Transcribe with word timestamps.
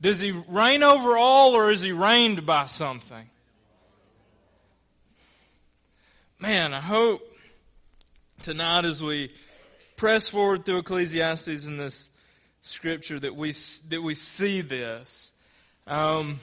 Does 0.00 0.20
he 0.20 0.32
reign 0.32 0.82
over 0.82 1.16
all 1.16 1.54
or 1.54 1.70
is 1.70 1.80
he 1.80 1.92
reigned 1.92 2.44
by 2.44 2.66
something? 2.66 3.28
Man, 6.38 6.74
I 6.74 6.80
hope 6.80 7.22
tonight 8.42 8.84
as 8.84 9.02
we 9.02 9.30
press 9.96 10.28
forward 10.28 10.64
through 10.64 10.78
Ecclesiastes 10.78 11.66
in 11.66 11.78
this 11.78 12.10
scripture 12.60 13.18
that 13.18 13.34
we, 13.34 13.52
that 13.88 14.02
we 14.02 14.14
see 14.14 14.60
this. 14.60 15.32
Um, 15.86 16.40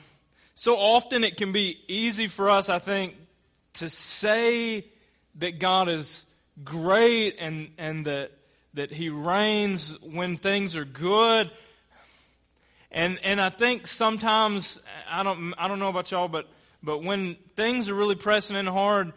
so 0.55 0.77
often 0.77 1.23
it 1.23 1.37
can 1.37 1.51
be 1.51 1.79
easy 1.87 2.27
for 2.27 2.49
us, 2.49 2.69
I 2.69 2.79
think, 2.79 3.15
to 3.73 3.89
say 3.89 4.85
that 5.35 5.59
God 5.59 5.89
is 5.89 6.25
great 6.63 7.37
and, 7.39 7.71
and 7.77 8.05
that, 8.05 8.31
that 8.73 8.91
He 8.91 9.09
reigns 9.09 9.99
when 10.01 10.37
things 10.37 10.75
are 10.75 10.85
good. 10.85 11.51
And, 12.91 13.19
and 13.23 13.39
I 13.39 13.49
think 13.49 13.87
sometimes, 13.87 14.79
I 15.09 15.23
don't, 15.23 15.53
I 15.57 15.67
don't 15.67 15.79
know 15.79 15.89
about 15.89 16.11
y'all, 16.11 16.27
but, 16.27 16.47
but 16.83 17.03
when 17.03 17.35
things 17.55 17.89
are 17.89 17.95
really 17.95 18.15
pressing 18.15 18.57
in 18.57 18.67
hard, 18.67 19.13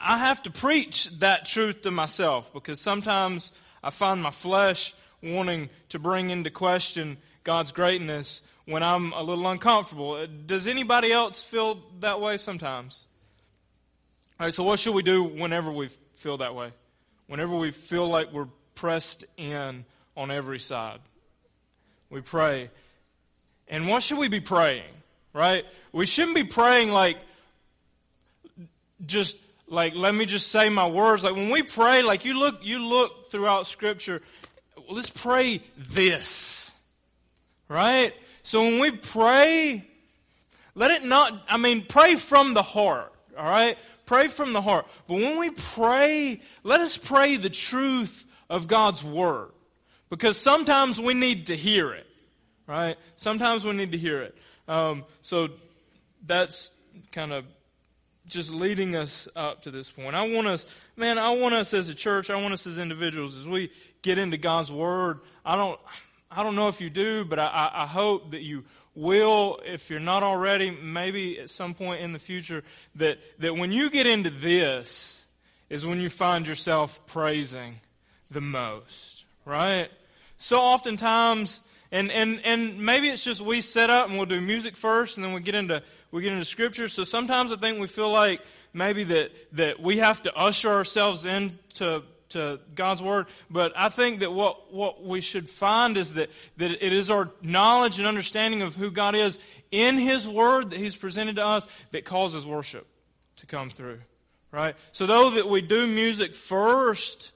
I 0.00 0.18
have 0.18 0.42
to 0.44 0.50
preach 0.50 1.08
that 1.18 1.46
truth 1.46 1.82
to 1.82 1.90
myself 1.90 2.52
because 2.52 2.80
sometimes 2.80 3.52
I 3.82 3.90
find 3.90 4.22
my 4.22 4.30
flesh 4.30 4.94
wanting 5.22 5.70
to 5.88 5.98
bring 5.98 6.30
into 6.30 6.50
question 6.50 7.16
God's 7.42 7.72
greatness 7.72 8.42
when 8.66 8.82
I'm 8.82 9.12
a 9.12 9.22
little 9.22 9.48
uncomfortable. 9.48 10.26
Does 10.46 10.66
anybody 10.66 11.10
else 11.10 11.42
feel 11.42 11.80
that 12.00 12.20
way 12.20 12.36
sometimes? 12.36 13.06
All 14.38 14.46
right, 14.46 14.54
so 14.54 14.62
what 14.62 14.78
should 14.78 14.94
we 14.94 15.02
do 15.02 15.24
whenever 15.24 15.72
we 15.72 15.88
feel 16.14 16.36
that 16.36 16.54
way? 16.54 16.72
Whenever 17.26 17.56
we 17.56 17.70
feel 17.70 18.06
like 18.06 18.32
we're 18.32 18.48
pressed 18.74 19.24
in 19.36 19.84
on 20.16 20.30
every 20.30 20.60
side, 20.60 21.00
we 22.10 22.20
pray. 22.20 22.70
And 23.68 23.86
what 23.88 24.02
should 24.02 24.18
we 24.18 24.28
be 24.28 24.40
praying? 24.40 24.84
Right? 25.32 25.64
We 25.92 26.06
shouldn't 26.06 26.34
be 26.34 26.44
praying 26.44 26.90
like 26.90 27.18
just 29.04 29.38
like 29.68 29.94
let 29.94 30.14
me 30.14 30.26
just 30.26 30.48
say 30.48 30.68
my 30.68 30.86
words 30.86 31.24
like 31.24 31.34
when 31.34 31.50
we 31.50 31.62
pray 31.62 32.02
like 32.02 32.24
you 32.24 32.38
look 32.38 32.64
you 32.64 32.84
look 32.88 33.28
throughout 33.28 33.66
scripture 33.66 34.22
let's 34.88 35.10
pray 35.10 35.62
this 35.76 36.70
right 37.68 38.14
so 38.42 38.62
when 38.62 38.80
we 38.80 38.90
pray 38.90 39.86
let 40.74 40.90
it 40.90 41.04
not 41.04 41.32
i 41.48 41.56
mean 41.56 41.84
pray 41.86 42.16
from 42.16 42.54
the 42.54 42.62
heart 42.62 43.12
all 43.38 43.44
right 43.44 43.78
pray 44.06 44.26
from 44.26 44.52
the 44.52 44.60
heart 44.60 44.86
but 45.06 45.14
when 45.14 45.38
we 45.38 45.50
pray 45.50 46.40
let 46.64 46.80
us 46.80 46.96
pray 46.96 47.36
the 47.36 47.50
truth 47.50 48.26
of 48.50 48.66
god's 48.66 49.04
word 49.04 49.50
because 50.10 50.36
sometimes 50.36 51.00
we 51.00 51.14
need 51.14 51.46
to 51.46 51.56
hear 51.56 51.92
it 51.92 52.06
right 52.66 52.96
sometimes 53.16 53.64
we 53.64 53.72
need 53.72 53.92
to 53.92 53.98
hear 53.98 54.22
it 54.22 54.36
um, 54.68 55.04
so 55.22 55.48
that's 56.26 56.72
kind 57.12 57.32
of 57.32 57.44
just 58.28 58.50
leading 58.52 58.94
us 58.94 59.28
up 59.34 59.62
to 59.62 59.70
this 59.70 59.90
point. 59.90 60.14
I 60.14 60.28
want 60.28 60.46
us, 60.46 60.66
man, 60.96 61.18
I 61.18 61.30
want 61.30 61.54
us 61.54 61.72
as 61.74 61.88
a 61.88 61.94
church, 61.94 62.30
I 62.30 62.40
want 62.40 62.54
us 62.54 62.66
as 62.66 62.78
individuals, 62.78 63.36
as 63.36 63.48
we 63.48 63.70
get 64.02 64.18
into 64.18 64.36
God's 64.36 64.70
Word. 64.70 65.20
I 65.44 65.56
don't, 65.56 65.80
I 66.30 66.42
don't 66.42 66.54
know 66.54 66.68
if 66.68 66.80
you 66.80 66.90
do, 66.90 67.24
but 67.24 67.38
I, 67.38 67.70
I 67.72 67.86
hope 67.86 68.32
that 68.32 68.42
you 68.42 68.64
will, 68.94 69.60
if 69.64 69.90
you're 69.90 70.00
not 70.00 70.22
already, 70.22 70.70
maybe 70.70 71.38
at 71.40 71.50
some 71.50 71.74
point 71.74 72.02
in 72.02 72.12
the 72.12 72.18
future, 72.18 72.62
that, 72.96 73.18
that 73.38 73.56
when 73.56 73.72
you 73.72 73.90
get 73.90 74.06
into 74.06 74.30
this, 74.30 75.24
is 75.70 75.84
when 75.84 76.00
you 76.00 76.08
find 76.08 76.46
yourself 76.46 77.06
praising 77.06 77.80
the 78.30 78.40
most, 78.40 79.26
right? 79.44 79.90
So 80.38 80.58
oftentimes, 80.58 81.62
and, 81.92 82.10
and, 82.10 82.40
and 82.44 82.78
maybe 82.78 83.08
it's 83.08 83.22
just 83.22 83.40
we 83.40 83.60
set 83.60 83.90
up 83.90 84.08
and 84.08 84.16
we'll 84.16 84.26
do 84.26 84.40
music 84.40 84.76
first 84.76 85.18
and 85.18 85.24
then 85.24 85.32
we 85.32 85.40
get 85.40 85.54
into 85.54 85.82
we 86.10 86.22
get 86.22 86.32
into 86.32 86.44
scripture. 86.44 86.88
So 86.88 87.04
sometimes 87.04 87.52
I 87.52 87.56
think 87.56 87.78
we 87.78 87.86
feel 87.86 88.10
like 88.10 88.40
maybe 88.72 89.04
that, 89.04 89.30
that 89.52 89.80
we 89.80 89.98
have 89.98 90.22
to 90.22 90.34
usher 90.34 90.70
ourselves 90.70 91.26
into 91.26 92.02
to 92.30 92.60
God's 92.74 93.02
word. 93.02 93.26
But 93.50 93.72
I 93.76 93.88
think 93.88 94.20
that 94.20 94.32
what, 94.32 94.72
what 94.72 95.04
we 95.04 95.20
should 95.20 95.48
find 95.48 95.96
is 95.96 96.14
that, 96.14 96.30
that 96.58 96.84
it 96.84 96.92
is 96.92 97.10
our 97.10 97.30
knowledge 97.42 97.98
and 97.98 98.06
understanding 98.06 98.62
of 98.62 98.74
who 98.74 98.90
God 98.90 99.14
is 99.14 99.38
in 99.70 99.96
His 99.96 100.28
word 100.28 100.70
that 100.70 100.78
He's 100.78 100.96
presented 100.96 101.36
to 101.36 101.44
us 101.44 101.68
that 101.90 102.04
causes 102.04 102.46
worship 102.46 102.86
to 103.36 103.46
come 103.46 103.70
through. 103.70 104.00
Right? 104.50 104.76
So 104.92 105.06
though 105.06 105.30
that 105.30 105.48
we 105.48 105.60
do 105.60 105.86
music 105.86 106.34
first, 106.34 107.32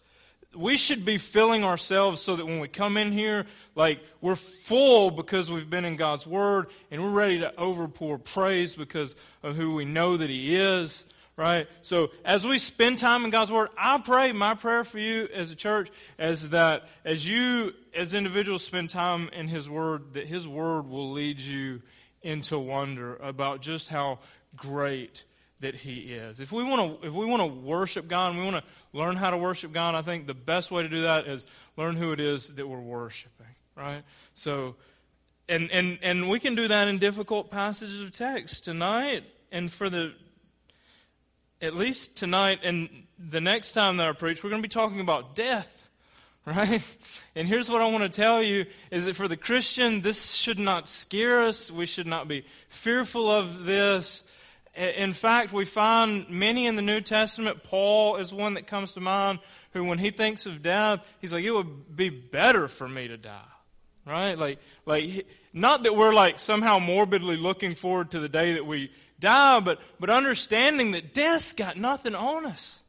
we 0.55 0.77
should 0.77 1.05
be 1.05 1.19
filling 1.19 1.65
ourselves 1.65 2.21
so 2.21 2.37
that 2.37 2.47
when 2.47 2.61
we 2.61 2.69
come 2.69 2.97
in 2.97 3.13
here, 3.13 3.47
like 3.75 4.03
we're 4.21 4.37
full 4.37 5.11
because 5.11 5.51
we've 5.51 5.71
been 5.71 5.85
in 5.85 5.97
God's 5.97 6.27
Word 6.27 6.67
and 6.91 7.03
we're 7.03 7.11
ready 7.11 7.41
to 7.41 7.53
overpour 7.59 8.23
praise 8.23 8.75
because 8.75 9.15
of 9.43 9.57
who 9.57 9.75
we 9.75 9.85
know 9.85 10.17
that 10.17 10.29
He 10.29 10.57
is, 10.57 11.07
right? 11.37 11.67
So 11.81 12.11
as 12.25 12.45
we 12.45 12.59
spend 12.59 12.99
time 12.99 13.25
in 13.25 13.31
God's 13.31 13.51
Word, 13.51 13.71
I 13.77 13.99
pray, 13.99 14.33
my 14.33 14.55
prayer 14.55 14.85
for 14.85 14.99
you 14.99 15.29
as 15.33 15.51
a 15.51 15.57
church 15.57 15.91
is 16.19 16.51
that 16.51 16.89
as 17.05 17.29
you, 17.29 17.73
as 17.95 18.15
individuals, 18.15 18.65
spend 18.65 18.91
time 18.91 19.31
in 19.33 19.49
His 19.49 19.69
Word, 19.69 20.15
that 20.15 20.27
His 20.27 20.47
Word 20.47 20.89
will 20.89 21.13
lead 21.13 21.41
you 21.41 21.83
into 22.23 22.59
wonder 22.59 23.17
about 23.17 23.63
just 23.63 23.89
how 23.89 24.19
great 24.55 25.25
that 25.61 25.75
He 25.75 26.13
is. 26.13 26.41
If 26.41 26.53
we 26.53 26.63
want 26.63 27.01
to, 27.01 27.07
if 27.07 27.13
we 27.15 27.25
want 27.25 27.41
to 27.41 27.47
worship 27.47 28.07
God 28.09 28.31
and 28.31 28.39
we 28.39 28.45
want 28.45 28.57
to 28.57 28.71
learn 28.93 29.17
how 29.17 29.31
to 29.31 29.37
worship 29.37 29.73
God, 29.73 29.95
I 29.95 30.03
think 30.03 30.27
the 30.27 30.35
best 30.35 30.71
way 30.71 30.83
to 30.83 30.89
do 30.89 31.03
that 31.03 31.27
is 31.27 31.47
learn 31.77 31.97
who 31.97 32.13
it 32.13 32.21
is 32.21 32.49
that 32.55 32.67
we're 32.67 32.81
worshiping, 32.81 33.47
right? 33.77 34.03
So, 34.35 34.77
and, 35.49 35.71
and, 35.71 35.99
and 36.03 36.29
we 36.29 36.39
can 36.41 36.55
do 36.55 36.69
that 36.69 36.89
in 36.89 36.99
difficult 36.99 37.51
passages 37.51 38.01
of 38.01 38.13
text 38.13 38.65
tonight 38.65 39.25
and 39.51 39.73
for 39.73 39.89
the, 39.89 40.13
at 41.61 41.75
least 41.75 42.17
tonight 42.17 42.61
and 42.63 42.89
the 43.19 43.41
next 43.41 43.73
time 43.73 43.97
that 43.99 44.09
I 44.09 44.13
preach, 44.13 44.43
we're 44.43 44.51
going 44.51 44.63
to 44.63 44.69
be 44.69 44.73
talking 44.73 45.01
about 45.01 45.35
death, 45.35 45.89
right? 46.47 46.83
And 47.37 47.47
here's 47.47 47.71
what 47.71 47.81
I 47.81 47.87
want 47.87 48.03
to 48.03 48.09
tell 48.09 48.43
you 48.43 48.67
is 48.91 49.07
that 49.07 49.15
for 49.15 49.29
the 49.29 49.37
Christian, 49.37 50.01
this 50.03 50.33
should 50.33 50.59
not 50.59 50.89
scare 50.89 51.43
us. 51.43 51.71
We 51.71 51.87
should 51.87 52.07
not 52.07 52.29
be 52.29 52.45
fearful 52.69 53.31
of 53.31 53.65
this. 53.65 54.25
In 54.75 55.13
fact, 55.13 55.53
we 55.53 55.65
find 55.67 56.31
many 56.31 56.67
in 56.67 56.77
the 56.77 56.83
New 56.83 57.03
Testament. 57.03 57.63
Paul 57.63 58.17
is 58.17 58.33
one 58.33 58.55
that 58.55 58.67
comes 58.67 58.95
to 58.95 59.01
mind 59.01 59.41
who, 59.73 59.85
when 59.85 59.99
he 59.99 60.11
thinks 60.11 60.47
of 60.47 60.63
death, 60.63 61.07
he's 61.21 61.33
like, 61.33 61.45
it 61.45 61.51
would 61.51 61.95
be 61.95 62.09
better 62.09 62.69
for 62.69 62.89
me 62.89 63.09
to 63.09 63.17
die. 63.19 63.41
Right? 64.07 64.37
Like, 64.37 64.59
like, 64.87 65.27
not 65.53 65.83
that 65.83 65.95
we're 65.95 66.13
like 66.13 66.41
somehow 66.41 66.79
morbidly 66.79 67.37
looking 67.37 67.75
forward 67.75 68.13
to 68.13 68.21
the 68.21 68.29
day 68.29 68.55
that 68.55 68.67
we 68.67 68.91
die, 69.21 69.61
but, 69.61 69.81
but 70.01 70.11
understanding 70.11 70.93
that 70.93 71.15
death's 71.15 71.53
got 71.53 71.77
nothing 71.77 72.15
on 72.15 72.47
us. 72.47 72.81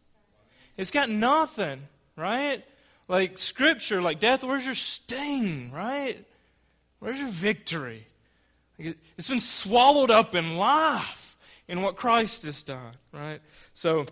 It's 0.77 0.89
got 0.89 1.09
nothing, 1.09 1.81
right? 2.15 2.63
Like 3.07 3.37
scripture, 3.37 4.01
like 4.01 4.19
death, 4.19 4.43
where's 4.43 4.65
your 4.65 4.73
sting, 4.73 5.71
right? 5.71 6.17
Where's 6.99 7.19
your 7.19 7.27
victory? 7.27 8.07
It's 8.79 9.29
been 9.29 9.39
swallowed 9.39 10.09
up 10.09 10.33
in 10.33 10.57
life 10.57 11.22
in 11.73 11.81
what 11.81 11.95
Christ 11.95 12.45
has 12.45 12.61
done, 12.61 12.91
right? 13.11 13.41
So 13.73 14.05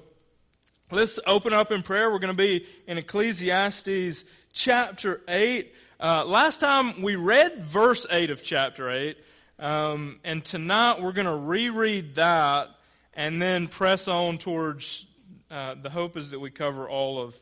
let's 0.89 1.19
open 1.27 1.53
up 1.53 1.71
in 1.71 1.83
prayer. 1.83 2.09
We're 2.09 2.17
going 2.17 2.35
to 2.35 2.43
be 2.43 2.65
in 2.87 2.97
Ecclesiastes 2.97 4.25
chapter 4.51 5.21
8. 5.27 5.71
Uh, 5.99 6.25
last 6.25 6.59
time 6.59 7.03
we 7.03 7.15
read 7.15 7.61
verse 7.61 8.07
8 8.09 8.31
of 8.31 8.41
chapter 8.41 8.89
8, 8.89 9.15
um, 9.59 10.19
and 10.23 10.43
tonight 10.43 11.03
we're 11.03 11.11
going 11.11 11.27
to 11.27 11.35
reread 11.35 12.15
that 12.15 12.69
and 13.13 13.39
then 13.39 13.67
press 13.67 14.07
on 14.07 14.39
towards 14.39 15.05
uh, 15.51 15.75
the 15.79 15.91
hope 15.91 16.17
is 16.17 16.31
that 16.31 16.39
we 16.39 16.49
cover 16.49 16.89
all 16.89 17.21
of 17.21 17.39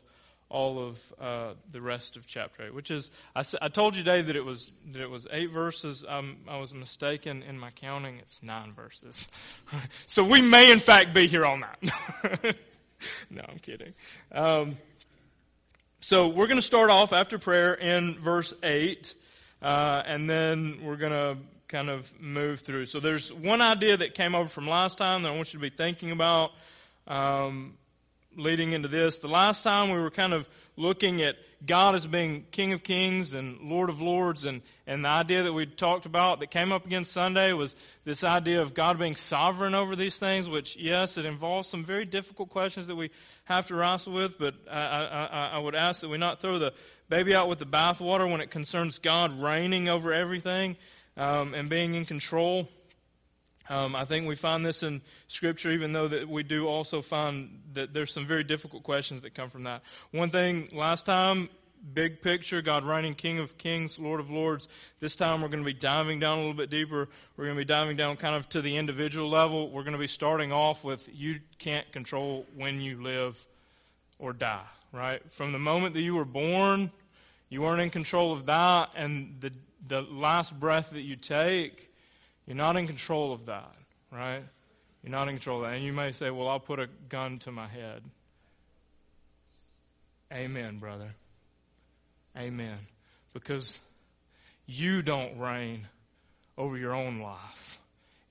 all 0.50 0.80
of 0.80 1.14
uh, 1.20 1.52
the 1.70 1.80
rest 1.80 2.16
of 2.16 2.26
chapter 2.26 2.66
8, 2.66 2.74
which 2.74 2.90
is, 2.90 3.10
I, 3.36 3.44
I, 3.62 3.68
told 3.68 3.96
you 3.96 4.02
today 4.02 4.20
that 4.20 4.34
it 4.34 4.44
was, 4.44 4.72
that 4.92 5.00
it 5.00 5.08
was 5.08 5.26
eight 5.32 5.50
verses. 5.50 6.04
Um, 6.06 6.38
I 6.48 6.58
was 6.58 6.74
mistaken 6.74 7.42
in 7.42 7.58
my 7.58 7.70
counting. 7.70 8.18
It's 8.18 8.42
nine 8.42 8.72
verses. 8.72 9.28
so 10.06 10.24
we 10.24 10.42
may, 10.42 10.72
in 10.72 10.80
fact, 10.80 11.14
be 11.14 11.28
here 11.28 11.46
all 11.46 11.56
night. 11.56 11.78
no, 13.30 13.42
I'm 13.48 13.58
kidding. 13.62 13.94
Um, 14.32 14.76
so 16.00 16.28
we're 16.28 16.48
going 16.48 16.58
to 16.58 16.62
start 16.62 16.90
off 16.90 17.12
after 17.12 17.38
prayer 17.38 17.74
in 17.74 18.18
verse 18.18 18.52
8, 18.62 19.14
uh, 19.62 20.02
and 20.04 20.28
then 20.28 20.80
we're 20.82 20.96
going 20.96 21.12
to 21.12 21.36
kind 21.68 21.88
of 21.88 22.20
move 22.20 22.60
through. 22.60 22.86
So 22.86 22.98
there's 22.98 23.32
one 23.32 23.62
idea 23.62 23.96
that 23.96 24.14
came 24.14 24.34
over 24.34 24.48
from 24.48 24.68
last 24.68 24.98
time 24.98 25.22
that 25.22 25.28
I 25.28 25.36
want 25.36 25.54
you 25.54 25.60
to 25.60 25.70
be 25.70 25.74
thinking 25.74 26.10
about. 26.10 26.50
Um, 27.06 27.74
leading 28.36 28.72
into 28.72 28.88
this. 28.88 29.18
The 29.18 29.28
last 29.28 29.62
time 29.62 29.90
we 29.90 29.98
were 29.98 30.10
kind 30.10 30.32
of 30.32 30.48
looking 30.76 31.22
at 31.22 31.36
God 31.66 31.94
as 31.94 32.06
being 32.06 32.46
King 32.50 32.72
of 32.72 32.82
Kings 32.82 33.34
and 33.34 33.60
Lord 33.60 33.90
of 33.90 34.00
Lords, 34.00 34.44
and, 34.46 34.62
and 34.86 35.04
the 35.04 35.08
idea 35.08 35.42
that 35.42 35.52
we 35.52 35.66
talked 35.66 36.06
about 36.06 36.40
that 36.40 36.50
came 36.50 36.72
up 36.72 36.86
again 36.86 37.04
Sunday 37.04 37.52
was 37.52 37.76
this 38.04 38.24
idea 38.24 38.62
of 38.62 38.72
God 38.72 38.98
being 38.98 39.14
sovereign 39.14 39.74
over 39.74 39.94
these 39.94 40.18
things, 40.18 40.48
which, 40.48 40.76
yes, 40.76 41.18
it 41.18 41.26
involves 41.26 41.68
some 41.68 41.84
very 41.84 42.06
difficult 42.06 42.48
questions 42.48 42.86
that 42.86 42.96
we 42.96 43.10
have 43.44 43.66
to 43.66 43.74
wrestle 43.74 44.14
with, 44.14 44.38
but 44.38 44.54
I, 44.70 44.80
I, 44.80 45.50
I 45.54 45.58
would 45.58 45.74
ask 45.74 46.00
that 46.00 46.08
we 46.08 46.16
not 46.16 46.40
throw 46.40 46.58
the 46.58 46.72
baby 47.08 47.34
out 47.34 47.48
with 47.48 47.58
the 47.58 47.66
bathwater 47.66 48.30
when 48.30 48.40
it 48.40 48.50
concerns 48.50 48.98
God 48.98 49.42
reigning 49.42 49.88
over 49.88 50.12
everything 50.12 50.76
um, 51.16 51.52
and 51.52 51.68
being 51.68 51.94
in 51.94 52.06
control. 52.06 52.68
Um, 53.70 53.94
I 53.94 54.04
think 54.04 54.26
we 54.26 54.34
find 54.34 54.66
this 54.66 54.82
in 54.82 55.00
Scripture, 55.28 55.70
even 55.70 55.92
though 55.92 56.08
that 56.08 56.28
we 56.28 56.42
do 56.42 56.66
also 56.66 57.00
find 57.00 57.60
that 57.74 57.94
there's 57.94 58.12
some 58.12 58.26
very 58.26 58.42
difficult 58.42 58.82
questions 58.82 59.22
that 59.22 59.32
come 59.32 59.48
from 59.48 59.62
that. 59.62 59.82
One 60.10 60.30
thing 60.30 60.68
last 60.72 61.06
time, 61.06 61.48
big 61.94 62.20
picture, 62.20 62.62
God 62.62 62.82
reigning 62.82 63.14
King 63.14 63.38
of 63.38 63.56
Kings, 63.58 63.96
Lord 63.96 64.18
of 64.18 64.28
Lords. 64.28 64.66
This 64.98 65.14
time 65.14 65.40
we're 65.40 65.48
going 65.48 65.62
to 65.62 65.64
be 65.66 65.72
diving 65.72 66.18
down 66.18 66.38
a 66.38 66.40
little 66.40 66.54
bit 66.54 66.68
deeper. 66.68 67.08
We're 67.36 67.44
going 67.44 67.56
to 67.56 67.60
be 67.60 67.64
diving 67.64 67.96
down 67.96 68.16
kind 68.16 68.34
of 68.34 68.48
to 68.48 68.60
the 68.60 68.76
individual 68.76 69.30
level. 69.30 69.70
We're 69.70 69.84
going 69.84 69.92
to 69.92 70.00
be 70.00 70.08
starting 70.08 70.50
off 70.50 70.82
with 70.82 71.08
you 71.14 71.38
can't 71.60 71.90
control 71.92 72.46
when 72.56 72.80
you 72.80 73.00
live 73.00 73.46
or 74.18 74.32
die, 74.32 74.66
right? 74.92 75.22
From 75.30 75.52
the 75.52 75.60
moment 75.60 75.94
that 75.94 76.02
you 76.02 76.16
were 76.16 76.24
born, 76.24 76.90
you 77.48 77.62
weren't 77.62 77.80
in 77.80 77.90
control 77.90 78.32
of 78.32 78.46
that, 78.46 78.90
and 78.96 79.36
the 79.38 79.52
the 79.86 80.02
last 80.02 80.58
breath 80.58 80.90
that 80.90 81.02
you 81.02 81.14
take 81.16 81.89
you're 82.50 82.56
not 82.56 82.76
in 82.76 82.88
control 82.88 83.32
of 83.32 83.46
that, 83.46 83.76
right? 84.10 84.42
You're 85.04 85.12
not 85.12 85.28
in 85.28 85.36
control 85.36 85.58
of 85.58 85.70
that. 85.70 85.76
And 85.76 85.84
you 85.84 85.92
may 85.92 86.10
say, 86.10 86.30
well, 86.30 86.48
I'll 86.48 86.58
put 86.58 86.80
a 86.80 86.88
gun 87.08 87.38
to 87.40 87.52
my 87.52 87.68
head. 87.68 88.02
Amen, 90.32 90.80
brother. 90.80 91.14
Amen. 92.36 92.76
Because 93.32 93.78
you 94.66 95.00
don't 95.00 95.38
reign 95.38 95.86
over 96.58 96.76
your 96.76 96.92
own 96.92 97.20
life 97.20 97.78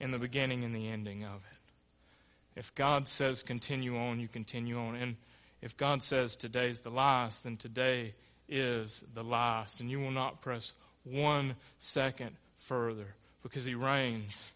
in 0.02 0.12
the 0.12 0.20
beginning 0.20 0.66
and 0.66 0.76
the 0.76 0.90
ending 0.90 1.24
of 1.24 1.36
it. 1.36 2.60
If 2.60 2.76
God 2.76 3.08
says 3.08 3.42
continue 3.42 3.98
on, 3.98 4.20
you 4.20 4.28
continue 4.28 4.78
on. 4.80 4.98
And 4.98 5.16
if 5.62 5.78
God 5.78 6.04
says 6.04 6.36
today's 6.36 6.82
the 6.82 6.90
last, 6.90 7.46
then 7.46 7.56
today 7.56 8.16
is 8.50 9.02
the 9.14 9.24
last. 9.24 9.80
And 9.80 9.90
you 9.90 10.02
will 10.02 10.12
not 10.12 10.42
press 10.42 10.74
one 11.06 11.56
second 11.78 12.36
further 12.58 13.16
because 13.44 13.66
he 13.66 13.76
reigns 13.76 14.52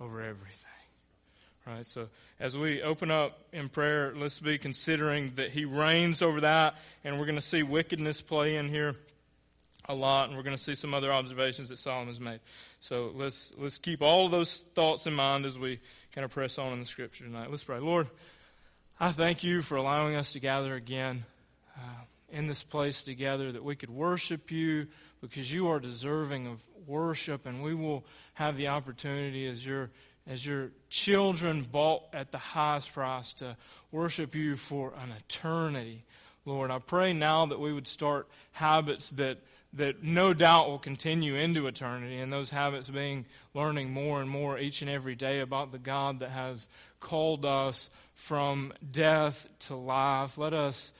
over 0.00 0.20
everything. 0.20 0.66
Right? 1.66 1.86
So 1.86 2.08
as 2.38 2.56
we 2.56 2.82
open 2.82 3.10
up 3.10 3.38
in 3.52 3.68
prayer, 3.68 4.12
let's 4.16 4.40
be 4.40 4.58
considering 4.58 5.32
that 5.36 5.50
he 5.50 5.64
reigns 5.64 6.22
over 6.22 6.40
that, 6.40 6.74
and 7.04 7.18
we're 7.18 7.26
going 7.26 7.36
to 7.36 7.40
see 7.40 7.62
wickedness 7.62 8.20
play 8.20 8.56
in 8.56 8.68
here 8.68 8.94
a 9.88 9.94
lot, 9.94 10.28
and 10.28 10.36
we're 10.36 10.42
going 10.42 10.56
to 10.56 10.62
see 10.62 10.74
some 10.74 10.94
other 10.94 11.12
observations 11.12 11.68
that 11.68 11.78
Solomon's 11.78 12.20
made. 12.20 12.40
So 12.80 13.12
let's 13.14 13.52
let's 13.58 13.78
keep 13.78 14.02
all 14.02 14.28
those 14.28 14.64
thoughts 14.74 15.06
in 15.06 15.12
mind 15.14 15.44
as 15.44 15.58
we 15.58 15.80
kind 16.14 16.24
of 16.24 16.30
press 16.30 16.58
on 16.58 16.72
in 16.72 16.80
the 16.80 16.86
scripture 16.86 17.24
tonight. 17.24 17.50
Let's 17.50 17.64
pray. 17.64 17.78
Lord, 17.78 18.08
I 18.98 19.12
thank 19.12 19.44
you 19.44 19.62
for 19.62 19.76
allowing 19.76 20.14
us 20.14 20.32
to 20.32 20.40
gather 20.40 20.74
again 20.74 21.24
uh, 21.76 22.04
in 22.30 22.46
this 22.46 22.62
place 22.62 23.04
together 23.04 23.52
that 23.52 23.64
we 23.64 23.76
could 23.76 23.90
worship 23.90 24.50
you 24.50 24.86
because 25.20 25.52
you 25.52 25.68
are 25.68 25.78
deserving 25.78 26.46
of 26.46 26.62
worship, 26.86 27.46
and 27.46 27.62
we 27.62 27.74
will 27.74 28.04
have 28.34 28.56
the 28.56 28.68
opportunity 28.68 29.46
as 29.46 29.64
your 29.64 29.90
as 30.26 30.44
your 30.44 30.70
children 30.90 31.62
bought 31.62 32.02
at 32.12 32.30
the 32.30 32.38
highest 32.38 32.92
price 32.92 33.32
to 33.34 33.56
worship 33.90 34.34
you 34.34 34.54
for 34.54 34.92
an 35.02 35.12
eternity. 35.18 36.04
Lord, 36.44 36.70
I 36.70 36.78
pray 36.78 37.12
now 37.12 37.46
that 37.46 37.58
we 37.58 37.72
would 37.72 37.88
start 37.88 38.28
habits 38.52 39.10
that 39.10 39.38
that 39.72 40.02
no 40.02 40.34
doubt 40.34 40.68
will 40.68 40.78
continue 40.78 41.36
into 41.36 41.66
eternity, 41.68 42.18
and 42.18 42.32
those 42.32 42.50
habits 42.50 42.88
being 42.88 43.24
learning 43.54 43.92
more 43.92 44.20
and 44.20 44.28
more 44.28 44.58
each 44.58 44.82
and 44.82 44.90
every 44.90 45.14
day 45.14 45.40
about 45.40 45.70
the 45.70 45.78
God 45.78 46.20
that 46.20 46.30
has 46.30 46.68
called 46.98 47.44
us 47.44 47.88
from 48.14 48.72
death 48.90 49.48
to 49.60 49.76
life. 49.76 50.36
Let 50.36 50.52
us 50.52 50.92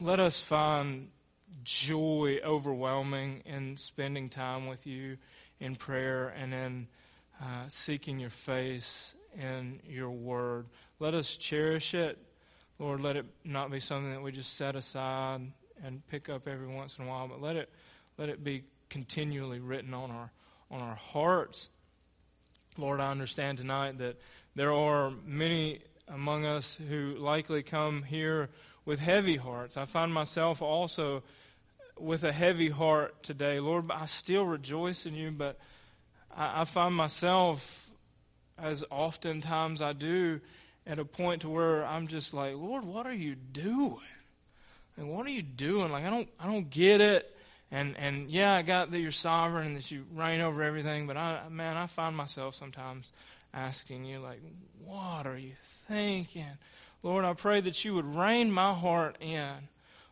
let 0.00 0.20
us 0.20 0.38
find 0.40 1.08
joy 1.64 2.40
overwhelming 2.44 3.42
in 3.44 3.76
spending 3.76 4.28
time 4.28 4.66
with 4.66 4.86
you 4.86 5.18
in 5.60 5.76
prayer 5.76 6.28
and 6.28 6.54
in 6.54 6.88
uh, 7.40 7.64
seeking 7.68 8.18
your 8.18 8.30
face 8.30 9.14
in 9.38 9.80
your 9.88 10.10
word. 10.10 10.66
Let 10.98 11.14
us 11.14 11.36
cherish 11.36 11.94
it. 11.94 12.18
Lord, 12.78 13.00
let 13.00 13.16
it 13.16 13.26
not 13.44 13.70
be 13.70 13.80
something 13.80 14.12
that 14.12 14.22
we 14.22 14.32
just 14.32 14.54
set 14.54 14.76
aside 14.76 15.52
and 15.84 16.06
pick 16.08 16.28
up 16.28 16.46
every 16.48 16.66
once 16.66 16.98
in 16.98 17.04
a 17.04 17.08
while, 17.08 17.28
but 17.28 17.40
let 17.40 17.56
it 17.56 17.70
let 18.16 18.28
it 18.28 18.42
be 18.42 18.64
continually 18.88 19.60
written 19.60 19.94
on 19.94 20.10
our 20.10 20.30
on 20.70 20.80
our 20.80 20.94
hearts. 20.94 21.70
Lord, 22.76 23.00
I 23.00 23.10
understand 23.10 23.58
tonight 23.58 23.98
that 23.98 24.16
there 24.54 24.72
are 24.72 25.12
many 25.24 25.80
among 26.06 26.46
us 26.46 26.78
who 26.88 27.16
likely 27.16 27.62
come 27.62 28.02
here 28.02 28.48
with 28.84 29.00
heavy 29.00 29.36
hearts. 29.36 29.76
I 29.76 29.84
find 29.84 30.12
myself 30.12 30.62
also 30.62 31.22
with 32.00 32.24
a 32.24 32.32
heavy 32.32 32.70
heart 32.70 33.22
today. 33.22 33.60
Lord, 33.60 33.90
I 33.90 34.06
still 34.06 34.44
rejoice 34.44 35.06
in 35.06 35.14
you, 35.14 35.30
but 35.30 35.58
I, 36.34 36.62
I 36.62 36.64
find 36.64 36.94
myself, 36.94 37.90
as 38.58 38.84
oftentimes 38.90 39.82
I 39.82 39.92
do, 39.92 40.40
at 40.86 40.98
a 40.98 41.04
point 41.04 41.42
to 41.42 41.48
where 41.50 41.84
I'm 41.84 42.06
just 42.06 42.32
like, 42.32 42.54
Lord, 42.56 42.84
what 42.84 43.06
are 43.06 43.14
you 43.14 43.34
doing? 43.34 43.98
And 44.96 45.10
what 45.10 45.26
are 45.26 45.30
you 45.30 45.42
doing? 45.42 45.92
Like 45.92 46.04
I 46.04 46.10
don't 46.10 46.28
I 46.40 46.46
don't 46.46 46.68
get 46.68 47.00
it. 47.00 47.34
And 47.70 47.96
and 47.96 48.30
yeah, 48.30 48.54
I 48.54 48.62
got 48.62 48.90
that 48.90 48.98
you're 48.98 49.12
sovereign 49.12 49.66
and 49.68 49.76
that 49.76 49.90
you 49.90 50.04
reign 50.14 50.40
over 50.40 50.62
everything, 50.62 51.06
but 51.06 51.16
I 51.16 51.42
man, 51.50 51.76
I 51.76 51.86
find 51.86 52.16
myself 52.16 52.54
sometimes 52.54 53.12
asking 53.54 54.04
you 54.04 54.18
like, 54.20 54.40
what 54.84 55.26
are 55.26 55.38
you 55.38 55.52
thinking? 55.86 56.46
Lord, 57.02 57.24
I 57.24 57.34
pray 57.34 57.60
that 57.60 57.84
you 57.84 57.94
would 57.94 58.16
rein 58.16 58.50
my 58.50 58.72
heart 58.72 59.16
in. 59.20 59.68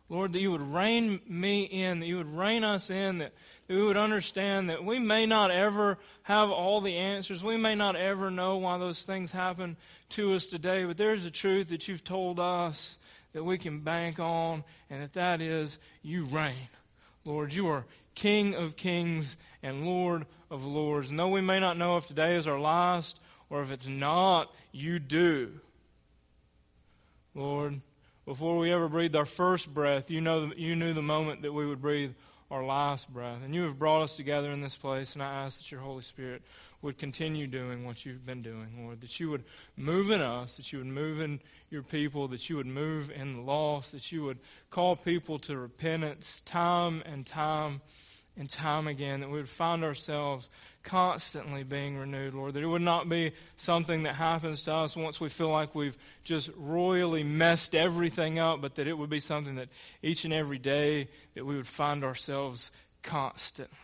Lord, 0.09 0.33
that 0.33 0.39
you 0.39 0.51
would 0.51 0.73
rein 0.73 1.19
me 1.27 1.63
in, 1.63 1.99
that 1.99 2.05
you 2.05 2.17
would 2.17 2.33
rein 2.33 2.63
us 2.63 2.89
in, 2.89 3.17
that, 3.17 3.33
that 3.67 3.75
we 3.75 3.83
would 3.83 3.97
understand 3.97 4.69
that 4.69 4.85
we 4.85 4.99
may 4.99 5.25
not 5.25 5.51
ever 5.51 5.97
have 6.23 6.49
all 6.49 6.79
the 6.79 6.95
answers. 6.95 7.43
We 7.43 7.57
may 7.57 7.75
not 7.75 7.95
ever 7.95 8.31
know 8.31 8.57
why 8.57 8.77
those 8.77 9.03
things 9.03 9.31
happen 9.31 9.75
to 10.09 10.33
us 10.33 10.47
today, 10.47 10.85
but 10.85 10.97
there's 10.97 11.25
a 11.25 11.31
truth 11.31 11.69
that 11.69 11.87
you've 11.87 12.05
told 12.05 12.39
us 12.39 12.99
that 13.33 13.43
we 13.43 13.57
can 13.57 13.81
bank 13.81 14.19
on, 14.19 14.63
and 14.89 15.03
that 15.03 15.13
that 15.13 15.41
is 15.41 15.77
you 16.01 16.23
reign. 16.25 16.69
Lord, 17.25 17.53
you 17.53 17.67
are 17.67 17.85
King 18.15 18.55
of 18.55 18.75
kings 18.75 19.37
and 19.61 19.85
Lord 19.85 20.25
of 20.49 20.65
lords. 20.65 21.11
And 21.11 21.19
though 21.19 21.27
we 21.27 21.41
may 21.41 21.59
not 21.59 21.77
know 21.77 21.97
if 21.97 22.07
today 22.07 22.35
is 22.35 22.47
our 22.47 22.59
last 22.59 23.19
or 23.49 23.61
if 23.61 23.69
it's 23.69 23.87
not, 23.87 24.51
you 24.71 24.97
do. 24.97 25.59
Lord, 27.35 27.81
before 28.27 28.57
we 28.57 28.73
ever 28.73 28.89
breathed 28.89 29.15
our 29.15 29.25
first 29.25 29.73
breath, 29.73 30.11
you, 30.11 30.19
know, 30.19 30.51
you 30.57 30.75
knew 30.75 30.93
the 30.93 31.01
moment 31.01 31.43
that 31.43 31.53
we 31.53 31.65
would 31.65 31.81
breathe 31.81 32.11
our 32.51 32.61
last 32.61 33.11
breath. 33.11 33.37
And 33.41 33.55
you 33.55 33.63
have 33.63 33.79
brought 33.79 34.01
us 34.01 34.17
together 34.17 34.51
in 34.51 34.59
this 34.59 34.75
place, 34.75 35.13
and 35.13 35.23
I 35.23 35.45
ask 35.45 35.59
that 35.59 35.71
your 35.71 35.79
Holy 35.79 36.03
Spirit 36.03 36.41
would 36.81 36.97
continue 36.97 37.47
doing 37.47 37.85
what 37.85 38.05
you've 38.05 38.25
been 38.25 38.41
doing, 38.41 38.83
Lord. 38.83 38.99
That 38.99 39.17
you 39.21 39.29
would 39.29 39.45
move 39.77 40.11
in 40.11 40.19
us, 40.19 40.57
that 40.57 40.73
you 40.73 40.79
would 40.79 40.87
move 40.87 41.21
in 41.21 41.39
your 41.69 41.83
people, 41.83 42.27
that 42.27 42.49
you 42.49 42.57
would 42.57 42.67
move 42.67 43.13
in 43.15 43.37
the 43.37 43.41
lost, 43.41 43.93
that 43.93 44.11
you 44.11 44.25
would 44.25 44.39
call 44.71 44.97
people 44.97 45.39
to 45.39 45.55
repentance 45.55 46.41
time 46.43 47.03
and 47.05 47.25
time 47.25 47.79
and 48.35 48.49
time 48.49 48.87
again, 48.87 49.21
that 49.21 49.29
we 49.29 49.37
would 49.37 49.47
find 49.47 49.85
ourselves 49.85 50.49
constantly 50.87 51.63
being 51.63 51.97
renewed, 51.97 52.33
Lord. 52.33 52.53
That 52.53 52.63
it 52.63 52.67
would 52.67 52.81
not 52.81 53.09
be 53.09 53.33
something 53.57 54.03
that 54.03 54.15
happens 54.15 54.63
to 54.63 54.73
us 54.73 54.95
once 54.95 55.19
we 55.19 55.27
feel 55.27 55.49
like 55.49 55.75
we've 55.75 55.97
just 56.23 56.49
royally 56.55 57.23
messed 57.23 57.75
everything 57.75 58.39
up, 58.39 58.61
but 58.61 58.75
that 58.75 58.87
it 58.87 58.97
would 58.97 59.09
be 59.09 59.19
something 59.19 59.55
that 59.55 59.67
each 60.01 60.23
and 60.23 60.33
every 60.33 60.57
day 60.57 61.09
that 61.35 61.45
we 61.45 61.57
would 61.57 61.67
find 61.67 62.05
ourselves 62.05 62.71
constantly 63.03 63.75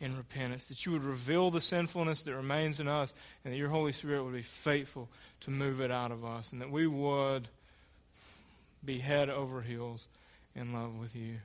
in 0.00 0.16
repentance. 0.16 0.64
That 0.66 0.86
you 0.86 0.92
would 0.92 1.02
reveal 1.02 1.50
the 1.50 1.60
sinfulness 1.60 2.22
that 2.22 2.36
remains 2.36 2.78
in 2.78 2.86
us, 2.86 3.12
and 3.44 3.52
that 3.52 3.58
your 3.58 3.68
Holy 3.68 3.92
Spirit 3.92 4.22
would 4.22 4.34
be 4.34 4.42
faithful 4.42 5.08
to 5.40 5.50
move 5.50 5.80
it 5.80 5.90
out 5.90 6.12
of 6.12 6.24
us, 6.24 6.52
and 6.52 6.62
that 6.62 6.70
we 6.70 6.86
would 6.86 7.48
be 8.84 8.98
head 9.00 9.28
over 9.28 9.60
heels 9.60 10.06
in 10.54 10.72
love 10.72 11.00
with 11.00 11.16
you. 11.16 11.38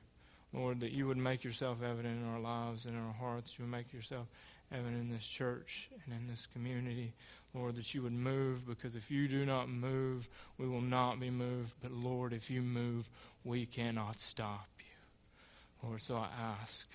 Lord, 0.52 0.80
that 0.80 0.92
you 0.92 1.08
would 1.08 1.16
make 1.16 1.42
yourself 1.42 1.78
evident 1.82 2.22
in 2.22 2.28
our 2.28 2.40
lives 2.40 2.86
and 2.86 2.96
in 2.96 3.02
our 3.02 3.12
hearts. 3.12 3.58
You 3.58 3.64
would 3.64 3.72
make 3.72 3.92
yourself 3.92 4.26
Heaven, 4.70 4.94
in 4.94 5.10
this 5.10 5.26
church 5.26 5.88
and 6.04 6.14
in 6.14 6.28
this 6.28 6.46
community, 6.52 7.12
Lord, 7.54 7.74
that 7.76 7.92
you 7.92 8.02
would 8.02 8.12
move 8.12 8.66
because 8.66 8.94
if 8.94 9.10
you 9.10 9.26
do 9.26 9.44
not 9.44 9.68
move, 9.68 10.28
we 10.58 10.68
will 10.68 10.80
not 10.80 11.18
be 11.18 11.30
moved. 11.30 11.74
But 11.82 11.92
Lord, 11.92 12.32
if 12.32 12.50
you 12.50 12.62
move, 12.62 13.08
we 13.44 13.66
cannot 13.66 14.20
stop 14.20 14.68
you. 14.78 15.88
Lord, 15.88 16.02
so 16.02 16.16
I 16.16 16.28
ask 16.62 16.88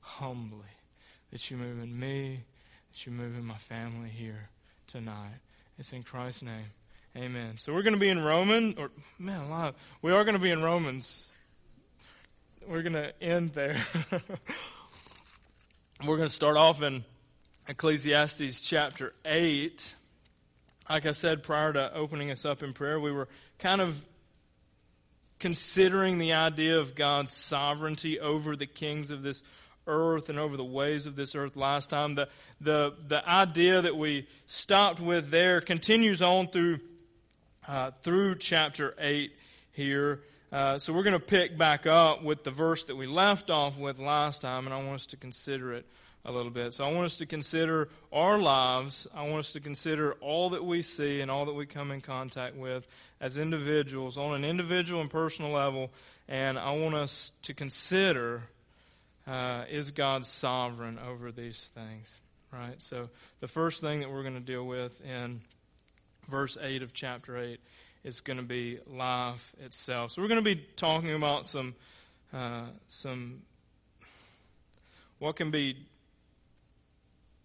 humbly 0.00 0.66
that 1.32 1.50
you 1.50 1.56
move 1.56 1.82
in 1.82 1.98
me, 1.98 2.44
that 2.92 3.06
you 3.06 3.12
move 3.12 3.36
in 3.36 3.44
my 3.44 3.56
family 3.56 4.10
here 4.10 4.50
tonight. 4.86 5.40
It's 5.78 5.92
in 5.92 6.02
Christ's 6.02 6.42
name. 6.42 6.72
Amen. 7.16 7.56
So 7.56 7.72
we're 7.72 7.82
going 7.82 7.94
to 7.94 8.00
be 8.00 8.08
in 8.08 8.22
Romans, 8.22 8.76
or 8.78 8.90
man, 9.18 9.40
alive. 9.40 9.74
We 10.02 10.12
are 10.12 10.22
going 10.24 10.36
to 10.36 10.40
be 10.40 10.50
in 10.50 10.62
Romans 10.62 11.36
we're 12.66 12.82
going 12.82 12.92
to 12.92 13.12
end 13.22 13.52
there. 13.52 13.76
we're 16.06 16.16
going 16.16 16.28
to 16.28 16.34
start 16.34 16.56
off 16.56 16.80
in 16.80 17.04
Ecclesiastes 17.68 18.62
chapter 18.62 19.12
8. 19.26 19.94
Like 20.88 21.04
I 21.04 21.12
said 21.12 21.42
prior 21.42 21.74
to 21.74 21.94
opening 21.94 22.30
us 22.30 22.46
up 22.46 22.62
in 22.62 22.72
prayer, 22.72 22.98
we 22.98 23.12
were 23.12 23.28
kind 23.58 23.82
of 23.82 24.02
considering 25.38 26.16
the 26.16 26.32
idea 26.32 26.78
of 26.78 26.94
God's 26.94 27.32
sovereignty 27.32 28.18
over 28.18 28.56
the 28.56 28.66
kings 28.66 29.10
of 29.10 29.22
this 29.22 29.42
earth 29.86 30.30
and 30.30 30.38
over 30.38 30.56
the 30.56 30.64
ways 30.64 31.04
of 31.04 31.16
this 31.16 31.34
earth 31.34 31.54
last 31.54 31.90
time. 31.90 32.14
The, 32.14 32.28
the, 32.62 32.94
the 33.06 33.28
idea 33.28 33.82
that 33.82 33.96
we 33.96 34.26
stopped 34.46 35.00
with 35.00 35.28
there 35.28 35.60
continues 35.60 36.22
on 36.22 36.48
through, 36.48 36.80
uh, 37.68 37.90
through 37.90 38.36
chapter 38.36 38.94
8 38.98 39.32
here. 39.72 40.22
Uh, 40.52 40.78
so 40.78 40.92
we're 40.92 41.04
going 41.04 41.12
to 41.12 41.20
pick 41.20 41.56
back 41.56 41.86
up 41.86 42.24
with 42.24 42.42
the 42.42 42.50
verse 42.50 42.84
that 42.84 42.96
we 42.96 43.06
left 43.06 43.50
off 43.50 43.78
with 43.78 44.00
last 44.00 44.42
time, 44.42 44.66
and 44.66 44.74
I 44.74 44.78
want 44.78 44.94
us 44.96 45.06
to 45.06 45.16
consider 45.16 45.72
it 45.72 45.86
a 46.24 46.32
little 46.32 46.50
bit. 46.50 46.74
So 46.74 46.84
I 46.84 46.92
want 46.92 47.06
us 47.06 47.18
to 47.18 47.26
consider 47.26 47.88
our 48.12 48.36
lives. 48.36 49.06
I 49.14 49.28
want 49.28 49.40
us 49.40 49.52
to 49.52 49.60
consider 49.60 50.14
all 50.14 50.50
that 50.50 50.64
we 50.64 50.82
see 50.82 51.20
and 51.20 51.30
all 51.30 51.44
that 51.44 51.54
we 51.54 51.66
come 51.66 51.92
in 51.92 52.00
contact 52.00 52.56
with 52.56 52.84
as 53.20 53.38
individuals 53.38 54.18
on 54.18 54.34
an 54.34 54.44
individual 54.44 55.00
and 55.00 55.08
personal 55.08 55.52
level. 55.52 55.92
And 56.28 56.58
I 56.58 56.72
want 56.72 56.96
us 56.96 57.30
to 57.42 57.54
consider 57.54 58.42
uh, 59.28 59.64
is 59.70 59.92
God 59.92 60.26
sovereign 60.26 60.98
over 60.98 61.30
these 61.30 61.70
things? 61.74 62.20
Right? 62.52 62.82
So 62.82 63.08
the 63.38 63.48
first 63.48 63.80
thing 63.80 64.00
that 64.00 64.10
we're 64.10 64.22
going 64.22 64.34
to 64.34 64.40
deal 64.40 64.66
with 64.66 65.00
in 65.04 65.42
verse 66.28 66.58
8 66.60 66.82
of 66.82 66.92
chapter 66.92 67.38
8 67.38 67.60
is 68.04 68.20
going 68.20 68.38
to 68.38 68.42
be 68.42 68.78
life 68.86 69.54
itself. 69.60 70.12
So 70.12 70.22
we're 70.22 70.28
going 70.28 70.42
to 70.42 70.54
be 70.54 70.64
talking 70.76 71.14
about 71.14 71.46
some 71.46 71.74
uh, 72.32 72.66
some 72.88 73.42
what 75.18 75.36
can 75.36 75.50
be 75.50 75.76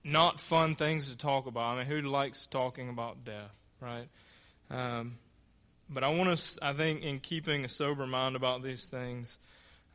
not 0.03 0.39
fun 0.39 0.75
things 0.75 1.09
to 1.09 1.17
talk 1.17 1.47
about. 1.47 1.73
I 1.73 1.77
mean, 1.77 1.85
who 1.87 2.01
likes 2.01 2.45
talking 2.45 2.89
about 2.89 3.25
death, 3.25 3.51
right? 3.81 4.07
Um, 4.69 5.15
but 5.89 6.03
I 6.03 6.09
want 6.09 6.37
to, 6.37 6.65
I 6.65 6.73
think, 6.73 7.03
in 7.03 7.19
keeping 7.19 7.65
a 7.65 7.69
sober 7.69 8.07
mind 8.07 8.35
about 8.35 8.63
these 8.63 8.85
things, 8.85 9.37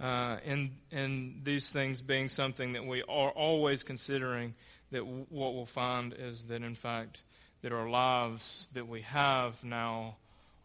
uh, 0.00 0.37
and 0.45 0.71
and 0.93 1.40
these 1.45 1.71
things 1.71 2.02
being 2.02 2.29
something 2.29 2.75
that 2.75 2.85
we 2.85 3.02
are 3.02 3.31
always 3.31 3.83
considering, 3.83 4.55
that 4.90 5.00
w- 5.00 5.26
what 5.31 5.55
we'll 5.55 5.67
find 5.67 6.14
is 6.17 6.45
that 6.47 6.62
in 6.62 6.75
fact 6.75 7.23
that 7.62 7.73
our 7.73 7.88
lives 7.88 8.69
that 8.75 8.88
we 8.88 9.02
have 9.02 9.62
now 9.64 10.17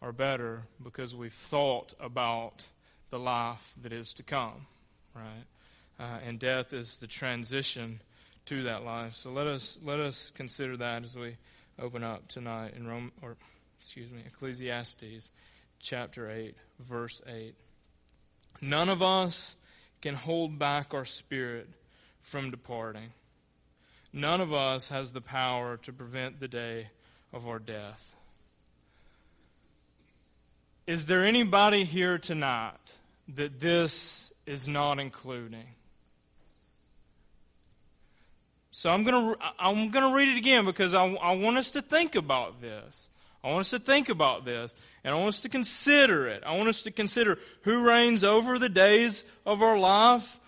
are 0.02 0.12
better 0.12 0.62
because 0.82 1.14
we've 1.14 1.32
thought 1.32 1.94
about 2.00 2.66
the 3.10 3.18
life 3.18 3.74
that 3.82 3.92
is 3.92 4.12
to 4.14 4.22
come, 4.22 4.66
right? 5.14 5.44
Uh, 5.98 6.18
and 6.26 6.38
death 6.38 6.72
is 6.72 6.98
the 6.98 7.06
transition 7.06 8.00
to 8.46 8.64
that 8.64 8.84
life. 8.84 9.14
So 9.14 9.30
let 9.30 9.46
us 9.46 9.78
let 9.82 9.98
us 9.98 10.30
consider 10.30 10.76
that 10.76 11.04
as 11.04 11.16
we 11.16 11.36
open 11.80 12.02
up 12.02 12.28
tonight 12.28 12.74
in 12.76 12.86
Rome 12.86 13.12
or 13.22 13.36
excuse 13.78 14.10
me, 14.10 14.22
Ecclesiastes 14.26 15.30
chapter 15.78 16.30
8, 16.30 16.54
verse 16.80 17.22
8. 17.26 17.54
None 18.60 18.88
of 18.88 19.02
us 19.02 19.56
can 20.00 20.14
hold 20.14 20.58
back 20.58 20.94
our 20.94 21.04
spirit 21.04 21.68
from 22.20 22.50
departing. 22.50 23.10
None 24.12 24.40
of 24.40 24.52
us 24.52 24.88
has 24.88 25.12
the 25.12 25.20
power 25.20 25.76
to 25.78 25.92
prevent 25.92 26.40
the 26.40 26.48
day 26.48 26.88
of 27.32 27.46
our 27.46 27.58
death. 27.58 28.15
Is 30.86 31.06
there 31.06 31.24
anybody 31.24 31.82
here 31.82 32.16
tonight 32.16 32.74
that 33.34 33.58
this 33.58 34.32
is 34.46 34.68
not 34.68 35.00
including? 35.00 35.66
So 38.70 38.90
I'm 38.90 39.02
going 39.02 39.34
to 39.34 39.38
I'm 39.58 39.90
going 39.90 40.08
to 40.08 40.14
read 40.14 40.28
it 40.28 40.36
again 40.36 40.64
because 40.64 40.94
I, 40.94 41.04
I 41.04 41.34
want 41.34 41.56
us 41.56 41.72
to 41.72 41.82
think 41.82 42.14
about 42.14 42.60
this. 42.60 43.10
I 43.42 43.48
want 43.48 43.62
us 43.62 43.70
to 43.70 43.80
think 43.80 44.10
about 44.10 44.44
this 44.44 44.76
and 45.02 45.12
I 45.12 45.18
want 45.18 45.30
us 45.30 45.40
to 45.40 45.48
consider 45.48 46.28
it. 46.28 46.44
I 46.46 46.56
want 46.56 46.68
us 46.68 46.82
to 46.82 46.92
consider 46.92 47.40
who 47.62 47.82
reigns 47.82 48.22
over 48.22 48.56
the 48.56 48.68
days 48.68 49.24
of 49.44 49.62
our 49.62 49.78
life, 49.78 50.38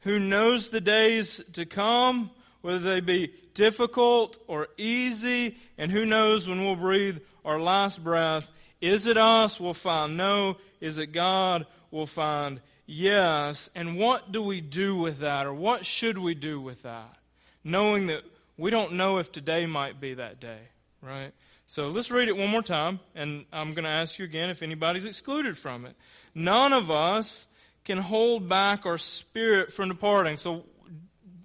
who 0.00 0.18
knows 0.18 0.70
the 0.70 0.80
days 0.80 1.40
to 1.52 1.64
come, 1.64 2.30
whether 2.62 2.80
they 2.80 3.00
be 3.00 3.32
difficult 3.54 4.36
or 4.48 4.66
easy, 4.76 5.56
and 5.78 5.92
who 5.92 6.04
knows 6.04 6.48
when 6.48 6.64
we'll 6.64 6.74
breathe 6.74 7.18
our 7.44 7.60
last 7.60 8.02
breath. 8.02 8.50
Is 8.80 9.06
it 9.06 9.16
us? 9.18 9.60
We'll 9.60 9.74
find 9.74 10.16
no. 10.16 10.56
Is 10.80 10.98
it 10.98 11.08
God? 11.08 11.66
We'll 11.90 12.06
find 12.06 12.60
yes. 12.86 13.70
And 13.74 13.98
what 13.98 14.32
do 14.32 14.42
we 14.42 14.60
do 14.60 14.96
with 14.96 15.20
that, 15.20 15.46
or 15.46 15.54
what 15.54 15.84
should 15.84 16.18
we 16.18 16.34
do 16.34 16.60
with 16.60 16.82
that? 16.82 17.20
knowing 17.64 18.06
that 18.08 18.24
we 18.56 18.70
don't 18.70 18.92
know 18.92 19.18
if 19.18 19.32
today 19.32 19.66
might 19.66 20.00
be 20.00 20.14
that 20.14 20.40
day, 20.40 20.60
right? 21.02 21.32
So 21.66 21.88
let's 21.88 22.10
read 22.10 22.28
it 22.28 22.36
one 22.36 22.50
more 22.50 22.62
time, 22.62 23.00
and 23.14 23.44
I'm 23.52 23.72
going 23.72 23.84
to 23.84 23.90
ask 23.90 24.18
you 24.18 24.24
again 24.24 24.50
if 24.50 24.62
anybody's 24.62 25.04
excluded 25.04 25.56
from 25.56 25.86
it. 25.86 25.94
None 26.34 26.72
of 26.72 26.90
us 26.90 27.46
can 27.84 27.98
hold 27.98 28.48
back 28.48 28.86
our 28.86 28.98
spirit 28.98 29.72
from 29.72 29.88
departing. 29.88 30.36
So, 30.36 30.64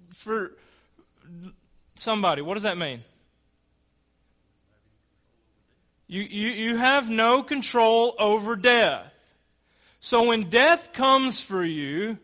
for 0.08 0.52
somebody, 1.96 2.42
what 2.42 2.56
does 2.56 2.64
that 2.64 2.78
mean? 2.78 3.04
You, 6.08 6.22
you, 6.22 6.50
you 6.50 6.78
have 6.78 7.10
no 7.10 7.42
control 7.44 8.16
over 8.20 8.56
death. 8.56 9.12
So 10.00 10.28
when 10.28 10.50
death 10.50 10.94
comes 10.94 11.42
for 11.42 11.64
you, 11.64 12.20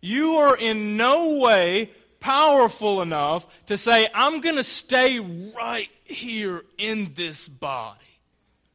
you 0.00 0.36
are 0.36 0.56
in 0.56 0.96
no 0.96 1.38
way 1.38 1.90
powerful 2.18 3.02
enough 3.02 3.46
to 3.66 3.76
say, 3.76 4.08
I'm 4.12 4.40
going 4.40 4.56
to 4.56 4.64
stay 4.64 5.20
right 5.20 5.88
here 6.04 6.64
in 6.78 7.12
this 7.14 7.46
body. 7.46 8.00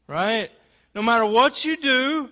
Right? 0.08 0.50
No 0.96 1.02
matter 1.02 1.26
what 1.26 1.66
you 1.66 1.76
do, 1.76 2.30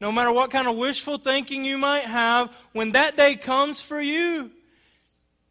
no 0.00 0.10
matter 0.12 0.32
what 0.32 0.50
kind 0.50 0.66
of 0.66 0.76
wishful 0.76 1.18
thinking 1.18 1.64
you 1.64 1.78
might 1.78 2.04
have, 2.04 2.50
when 2.72 2.92
that 2.92 3.16
day 3.16 3.36
comes 3.36 3.80
for 3.80 4.00
you, 4.00 4.50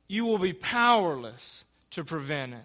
you 0.07 0.25
will 0.25 0.37
be 0.37 0.53
powerless 0.53 1.63
to 1.91 2.03
prevent 2.03 2.53
it. 2.53 2.59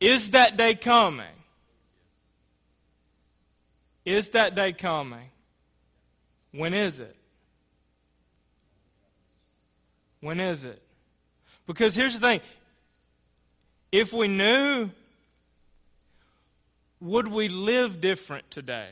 Is 0.00 0.30
that 0.30 0.56
day 0.56 0.74
coming? 0.74 1.26
Is 4.10 4.30
that 4.30 4.56
day 4.56 4.72
coming? 4.72 5.30
When 6.50 6.74
is 6.74 6.98
it? 6.98 7.14
When 10.20 10.40
is 10.40 10.64
it? 10.64 10.82
Because 11.64 11.94
here's 11.94 12.18
the 12.18 12.26
thing 12.26 12.40
if 13.92 14.12
we 14.12 14.26
knew, 14.26 14.90
would 16.98 17.28
we 17.28 17.48
live 17.48 18.00
different 18.00 18.50
today? 18.50 18.88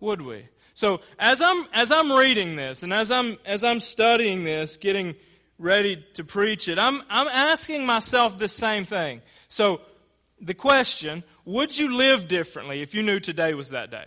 Would 0.00 0.20
we? 0.20 0.48
So 0.74 1.00
as 1.20 1.40
I'm 1.40 1.66
as 1.72 1.92
I'm 1.92 2.10
reading 2.10 2.56
this 2.56 2.82
and 2.82 2.92
as 2.92 3.12
I'm 3.12 3.38
as 3.46 3.62
I'm 3.62 3.78
studying 3.78 4.42
this, 4.42 4.76
getting 4.76 5.14
ready 5.56 6.04
to 6.14 6.24
preach 6.24 6.68
it, 6.68 6.80
I'm 6.80 7.00
I'm 7.08 7.28
asking 7.28 7.86
myself 7.86 8.38
the 8.38 8.48
same 8.48 8.84
thing. 8.84 9.22
So 9.48 9.82
the 10.40 10.54
question, 10.54 11.24
would 11.48 11.78
you 11.78 11.96
live 11.96 12.28
differently 12.28 12.82
if 12.82 12.94
you 12.94 13.02
knew 13.02 13.18
today 13.18 13.54
was 13.54 13.70
that 13.70 13.90
day? 13.90 14.04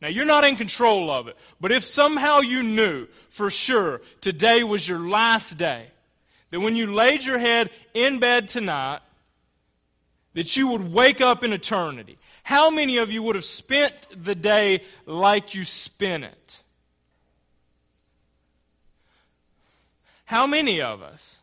Now, 0.00 0.06
you're 0.06 0.24
not 0.24 0.44
in 0.44 0.54
control 0.54 1.10
of 1.10 1.26
it, 1.26 1.36
but 1.60 1.72
if 1.72 1.82
somehow 1.82 2.38
you 2.38 2.62
knew 2.62 3.08
for 3.30 3.50
sure 3.50 4.00
today 4.20 4.62
was 4.62 4.86
your 4.86 5.00
last 5.00 5.58
day, 5.58 5.88
that 6.50 6.60
when 6.60 6.76
you 6.76 6.94
laid 6.94 7.24
your 7.24 7.40
head 7.40 7.70
in 7.94 8.20
bed 8.20 8.46
tonight, 8.46 9.00
that 10.34 10.56
you 10.56 10.68
would 10.68 10.92
wake 10.92 11.20
up 11.20 11.42
in 11.42 11.52
eternity, 11.52 12.16
how 12.44 12.70
many 12.70 12.98
of 12.98 13.10
you 13.10 13.24
would 13.24 13.34
have 13.34 13.44
spent 13.44 13.94
the 14.16 14.36
day 14.36 14.84
like 15.04 15.52
you 15.52 15.64
spent 15.64 16.22
it? 16.22 16.62
How 20.26 20.46
many 20.46 20.80
of 20.80 21.02
us? 21.02 21.40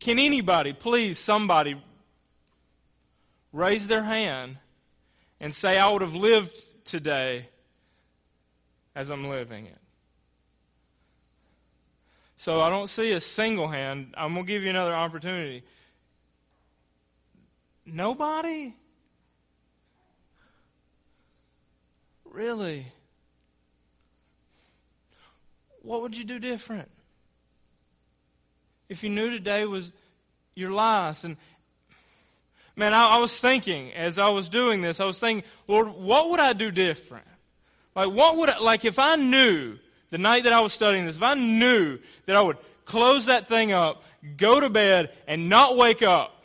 Can 0.00 0.18
anybody, 0.18 0.72
please, 0.72 1.16
somebody, 1.16 1.80
raise 3.52 3.86
their 3.86 4.02
hand 4.02 4.58
and 5.40 5.54
say, 5.54 5.78
I 5.78 5.90
would 5.90 6.02
have 6.02 6.14
lived 6.14 6.58
today 6.84 7.48
as 8.94 9.10
I'm 9.10 9.28
living 9.28 9.66
it. 9.66 9.78
So 12.36 12.60
I 12.60 12.70
don't 12.70 12.88
see 12.88 13.12
a 13.12 13.20
single 13.20 13.68
hand. 13.68 14.14
I'm 14.16 14.32
going 14.34 14.46
to 14.46 14.52
give 14.52 14.62
you 14.64 14.70
another 14.70 14.94
opportunity. 14.94 15.62
Nobody? 17.84 18.74
Really? 22.24 22.86
What 25.82 26.02
would 26.02 26.16
you 26.16 26.24
do 26.24 26.38
different? 26.38 26.90
If 28.88 29.02
you 29.02 29.10
knew 29.10 29.30
today 29.30 29.66
was 29.66 29.92
your 30.54 30.72
last 30.72 31.24
and 31.24 31.36
man, 32.80 32.94
I, 32.94 33.08
I 33.08 33.18
was 33.18 33.38
thinking 33.38 33.92
as 33.92 34.18
I 34.18 34.30
was 34.30 34.48
doing 34.48 34.80
this, 34.80 35.00
I 35.00 35.04
was 35.04 35.18
thinking, 35.18 35.48
Lord, 35.68 35.88
what 35.88 36.30
would 36.30 36.40
I 36.40 36.54
do 36.54 36.70
different? 36.70 37.26
Like, 37.94 38.10
what 38.10 38.38
would 38.38 38.48
I, 38.48 38.58
like 38.58 38.86
if 38.86 38.98
I 38.98 39.16
knew 39.16 39.78
the 40.08 40.16
night 40.16 40.44
that 40.44 40.54
I 40.54 40.60
was 40.60 40.72
studying 40.72 41.04
this, 41.04 41.16
if 41.16 41.22
I 41.22 41.34
knew 41.34 41.98
that 42.24 42.36
I 42.36 42.40
would 42.40 42.56
close 42.86 43.26
that 43.26 43.48
thing 43.48 43.72
up, 43.72 44.02
go 44.38 44.58
to 44.58 44.70
bed, 44.70 45.10
and 45.28 45.50
not 45.50 45.76
wake 45.76 46.02
up 46.02 46.42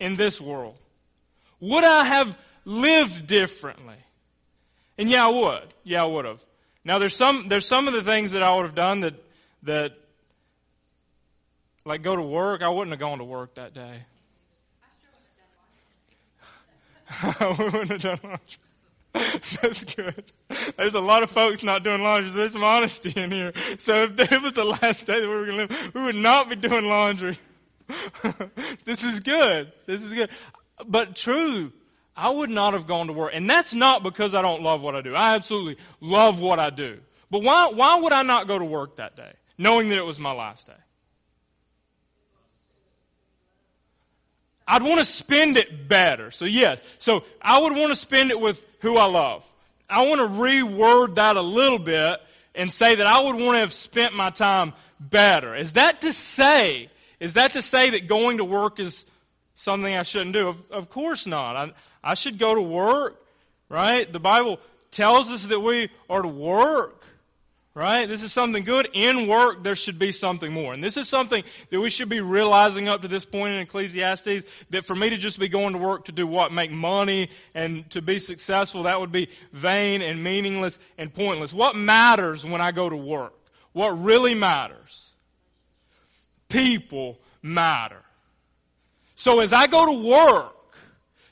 in 0.00 0.16
this 0.16 0.40
world, 0.40 0.74
would 1.60 1.84
I 1.84 2.04
have 2.04 2.36
lived 2.64 3.28
differently? 3.28 3.96
And 4.98 5.08
yeah, 5.08 5.26
I 5.26 5.30
would. 5.30 5.74
Yeah, 5.84 6.02
I 6.02 6.06
would 6.06 6.24
have. 6.24 6.44
Now 6.84 6.98
there's 6.98 7.16
some 7.16 7.46
there's 7.48 7.66
some 7.66 7.86
of 7.86 7.94
the 7.94 8.02
things 8.02 8.32
that 8.32 8.42
I 8.42 8.54
would 8.54 8.66
have 8.66 8.74
done 8.74 9.00
that 9.00 9.14
that 9.62 9.92
like 11.84 12.02
go 12.02 12.16
to 12.16 12.22
work. 12.22 12.62
I 12.62 12.68
wouldn't 12.68 12.90
have 12.90 13.00
gone 13.00 13.18
to 13.18 13.24
work 13.24 13.54
that 13.54 13.72
day. 13.72 14.02
We 17.40 17.64
wouldn't 17.64 17.90
have 17.90 18.00
done 18.00 18.20
laundry. 18.22 18.58
That's 19.62 19.84
good. 19.84 20.24
There's 20.76 20.94
a 20.94 21.00
lot 21.00 21.22
of 21.22 21.30
folks 21.30 21.62
not 21.62 21.84
doing 21.84 22.02
laundry. 22.02 22.30
So 22.30 22.38
there's 22.38 22.52
some 22.52 22.64
honesty 22.64 23.12
in 23.14 23.30
here. 23.30 23.52
So 23.78 24.04
if 24.04 24.18
it 24.32 24.42
was 24.42 24.54
the 24.54 24.64
last 24.64 25.06
day 25.06 25.20
that 25.20 25.28
we 25.28 25.34
were 25.34 25.46
going 25.46 25.68
to 25.68 25.74
live, 25.74 25.94
we 25.94 26.02
would 26.02 26.16
not 26.16 26.48
be 26.48 26.56
doing 26.56 26.86
laundry. 26.86 27.38
this 28.84 29.04
is 29.04 29.20
good. 29.20 29.72
This 29.86 30.02
is 30.02 30.12
good. 30.12 30.30
But 30.84 31.14
true, 31.14 31.72
I 32.16 32.30
would 32.30 32.50
not 32.50 32.72
have 32.72 32.88
gone 32.88 33.06
to 33.06 33.12
work. 33.12 33.30
And 33.34 33.48
that's 33.48 33.72
not 33.72 34.02
because 34.02 34.34
I 34.34 34.42
don't 34.42 34.62
love 34.62 34.82
what 34.82 34.96
I 34.96 35.00
do. 35.00 35.14
I 35.14 35.36
absolutely 35.36 35.76
love 36.00 36.40
what 36.40 36.58
I 36.58 36.70
do. 36.70 36.98
But 37.30 37.42
why, 37.42 37.70
why 37.72 38.00
would 38.00 38.12
I 38.12 38.22
not 38.22 38.48
go 38.48 38.58
to 38.58 38.64
work 38.64 38.96
that 38.96 39.16
day, 39.16 39.32
knowing 39.58 39.90
that 39.90 39.98
it 39.98 40.04
was 40.04 40.18
my 40.18 40.32
last 40.32 40.66
day? 40.66 40.72
I'd 44.66 44.82
want 44.82 44.98
to 44.98 45.04
spend 45.04 45.56
it 45.56 45.88
better. 45.88 46.30
So 46.30 46.44
yes. 46.44 46.80
So 46.98 47.24
I 47.40 47.60
would 47.60 47.76
want 47.76 47.90
to 47.90 47.96
spend 47.96 48.30
it 48.30 48.40
with 48.40 48.64
who 48.80 48.96
I 48.96 49.06
love. 49.06 49.44
I 49.88 50.06
want 50.06 50.20
to 50.20 50.26
reword 50.26 51.16
that 51.16 51.36
a 51.36 51.42
little 51.42 51.78
bit 51.78 52.20
and 52.54 52.72
say 52.72 52.94
that 52.94 53.06
I 53.06 53.20
would 53.22 53.36
want 53.36 53.54
to 53.54 53.58
have 53.58 53.72
spent 53.72 54.14
my 54.14 54.30
time 54.30 54.72
better. 54.98 55.54
Is 55.54 55.74
that 55.74 56.00
to 56.02 56.12
say, 56.12 56.88
is 57.20 57.34
that 57.34 57.52
to 57.52 57.62
say 57.62 57.90
that 57.90 58.06
going 58.06 58.38
to 58.38 58.44
work 58.44 58.80
is 58.80 59.04
something 59.54 59.94
I 59.94 60.02
shouldn't 60.02 60.32
do? 60.32 60.48
Of, 60.48 60.70
of 60.70 60.90
course 60.90 61.26
not. 61.26 61.56
I, 61.56 61.72
I 62.02 62.14
should 62.14 62.38
go 62.38 62.54
to 62.54 62.62
work, 62.62 63.22
right? 63.68 64.10
The 64.10 64.20
Bible 64.20 64.60
tells 64.90 65.30
us 65.30 65.46
that 65.46 65.60
we 65.60 65.90
are 66.08 66.22
to 66.22 66.28
work. 66.28 67.02
Right? 67.76 68.06
This 68.06 68.22
is 68.22 68.32
something 68.32 68.62
good. 68.62 68.88
In 68.92 69.26
work, 69.26 69.64
there 69.64 69.74
should 69.74 69.98
be 69.98 70.12
something 70.12 70.52
more. 70.52 70.72
And 70.72 70.82
this 70.82 70.96
is 70.96 71.08
something 71.08 71.42
that 71.70 71.80
we 71.80 71.90
should 71.90 72.08
be 72.08 72.20
realizing 72.20 72.88
up 72.88 73.02
to 73.02 73.08
this 73.08 73.24
point 73.24 73.54
in 73.54 73.60
Ecclesiastes, 73.62 74.44
that 74.70 74.86
for 74.86 74.94
me 74.94 75.10
to 75.10 75.16
just 75.16 75.40
be 75.40 75.48
going 75.48 75.72
to 75.72 75.78
work 75.80 76.04
to 76.04 76.12
do 76.12 76.24
what? 76.24 76.52
Make 76.52 76.70
money 76.70 77.30
and 77.52 77.90
to 77.90 78.00
be 78.00 78.20
successful, 78.20 78.84
that 78.84 79.00
would 79.00 79.10
be 79.10 79.28
vain 79.52 80.02
and 80.02 80.22
meaningless 80.22 80.78
and 80.98 81.12
pointless. 81.12 81.52
What 81.52 81.74
matters 81.74 82.46
when 82.46 82.60
I 82.60 82.70
go 82.70 82.88
to 82.88 82.96
work? 82.96 83.34
What 83.72 83.88
really 83.88 84.36
matters? 84.36 85.10
People 86.48 87.18
matter. 87.42 88.02
So 89.16 89.40
as 89.40 89.52
I 89.52 89.66
go 89.66 89.86
to 89.86 90.08
work, 90.08 90.53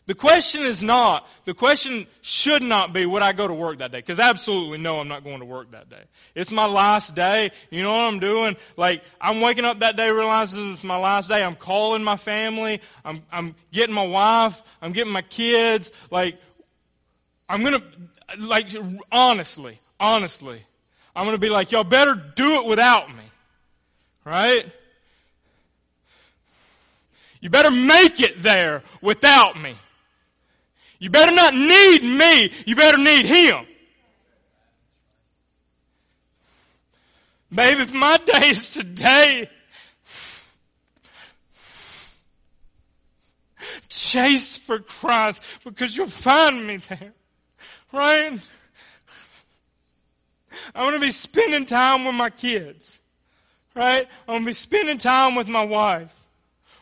the 0.06 0.14
question 0.14 0.62
is 0.62 0.82
not, 0.82 1.28
the 1.44 1.54
question 1.54 2.06
should 2.22 2.60
not 2.60 2.92
be, 2.92 3.06
would 3.06 3.22
I 3.22 3.32
go 3.32 3.46
to 3.46 3.54
work 3.54 3.78
that 3.78 3.92
day? 3.92 3.98
Because 3.98 4.18
absolutely 4.18 4.78
no, 4.78 4.98
I'm 4.98 5.06
not 5.06 5.22
going 5.22 5.38
to 5.38 5.44
work 5.44 5.70
that 5.70 5.88
day. 5.88 6.02
It's 6.34 6.50
my 6.50 6.66
last 6.66 7.14
day. 7.14 7.52
You 7.70 7.82
know 7.82 7.92
what 7.92 8.12
I'm 8.12 8.18
doing? 8.18 8.56
Like, 8.76 9.04
I'm 9.20 9.40
waking 9.40 9.64
up 9.64 9.78
that 9.78 9.96
day 9.96 10.10
realizing 10.10 10.72
it's 10.72 10.82
my 10.82 10.98
last 10.98 11.28
day. 11.28 11.44
I'm 11.44 11.54
calling 11.54 12.02
my 12.02 12.16
family. 12.16 12.80
I'm, 13.04 13.22
I'm 13.30 13.54
getting 13.70 13.94
my 13.94 14.04
wife. 14.04 14.60
I'm 14.80 14.90
getting 14.90 15.12
my 15.12 15.22
kids. 15.22 15.92
Like, 16.10 16.36
I'm 17.48 17.62
gonna, 17.62 17.82
like, 18.38 18.72
honestly, 19.12 19.78
honestly, 20.00 20.64
I'm 21.14 21.26
gonna 21.26 21.38
be 21.38 21.50
like, 21.50 21.70
y'all 21.70 21.84
better 21.84 22.14
do 22.14 22.60
it 22.60 22.66
without 22.66 23.08
me. 23.14 23.24
Right? 24.24 24.66
You 27.40 27.50
better 27.50 27.70
make 27.70 28.20
it 28.20 28.42
there 28.42 28.82
without 29.00 29.60
me. 29.60 29.76
You 31.02 31.10
better 31.10 31.32
not 31.32 31.52
need 31.52 32.04
me. 32.04 32.52
You 32.64 32.76
better 32.76 32.96
need 32.96 33.26
Him. 33.26 33.66
Baby, 37.52 37.82
if 37.82 37.92
my 37.92 38.18
day 38.18 38.50
is 38.50 38.74
today, 38.74 39.50
chase 43.88 44.56
for 44.56 44.78
Christ 44.78 45.42
because 45.64 45.96
you'll 45.96 46.06
find 46.06 46.64
me 46.64 46.76
there. 46.76 47.14
Right? 47.92 48.38
I 50.76 50.84
want 50.84 50.94
to 50.94 51.00
be 51.00 51.10
spending 51.10 51.66
time 51.66 52.04
with 52.04 52.14
my 52.14 52.30
kids. 52.30 53.00
Right? 53.74 54.06
I 54.28 54.30
want 54.30 54.42
to 54.42 54.46
be 54.46 54.52
spending 54.52 54.98
time 54.98 55.34
with 55.34 55.48
my 55.48 55.64
wife. 55.64 56.21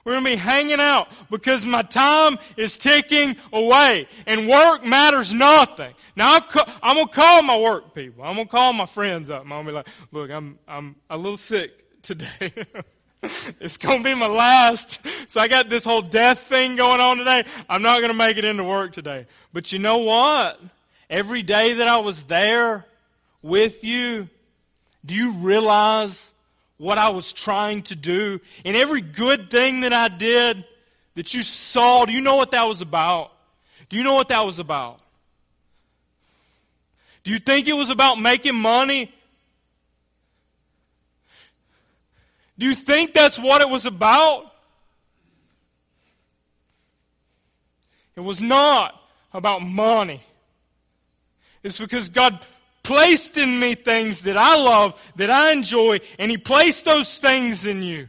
We're 0.04 0.12
going 0.12 0.24
to 0.24 0.30
be 0.30 0.36
hanging 0.36 0.80
out 0.80 1.08
because 1.30 1.66
my 1.66 1.82
time 1.82 2.38
is 2.56 2.78
ticking 2.78 3.36
away 3.52 4.08
and 4.26 4.48
work 4.48 4.84
matters 4.84 5.32
nothing. 5.32 5.92
Now 6.16 6.40
I'm 6.82 6.96
going 6.96 7.06
to 7.06 7.12
call 7.12 7.42
my 7.42 7.58
work 7.58 7.94
people. 7.94 8.24
I'm 8.24 8.36
going 8.36 8.46
to 8.46 8.50
call 8.50 8.72
my 8.72 8.86
friends 8.86 9.28
up. 9.28 9.42
I'm 9.42 9.48
going 9.48 9.66
to 9.66 9.70
be 9.70 9.74
like, 9.74 9.88
look, 10.10 10.30
I'm, 10.30 10.58
I'm 10.66 10.96
a 11.10 11.16
little 11.16 11.36
sick 11.36 12.02
today. 12.02 12.52
it's 13.22 13.76
going 13.76 13.98
to 13.98 14.04
be 14.04 14.14
my 14.14 14.26
last. 14.26 15.06
So 15.30 15.40
I 15.40 15.48
got 15.48 15.68
this 15.68 15.84
whole 15.84 16.02
death 16.02 16.40
thing 16.40 16.76
going 16.76 17.00
on 17.00 17.18
today. 17.18 17.44
I'm 17.68 17.82
not 17.82 17.98
going 17.98 18.10
to 18.10 18.16
make 18.16 18.38
it 18.38 18.44
into 18.44 18.64
work 18.64 18.92
today. 18.92 19.26
But 19.52 19.72
you 19.72 19.78
know 19.78 19.98
what? 19.98 20.60
Every 21.10 21.42
day 21.42 21.74
that 21.74 21.88
I 21.88 21.98
was 21.98 22.22
there 22.22 22.86
with 23.42 23.84
you, 23.84 24.28
do 25.04 25.14
you 25.14 25.32
realize 25.32 26.32
what 26.80 26.96
I 26.96 27.10
was 27.10 27.30
trying 27.30 27.82
to 27.82 27.94
do, 27.94 28.40
and 28.64 28.74
every 28.74 29.02
good 29.02 29.50
thing 29.50 29.80
that 29.80 29.92
I 29.92 30.08
did 30.08 30.64
that 31.14 31.34
you 31.34 31.42
saw, 31.42 32.06
do 32.06 32.12
you 32.12 32.22
know 32.22 32.36
what 32.36 32.52
that 32.52 32.66
was 32.66 32.80
about? 32.80 33.32
Do 33.90 33.98
you 33.98 34.02
know 34.02 34.14
what 34.14 34.28
that 34.28 34.46
was 34.46 34.58
about? 34.58 34.98
Do 37.22 37.32
you 37.32 37.38
think 37.38 37.68
it 37.68 37.74
was 37.74 37.90
about 37.90 38.18
making 38.18 38.54
money? 38.54 39.12
Do 42.58 42.64
you 42.64 42.74
think 42.74 43.12
that's 43.12 43.38
what 43.38 43.60
it 43.60 43.68
was 43.68 43.84
about? 43.84 44.50
It 48.16 48.20
was 48.20 48.40
not 48.40 48.98
about 49.34 49.60
money. 49.60 50.22
It's 51.62 51.78
because 51.78 52.08
God 52.08 52.40
placed 52.82 53.38
in 53.38 53.58
me 53.58 53.74
things 53.74 54.22
that 54.22 54.36
I 54.36 54.56
love, 54.56 54.98
that 55.16 55.30
I 55.30 55.52
enjoy, 55.52 56.00
and 56.18 56.30
He 56.30 56.38
placed 56.38 56.84
those 56.84 57.18
things 57.18 57.66
in 57.66 57.82
you. 57.82 58.08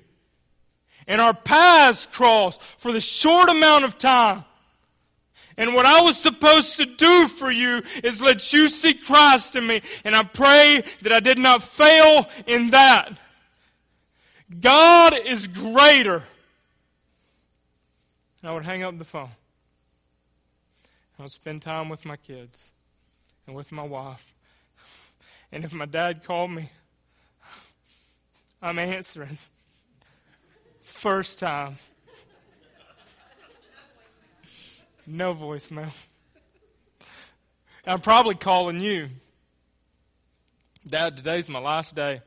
And 1.07 1.19
our 1.19 1.33
paths 1.33 2.07
crossed 2.11 2.61
for 2.77 2.91
the 2.91 3.01
short 3.01 3.49
amount 3.49 3.85
of 3.85 3.97
time. 3.97 4.45
And 5.57 5.75
what 5.75 5.85
I 5.85 6.01
was 6.01 6.17
supposed 6.17 6.77
to 6.77 6.85
do 6.85 7.27
for 7.27 7.51
you 7.51 7.83
is 8.03 8.21
let 8.21 8.53
you 8.53 8.69
see 8.69 8.93
Christ 8.93 9.55
in 9.55 9.67
me. 9.67 9.81
And 10.03 10.15
I 10.15 10.23
pray 10.23 10.83
that 11.01 11.11
I 11.11 11.19
did 11.19 11.37
not 11.37 11.61
fail 11.61 12.27
in 12.47 12.69
that. 12.69 13.11
God 14.59 15.13
is 15.25 15.47
greater. 15.47 16.23
And 18.41 18.49
I 18.49 18.53
would 18.53 18.65
hang 18.65 18.83
up 18.83 18.97
the 18.97 19.05
phone. 19.05 19.29
I 21.19 21.23
would 21.23 21.31
spend 21.31 21.61
time 21.61 21.89
with 21.89 22.05
my 22.05 22.15
kids 22.17 22.71
and 23.45 23.55
with 23.55 23.71
my 23.71 23.83
wife 23.83 24.30
and 25.51 25.63
if 25.65 25.73
my 25.73 25.85
dad 25.85 26.23
called 26.23 26.51
me, 26.51 26.69
I'm 28.61 28.79
answering. 28.79 29.37
First 30.81 31.39
time. 31.39 31.77
No 35.07 35.33
voicemail. 35.33 35.93
I'm 37.85 37.99
probably 37.99 38.35
calling 38.35 38.79
you. 38.79 39.09
Dad, 40.87 41.17
today's 41.17 41.49
my 41.49 41.59
last 41.59 41.95
day. 41.95 42.21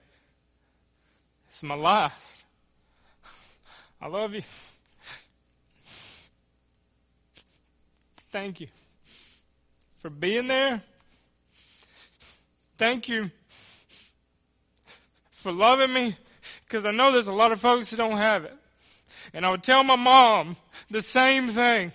It's 1.49 1.63
my 1.63 1.77
last. 1.77 2.43
I 4.01 4.09
love 4.09 4.35
you. 4.35 4.43
Thank 8.31 8.61
you 8.61 8.67
for 9.99 10.11
being 10.11 10.49
there 10.49 10.83
Thank 12.77 13.09
you 13.09 13.31
for 15.31 15.53
loving 15.53 15.93
me 15.93 16.17
because 16.65 16.85
I 16.85 16.91
know 16.91 17.13
there's 17.13 17.29
a 17.29 17.33
lot 17.33 17.53
of 17.53 17.61
folks 17.61 17.91
who 17.91 17.97
don't 17.97 18.17
have 18.17 18.45
it. 18.45 18.57
And 19.33 19.47
I 19.47 19.51
would 19.51 19.63
tell 19.63 19.85
my 19.85 19.97
mom 19.97 20.57
the 20.91 21.03
same 21.03 21.49
thing. 21.49 21.93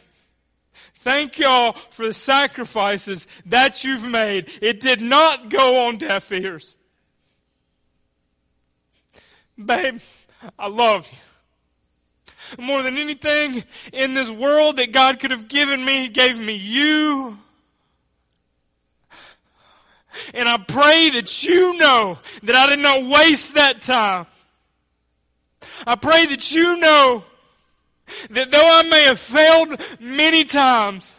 Thank 0.96 1.40
y'all 1.40 1.74
for 1.92 2.06
the 2.06 2.14
sacrifices 2.14 3.28
that 3.46 3.84
you've 3.84 4.08
made. 4.08 4.52
It 4.62 4.80
did 4.80 5.02
not 5.02 5.50
go 5.50 5.88
on 5.88 5.98
deaf 5.98 6.32
ears. 6.32 6.78
Babe, 9.64 10.00
I 10.58 10.68
love 10.68 11.10
you. 11.12 12.64
More 12.64 12.82
than 12.82 12.98
anything 12.98 13.64
in 13.94 14.14
this 14.14 14.30
world 14.30 14.78
that 14.78 14.92
God 14.92 15.20
could 15.20 15.32
have 15.32 15.48
given 15.48 15.84
me, 15.84 16.04
He 16.04 16.08
gave 16.08 16.40
me 16.40 16.56
you. 16.56 17.38
And 20.34 20.50
I 20.50 20.58
pray 20.58 21.12
that 21.12 21.44
you 21.44 21.78
know 21.78 22.20
that 22.44 22.56
I 22.56 22.68
did 22.68 22.80
not 22.80 23.06
waste 23.06 23.56
that 23.56 23.82
time. 23.82 24.26
I 25.86 25.96
pray 25.96 26.26
that 26.28 26.52
you 26.52 26.78
know 26.78 27.24
that 28.32 28.52
though 28.52 28.80
I 28.80 28.84
may 28.84 29.04
have 29.04 29.20
failed 29.20 29.80
many 30.00 30.44
times, 30.44 31.16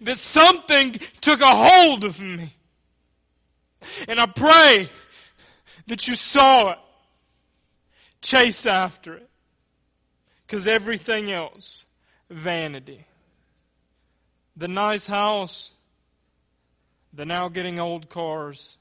that 0.00 0.18
something 0.18 0.98
took 1.20 1.40
a 1.40 1.46
hold 1.46 2.04
of 2.04 2.20
me. 2.20 2.52
And 4.08 4.20
I 4.20 4.26
pray 4.26 4.88
that 5.86 6.08
you 6.08 6.14
saw 6.14 6.72
it. 6.72 6.78
Chase 8.22 8.66
after 8.66 9.14
it. 9.14 9.28
Because 10.46 10.66
everything 10.66 11.30
else, 11.30 11.86
vanity. 12.30 13.04
The 14.56 14.68
nice 14.68 15.06
house, 15.06 15.72
the 17.14 17.24
now 17.24 17.48
getting 17.48 17.78
old 17.78 18.08
cars, 18.08 18.76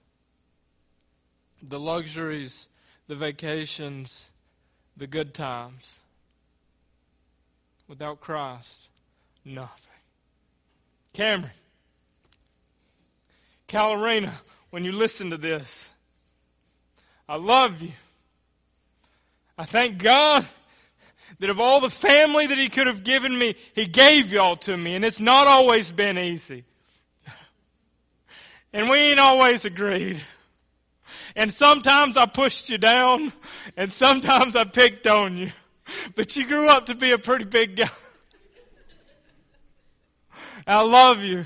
the 1.62 1.80
luxuries, 1.80 2.68
the 3.08 3.16
vacations, 3.16 4.32
the 4.98 5.08
good 5.08 5.34
times. 5.34 6.00
Without 7.88 8.22
Christ, 8.22 8.90
nothing. 9.46 9.92
Cameron, 11.14 11.52
Calarina, 13.68 14.32
when 14.72 14.84
you 14.84 14.92
listen 14.92 15.30
to 15.30 15.38
this, 15.38 15.92
I 17.30 17.36
love 17.36 17.82
you. 17.82 17.92
I 19.58 19.66
thank 19.66 20.00
God 20.00 20.46
that 21.40 21.50
of 21.50 21.60
all 21.60 21.82
the 21.82 21.90
family 21.90 22.48
that 22.48 22.58
He 22.58 22.70
could 22.70 22.88
have 22.88 23.04
given 23.04 23.38
me, 23.38 23.56
He 23.76 23.86
gave 23.86 24.32
y'all 24.32 24.56
to 24.58 24.76
me, 24.76 24.96
and 24.96 25.06
it's 25.06 25.20
not 25.20 25.46
always 25.46 25.92
been 25.92 26.18
easy. 26.18 26.64
And 28.74 28.90
we 28.90 28.98
ain't 28.98 29.20
always 29.20 29.66
agreed. 29.66 30.20
And 31.36 31.54
sometimes 31.54 32.18
I 32.18 32.26
pushed 32.26 32.70
you 32.70 32.78
down, 32.78 33.32
and 33.78 33.92
sometimes 33.92 34.56
I 34.56 34.64
picked 34.64 35.06
on 35.08 35.38
you. 35.38 35.52
But 36.16 36.36
you 36.36 36.48
grew 36.48 36.68
up 36.68 36.88
to 36.88 36.96
be 36.96 37.12
a 37.12 37.18
pretty 37.18 37.46
big 37.46 37.76
guy. 37.76 37.90
I 40.66 40.82
love 40.82 41.24
you. 41.24 41.46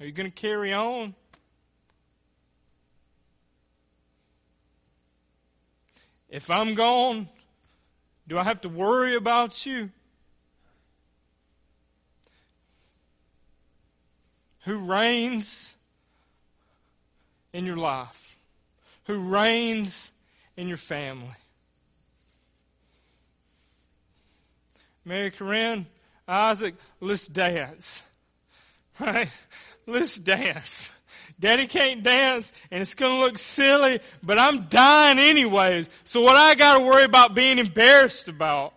Are 0.00 0.06
you 0.06 0.12
going 0.12 0.30
to 0.30 0.34
carry 0.34 0.72
on? 0.72 1.14
If 6.28 6.50
I'm 6.50 6.74
gone, 6.74 7.28
do 8.28 8.38
I 8.38 8.44
have 8.44 8.60
to 8.62 8.68
worry 8.68 9.16
about 9.16 9.66
you? 9.66 9.90
Who 14.70 14.76
reigns 14.76 15.74
in 17.52 17.66
your 17.66 17.76
life? 17.76 18.36
Who 19.06 19.18
reigns 19.18 20.12
in 20.56 20.68
your 20.68 20.76
family? 20.76 21.34
Mary 25.04 25.32
Corinne, 25.32 25.86
Isaac, 26.28 26.76
let's 27.00 27.26
dance. 27.26 28.00
Right? 29.00 29.28
Let's 29.88 30.20
dance. 30.20 30.88
Daddy 31.40 31.66
can't 31.66 32.04
dance 32.04 32.52
and 32.70 32.80
it's 32.80 32.94
going 32.94 33.16
to 33.16 33.20
look 33.22 33.38
silly, 33.38 33.98
but 34.22 34.38
I'm 34.38 34.66
dying 34.66 35.18
anyways. 35.18 35.90
So 36.04 36.20
what 36.20 36.36
I 36.36 36.54
got 36.54 36.74
to 36.74 36.84
worry 36.84 37.02
about 37.02 37.34
being 37.34 37.58
embarrassed 37.58 38.28
about? 38.28 38.72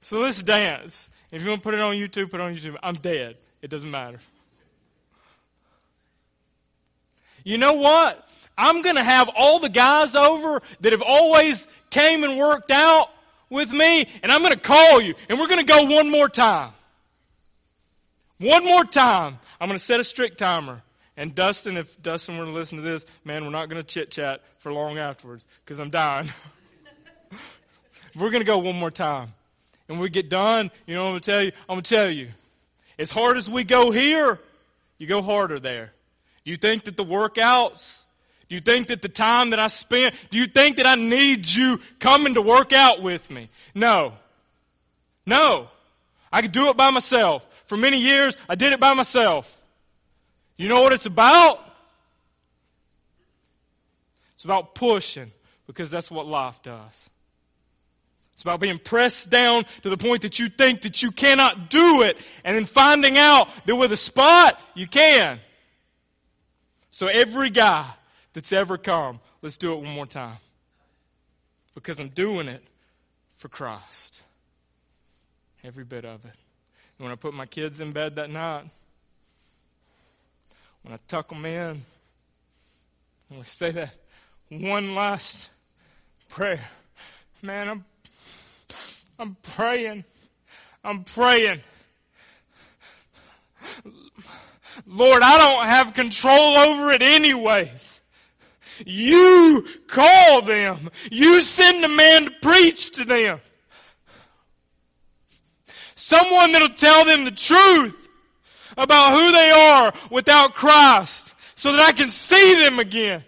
So 0.00 0.20
let's 0.20 0.42
dance. 0.42 1.10
If 1.30 1.42
you 1.42 1.50
want 1.50 1.60
to 1.60 1.64
put 1.64 1.74
it 1.74 1.80
on 1.80 1.96
YouTube, 1.96 2.30
put 2.30 2.40
it 2.40 2.44
on 2.44 2.54
YouTube. 2.54 2.76
I'm 2.82 2.94
dead. 2.94 3.36
It 3.60 3.68
doesn't 3.68 3.90
matter. 3.90 4.20
You 7.44 7.58
know 7.58 7.74
what? 7.74 8.28
I'm 8.56 8.82
going 8.82 8.96
to 8.96 9.04
have 9.04 9.30
all 9.36 9.60
the 9.60 9.68
guys 9.68 10.14
over 10.14 10.62
that 10.80 10.92
have 10.92 11.02
always 11.02 11.66
came 11.90 12.24
and 12.24 12.36
worked 12.36 12.70
out 12.70 13.08
with 13.50 13.72
me 13.72 14.06
and 14.22 14.30
I'm 14.32 14.40
going 14.40 14.52
to 14.52 14.60
call 14.60 15.00
you 15.00 15.14
and 15.28 15.38
we're 15.38 15.46
going 15.46 15.64
to 15.64 15.66
go 15.66 15.84
one 15.84 16.10
more 16.10 16.28
time. 16.28 16.72
One 18.38 18.64
more 18.64 18.84
time. 18.84 19.38
I'm 19.60 19.68
going 19.68 19.78
to 19.78 19.84
set 19.84 20.00
a 20.00 20.04
strict 20.04 20.38
timer. 20.38 20.82
And 21.16 21.34
Dustin, 21.34 21.76
if 21.76 22.00
Dustin 22.00 22.38
were 22.38 22.44
to 22.44 22.50
listen 22.52 22.78
to 22.78 22.82
this, 22.82 23.04
man, 23.24 23.44
we're 23.44 23.50
not 23.50 23.68
going 23.68 23.82
to 23.82 23.86
chit 23.86 24.12
chat 24.12 24.40
for 24.58 24.72
long 24.72 24.98
afterwards 24.98 25.46
because 25.64 25.80
I'm 25.80 25.90
dying. 25.90 26.28
we're 28.14 28.30
going 28.30 28.40
to 28.40 28.46
go 28.46 28.58
one 28.58 28.76
more 28.76 28.92
time. 28.92 29.32
And 29.88 29.96
when 29.96 30.00
we 30.00 30.10
get 30.10 30.28
done, 30.28 30.70
you 30.86 30.94
know 30.94 31.02
what 31.02 31.08
I'm 31.08 31.12
going 31.14 31.22
to 31.22 31.30
tell 31.30 31.42
you? 31.42 31.52
I'm 31.68 31.74
going 31.74 31.82
to 31.82 31.94
tell 31.94 32.10
you. 32.10 32.28
As 32.98 33.10
hard 33.10 33.36
as 33.36 33.50
we 33.50 33.64
go 33.64 33.90
here, 33.90 34.38
you 34.98 35.06
go 35.06 35.22
harder 35.22 35.58
there. 35.58 35.92
You 36.48 36.56
think 36.56 36.84
that 36.84 36.96
the 36.96 37.04
workouts, 37.04 38.04
do 38.48 38.54
you 38.54 38.62
think 38.62 38.86
that 38.86 39.02
the 39.02 39.08
time 39.10 39.50
that 39.50 39.58
I 39.58 39.66
spend, 39.66 40.14
do 40.30 40.38
you 40.38 40.46
think 40.46 40.78
that 40.78 40.86
I 40.86 40.94
need 40.94 41.46
you 41.46 41.78
coming 41.98 42.34
to 42.34 42.40
work 42.40 42.72
out 42.72 43.02
with 43.02 43.30
me? 43.30 43.50
No. 43.74 44.14
No. 45.26 45.68
I 46.32 46.40
could 46.40 46.52
do 46.52 46.70
it 46.70 46.76
by 46.78 46.88
myself. 46.88 47.46
For 47.66 47.76
many 47.76 48.00
years, 48.00 48.34
I 48.48 48.54
did 48.54 48.72
it 48.72 48.80
by 48.80 48.94
myself. 48.94 49.60
You 50.56 50.68
know 50.68 50.80
what 50.80 50.94
it's 50.94 51.04
about? 51.04 51.62
It's 54.34 54.44
about 54.44 54.74
pushing 54.74 55.30
because 55.66 55.90
that's 55.90 56.10
what 56.10 56.26
life 56.26 56.62
does. 56.62 57.10
It's 58.32 58.42
about 58.42 58.60
being 58.60 58.78
pressed 58.78 59.28
down 59.28 59.66
to 59.82 59.90
the 59.90 59.98
point 59.98 60.22
that 60.22 60.38
you 60.38 60.48
think 60.48 60.80
that 60.82 61.02
you 61.02 61.10
cannot 61.10 61.68
do 61.68 62.00
it 62.00 62.16
and 62.42 62.56
then 62.56 62.64
finding 62.64 63.18
out 63.18 63.48
that 63.66 63.76
with 63.76 63.92
a 63.92 63.98
spot, 63.98 64.58
you 64.74 64.86
can. 64.86 65.40
So 66.98 67.06
every 67.06 67.50
guy 67.50 67.86
that's 68.32 68.52
ever 68.52 68.76
come, 68.76 69.20
let's 69.40 69.56
do 69.56 69.72
it 69.72 69.76
one 69.76 69.94
more 69.94 70.04
time. 70.04 70.38
Because 71.76 72.00
I'm 72.00 72.08
doing 72.08 72.48
it 72.48 72.60
for 73.36 73.46
Christ. 73.48 74.20
Every 75.62 75.84
bit 75.84 76.04
of 76.04 76.24
it. 76.24 76.32
And 76.98 77.04
when 77.04 77.12
I 77.12 77.14
put 77.14 77.34
my 77.34 77.46
kids 77.46 77.80
in 77.80 77.92
bed 77.92 78.16
that 78.16 78.30
night, 78.30 78.64
when 80.82 80.92
I 80.92 80.98
tuck 81.06 81.28
them 81.28 81.46
in, 81.46 81.82
when 83.28 83.38
we 83.38 83.44
say 83.44 83.70
that 83.70 83.94
one 84.48 84.96
last 84.96 85.50
prayer, 86.28 86.62
man, 87.42 87.68
I'm, 87.68 87.84
I'm 89.20 89.36
praying. 89.54 90.04
I'm 90.82 91.04
praying. 91.04 91.60
Lord, 94.86 95.22
I 95.22 95.38
don't 95.38 95.66
have 95.66 95.94
control 95.94 96.56
over 96.56 96.90
it 96.92 97.02
anyways. 97.02 98.00
You 98.86 99.66
call 99.88 100.42
them. 100.42 100.90
You 101.10 101.40
send 101.40 101.84
a 101.84 101.88
man 101.88 102.26
to 102.26 102.30
preach 102.42 102.92
to 102.92 103.04
them. 103.04 103.40
Someone 105.94 106.52
that'll 106.52 106.70
tell 106.70 107.04
them 107.04 107.24
the 107.24 107.30
truth 107.30 107.96
about 108.76 109.12
who 109.12 109.32
they 109.32 109.50
are 109.50 109.92
without 110.10 110.54
Christ 110.54 111.34
so 111.54 111.72
that 111.72 111.80
I 111.80 111.92
can 111.92 112.08
see 112.08 112.54
them 112.54 112.78
again. 112.78 113.24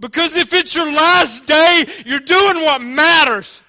Because 0.00 0.36
if 0.36 0.54
it's 0.54 0.74
your 0.74 0.90
last 0.90 1.46
day, 1.46 1.84
you're 2.06 2.20
doing 2.20 2.62
what 2.62 2.80
matters. 2.80 3.62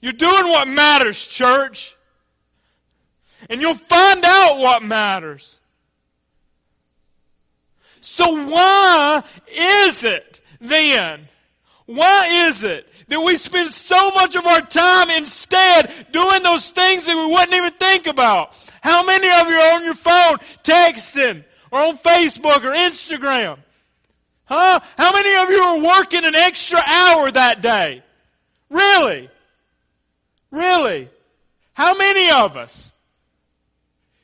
You're 0.00 0.12
doing 0.12 0.48
what 0.48 0.66
matters, 0.66 1.24
church. 1.24 1.94
And 3.50 3.60
you'll 3.60 3.74
find 3.74 4.24
out 4.24 4.58
what 4.58 4.82
matters. 4.82 5.58
So 8.00 8.48
why 8.48 9.22
is 9.48 10.04
it 10.04 10.40
then? 10.60 11.28
Why 11.86 12.46
is 12.48 12.64
it 12.64 12.88
that 13.12 13.20
we 13.20 13.36
spend 13.36 13.68
so 13.68 14.10
much 14.14 14.36
of 14.36 14.46
our 14.46 14.62
time 14.62 15.10
instead 15.10 15.92
doing 16.12 16.42
those 16.42 16.68
things 16.70 17.04
that 17.04 17.14
we 17.14 17.26
wouldn't 17.26 17.52
even 17.52 17.72
think 17.72 18.06
about. 18.06 18.56
How 18.80 19.04
many 19.04 19.28
of 19.28 19.48
you 19.48 19.54
are 19.54 19.74
on 19.74 19.84
your 19.84 19.94
phone 19.94 20.38
texting 20.62 21.44
or 21.70 21.80
on 21.80 21.98
Facebook 21.98 22.64
or 22.64 22.72
Instagram? 22.72 23.58
Huh? 24.46 24.80
How 24.96 25.12
many 25.12 25.42
of 25.42 25.50
you 25.50 25.62
are 25.62 25.98
working 25.98 26.24
an 26.24 26.34
extra 26.34 26.80
hour 26.84 27.30
that 27.30 27.60
day? 27.60 28.02
Really? 28.70 29.28
Really? 30.50 31.10
How 31.74 31.94
many 31.96 32.30
of 32.30 32.56
us? 32.56 32.91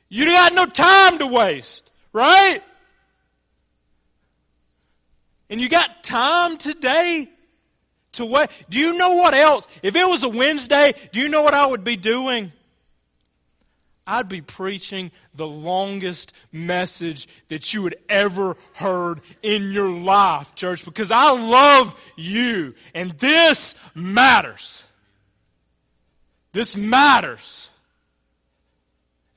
You 0.09 0.25
got 0.25 0.53
no 0.53 0.65
time 0.65 1.19
to 1.19 1.27
waste, 1.27 1.91
right? 2.11 2.61
And 5.49 5.61
you 5.61 5.69
got 5.69 6.03
time 6.03 6.57
today 6.57 7.29
to 8.13 8.25
what? 8.25 8.51
Do 8.69 8.79
you 8.79 8.97
know 8.97 9.15
what 9.15 9.33
else? 9.33 9.67
If 9.81 9.95
it 9.95 10.07
was 10.07 10.23
a 10.23 10.29
Wednesday, 10.29 10.93
do 11.11 11.19
you 11.19 11.29
know 11.29 11.43
what 11.43 11.53
I 11.53 11.65
would 11.65 11.83
be 11.83 11.95
doing? 11.95 12.51
I'd 14.05 14.27
be 14.27 14.41
preaching 14.41 15.11
the 15.35 15.47
longest 15.47 16.33
message 16.51 17.27
that 17.49 17.73
you 17.73 17.83
had 17.83 17.95
ever 18.09 18.57
heard 18.73 19.21
in 19.43 19.71
your 19.71 19.89
life, 19.89 20.55
church, 20.55 20.83
because 20.83 21.11
I 21.11 21.31
love 21.31 21.99
you. 22.17 22.73
And 22.95 23.11
this 23.11 23.75
matters. 23.93 24.83
This 26.53 26.75
matters. 26.75 27.69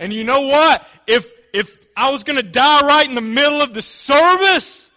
And 0.02 0.12
you 0.12 0.24
know 0.24 0.40
what? 0.40 0.84
If, 1.06 1.32
if 1.52 1.78
I 1.96 2.10
was 2.10 2.24
going 2.24 2.34
to 2.34 2.42
die 2.42 2.84
right 2.84 3.08
in 3.08 3.14
the 3.14 3.20
middle 3.20 3.62
of 3.62 3.72
the 3.72 3.82
service 3.82 4.90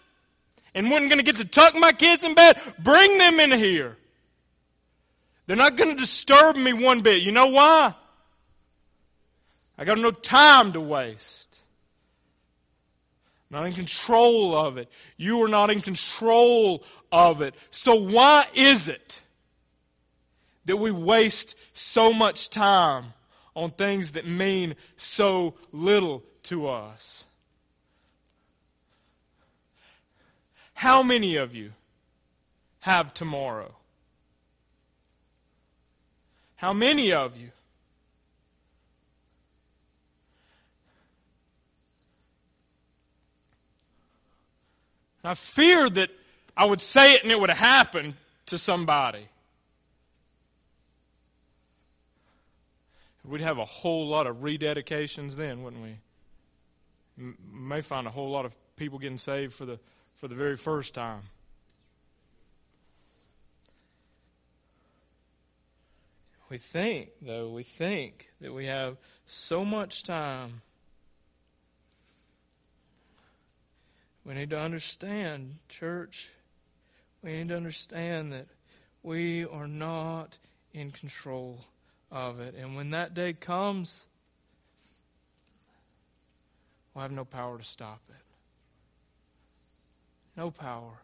and 0.74 0.90
wasn't 0.90 1.10
going 1.10 1.18
to 1.18 1.22
get 1.22 1.36
to 1.36 1.44
tuck 1.44 1.76
my 1.76 1.92
kids 1.92 2.24
in 2.24 2.34
bed, 2.34 2.60
bring 2.80 3.16
them 3.16 3.38
in 3.38 3.52
here. 3.52 3.96
They're 5.46 5.54
not 5.54 5.76
going 5.76 5.90
to 5.90 5.96
disturb 5.96 6.56
me 6.56 6.72
one 6.72 7.02
bit. 7.02 7.22
You 7.22 7.30
know 7.30 7.46
why? 7.46 7.94
I 9.78 9.84
got 9.84 9.96
no 9.96 10.10
time 10.10 10.72
to 10.72 10.80
waste. 10.80 11.56
Not 13.48 13.64
in 13.64 13.74
control 13.74 14.56
of 14.56 14.76
it. 14.76 14.88
You 15.16 15.44
are 15.44 15.48
not 15.48 15.70
in 15.70 15.82
control 15.82 16.82
of 17.12 17.42
it. 17.42 17.54
So 17.70 17.94
why 17.94 18.46
is 18.56 18.88
it 18.88 19.20
that 20.64 20.78
we 20.78 20.90
waste 20.90 21.54
so 21.74 22.12
much 22.12 22.50
time 22.50 23.12
on 23.56 23.70
things 23.70 24.12
that 24.12 24.26
mean 24.26 24.76
so 24.96 25.54
little 25.72 26.22
to 26.44 26.68
us? 26.68 27.24
How 30.74 31.02
many 31.02 31.36
of 31.36 31.54
you 31.54 31.72
have 32.80 33.14
tomorrow? 33.14 33.74
How 36.56 36.72
many 36.74 37.12
of 37.12 37.36
you? 37.36 37.50
I 45.24 45.34
feared 45.34 45.96
that 45.96 46.10
I 46.56 46.66
would 46.66 46.80
say 46.80 47.14
it 47.14 47.22
and 47.22 47.32
it 47.32 47.40
would 47.40 47.50
happen 47.50 48.14
to 48.46 48.58
somebody. 48.58 49.26
We'd 53.26 53.40
have 53.40 53.58
a 53.58 53.64
whole 53.64 54.06
lot 54.06 54.26
of 54.26 54.36
rededications 54.36 55.34
then, 55.34 55.62
wouldn't 55.62 55.82
we? 55.82 55.96
M- 57.18 57.36
may 57.52 57.80
find 57.80 58.06
a 58.06 58.10
whole 58.10 58.30
lot 58.30 58.44
of 58.44 58.54
people 58.76 58.98
getting 58.98 59.18
saved 59.18 59.52
for 59.52 59.66
the 59.66 59.80
for 60.14 60.28
the 60.28 60.34
very 60.34 60.56
first 60.56 60.94
time. 60.94 61.22
We 66.48 66.58
think, 66.58 67.10
though, 67.20 67.50
we 67.50 67.64
think 67.64 68.30
that 68.40 68.54
we 68.54 68.66
have 68.66 68.96
so 69.26 69.64
much 69.64 70.04
time. 70.04 70.62
We 74.24 74.34
need 74.34 74.50
to 74.50 74.58
understand, 74.58 75.56
church, 75.68 76.30
we 77.22 77.32
need 77.32 77.48
to 77.48 77.56
understand 77.56 78.32
that 78.32 78.46
we 79.02 79.44
are 79.44 79.66
not 79.66 80.38
in 80.72 80.92
control 80.92 81.64
of 82.10 82.40
it. 82.40 82.54
And 82.56 82.76
when 82.76 82.90
that 82.90 83.14
day 83.14 83.32
comes, 83.32 84.04
we'll 86.94 87.02
have 87.02 87.12
no 87.12 87.24
power 87.24 87.58
to 87.58 87.64
stop 87.64 88.00
it. 88.08 88.16
No 90.36 90.50
power 90.50 91.02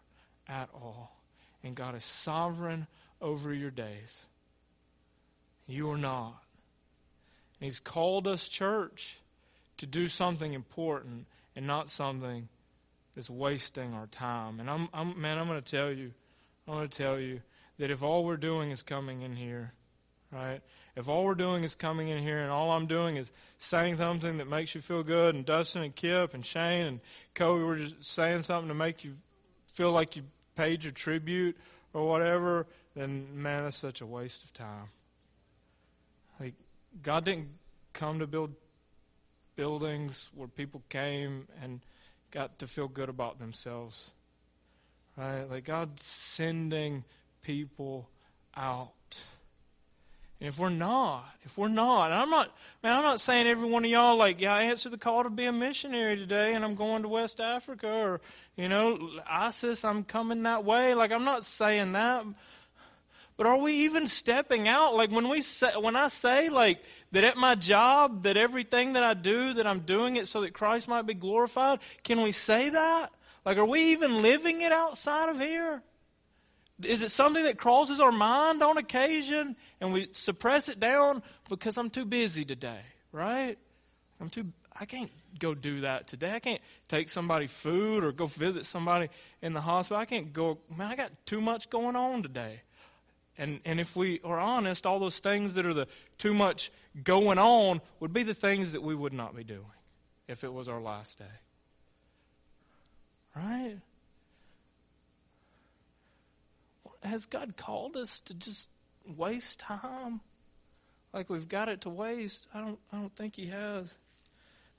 at 0.49 0.69
all. 0.75 1.17
And 1.65 1.75
God 1.75 1.95
is 1.95 2.05
sovereign 2.05 2.87
over 3.21 3.53
your 3.53 3.71
days. 3.71 4.27
You 5.67 5.91
are 5.91 5.99
not. 5.99 6.43
And 7.61 7.67
He's 7.67 7.81
called 7.81 8.27
us, 8.27 8.49
church, 8.49 9.19
to 9.79 9.87
do 9.87 10.09
something 10.09 10.53
important 10.53 11.27
and 11.55 11.67
not 11.67 11.89
something 11.89 12.49
that's 13.15 13.31
wasting 13.31 13.95
our 13.95 14.07
time. 14.07 14.61
And 14.61 14.69
I'm, 14.69 14.89
I'm 14.93 15.21
man, 15.21 15.39
I'm 15.39 15.47
going 15.47 15.63
to 15.63 15.77
tell 15.77 15.91
you, 15.91 16.13
I'm 16.67 16.75
going 16.75 16.89
to 16.89 16.97
tell 16.97 17.19
you 17.19 17.41
that 17.79 17.91
if 17.91 18.03
all 18.03 18.25
we're 18.25 18.37
doing 18.37 18.71
is 18.71 18.83
coming 18.83 19.23
in 19.23 19.37
here, 19.37 19.73
right? 20.31 20.61
If 20.95 21.09
all 21.09 21.25
we're 21.25 21.35
doing 21.35 21.65
is 21.65 21.75
coming 21.75 22.09
in 22.09 22.23
here 22.23 22.39
and 22.39 22.51
all 22.51 22.71
I'm 22.71 22.87
doing 22.87 23.17
is 23.17 23.33
saying 23.57 23.97
something 23.97 24.39
that 24.39 24.49
makes 24.49 24.75
you 24.75 24.81
feel 24.83 25.03
good, 25.03 25.35
and 25.35 25.45
Dustin 25.47 25.83
and 25.83 25.95
Kip 25.95 26.35
and 26.35 26.45
Shane 26.45 26.87
and 26.87 27.01
Kobe 27.35 27.65
were 27.65 27.77
just 27.77 28.05
saying 28.05 28.43
something 28.43 28.69
to 28.69 28.75
make 28.75 29.05
you 29.05 29.15
feel 29.69 29.91
like 29.91 30.17
you 30.17 30.25
paid 30.55 30.85
your 30.85 30.93
tribute 30.93 31.57
or 31.95 32.07
whatever, 32.07 32.67
then 32.95 33.27
man, 33.35 33.65
that's 33.65 33.77
such 33.77 34.01
a 34.03 34.07
waste 34.07 34.45
of 34.45 34.53
time. 34.53 34.91
Like 36.39 36.55
God 37.03 37.25
didn't 37.25 37.49
come 37.95 38.19
to 38.19 38.27
build 38.27 38.55
buildings 39.57 40.29
where 40.35 40.49
people 40.49 40.83
came 40.89 41.49
and 41.63 41.81
got 42.31 42.59
to 42.59 42.67
feel 42.67 42.89
good 42.89 43.09
about 43.09 43.39
themselves. 43.39 44.11
Right? 45.17 45.45
Like 45.45 45.65
God's 45.65 46.05
sending 46.05 47.05
people 47.43 48.09
out. 48.57 48.93
And 50.43 50.49
if 50.49 50.59
we're 50.59 50.71
not, 50.71 51.25
if 51.45 51.57
we're 51.57 51.69
not, 51.69 52.07
and 52.07 52.15
I'm 52.15 52.29
not, 52.29 52.51
man, 52.83 52.97
I'm 52.97 53.05
not 53.05 53.21
saying 53.21 53.47
every 53.47 53.69
one 53.69 53.85
of 53.85 53.91
y'all 53.93 54.17
like, 54.17 54.41
yeah, 54.41 54.53
I 54.53 54.65
answered 54.65 54.91
the 54.91 54.99
call 54.99 55.23
to 55.23 55.31
be 55.31 55.45
a 55.45 55.53
missionary 55.53 56.17
today, 56.17 56.55
and 56.55 56.65
I'm 56.65 56.75
going 56.75 57.03
to 57.03 57.09
West 57.09 57.41
Africa, 57.41 57.87
or 57.87 58.21
you 58.57 58.69
know, 58.69 59.09
ISIS, 59.25 59.85
I'm 59.85 60.03
coming 60.03 60.43
that 60.43 60.65
way. 60.65 60.95
Like 60.95 61.13
I'm 61.13 61.23
not 61.23 61.45
saying 61.45 61.93
that, 61.93 62.25
but 63.37 63.47
are 63.47 63.57
we 63.57 63.85
even 63.85 64.09
stepping 64.09 64.67
out? 64.67 64.97
Like 64.97 65.13
when 65.13 65.29
we 65.29 65.43
say, 65.43 65.75
when 65.79 65.95
I 65.95 66.09
say 66.09 66.49
like 66.49 66.83
that 67.13 67.23
at 67.23 67.37
my 67.37 67.55
job, 67.55 68.25
that 68.25 68.37
everything 68.37 68.95
that 68.95 69.05
I 69.05 69.15
do, 69.15 69.55
that 69.55 69.67
I'm 69.69 69.83
doing 69.83 70.17
it 70.17 70.27
so 70.27 70.41
that 70.41 70.55
Christ 70.55 70.89
might 70.89 71.07
be 71.07 71.15
glorified. 71.15 71.79
Can 72.03 72.21
we 72.21 72.33
say 72.33 72.69
that? 72.69 73.13
Like, 73.47 73.59
are 73.59 73.65
we 73.65 73.93
even 73.93 74.23
living 74.23 74.63
it 74.63 74.73
outside 74.73 75.29
of 75.29 75.39
here? 75.39 75.85
Is 76.85 77.03
it 77.03 77.11
something 77.11 77.45
that 77.45 77.59
crosses 77.59 78.01
our 78.01 78.13
mind 78.13 78.63
on 78.63 78.79
occasion 78.79 79.57
and 79.81 79.93
we 79.93 80.09
suppress 80.13 80.69
it 80.69 80.81
down 80.81 81.23
because 81.49 81.77
I'm 81.77 81.91
too 81.91 82.05
busy 82.05 82.45
today, 82.45 82.81
right? 83.13 83.59
I'm 84.21 84.31
too, 84.31 84.47
I 84.79 84.85
can't 84.85 85.11
go 85.39 85.55
do 85.55 85.81
that 85.81 86.07
today. 86.07 86.33
I 86.33 86.39
can't 86.39 86.61
take 86.89 87.09
somebody 87.09 87.47
food 87.47 88.05
or 88.05 88.13
go 88.13 88.27
visit 88.27 88.67
somebody 88.67 89.09
in 89.41 89.53
the 89.53 89.61
hospital. 89.61 90.01
I 90.01 90.05
can't 90.05 90.33
go, 90.33 90.59
man, 90.77 90.89
I 90.89 90.97
got 90.97 91.11
too 91.27 91.41
much 91.41 91.71
going 91.71 91.97
on 91.97 92.23
today. 92.23 92.63
And, 93.39 93.61
and 93.65 93.81
if 93.81 93.97
we 93.97 94.21
are 94.25 94.39
honest, 94.39 94.87
all 94.87 94.99
those 94.99 95.19
things 95.19 95.55
that 95.55 95.67
are 95.67 95.75
the 95.75 95.89
too 96.19 96.35
much 96.35 96.71
going 97.03 97.39
on 97.39 97.81
would 98.01 98.13
be 98.13 98.23
the 98.23 98.35
things 98.35 98.73
that 98.73 98.83
we 98.83 98.95
would 98.95 99.13
not 99.13 99.35
be 99.35 99.45
doing 99.45 99.65
if 100.29 100.45
it 100.45 100.53
was 100.53 100.69
our 100.69 100.81
last 100.81 101.19
day. 101.19 101.25
Right? 103.35 103.79
Has 107.03 107.27
God 107.27 107.57
called 107.57 107.97
us 107.97 108.21
to 108.21 108.35
just 108.35 108.69
waste 109.07 109.61
time? 109.61 110.21
Like 111.13 111.29
we've 111.29 111.49
got 111.49 111.69
it 111.69 111.83
to 111.83 111.91
waste? 111.91 112.49
I 112.55 112.61
don't 112.61 112.79
I 112.93 112.97
don't 112.97 113.15
think 113.15 113.37
he 113.37 113.47
has. 113.49 113.95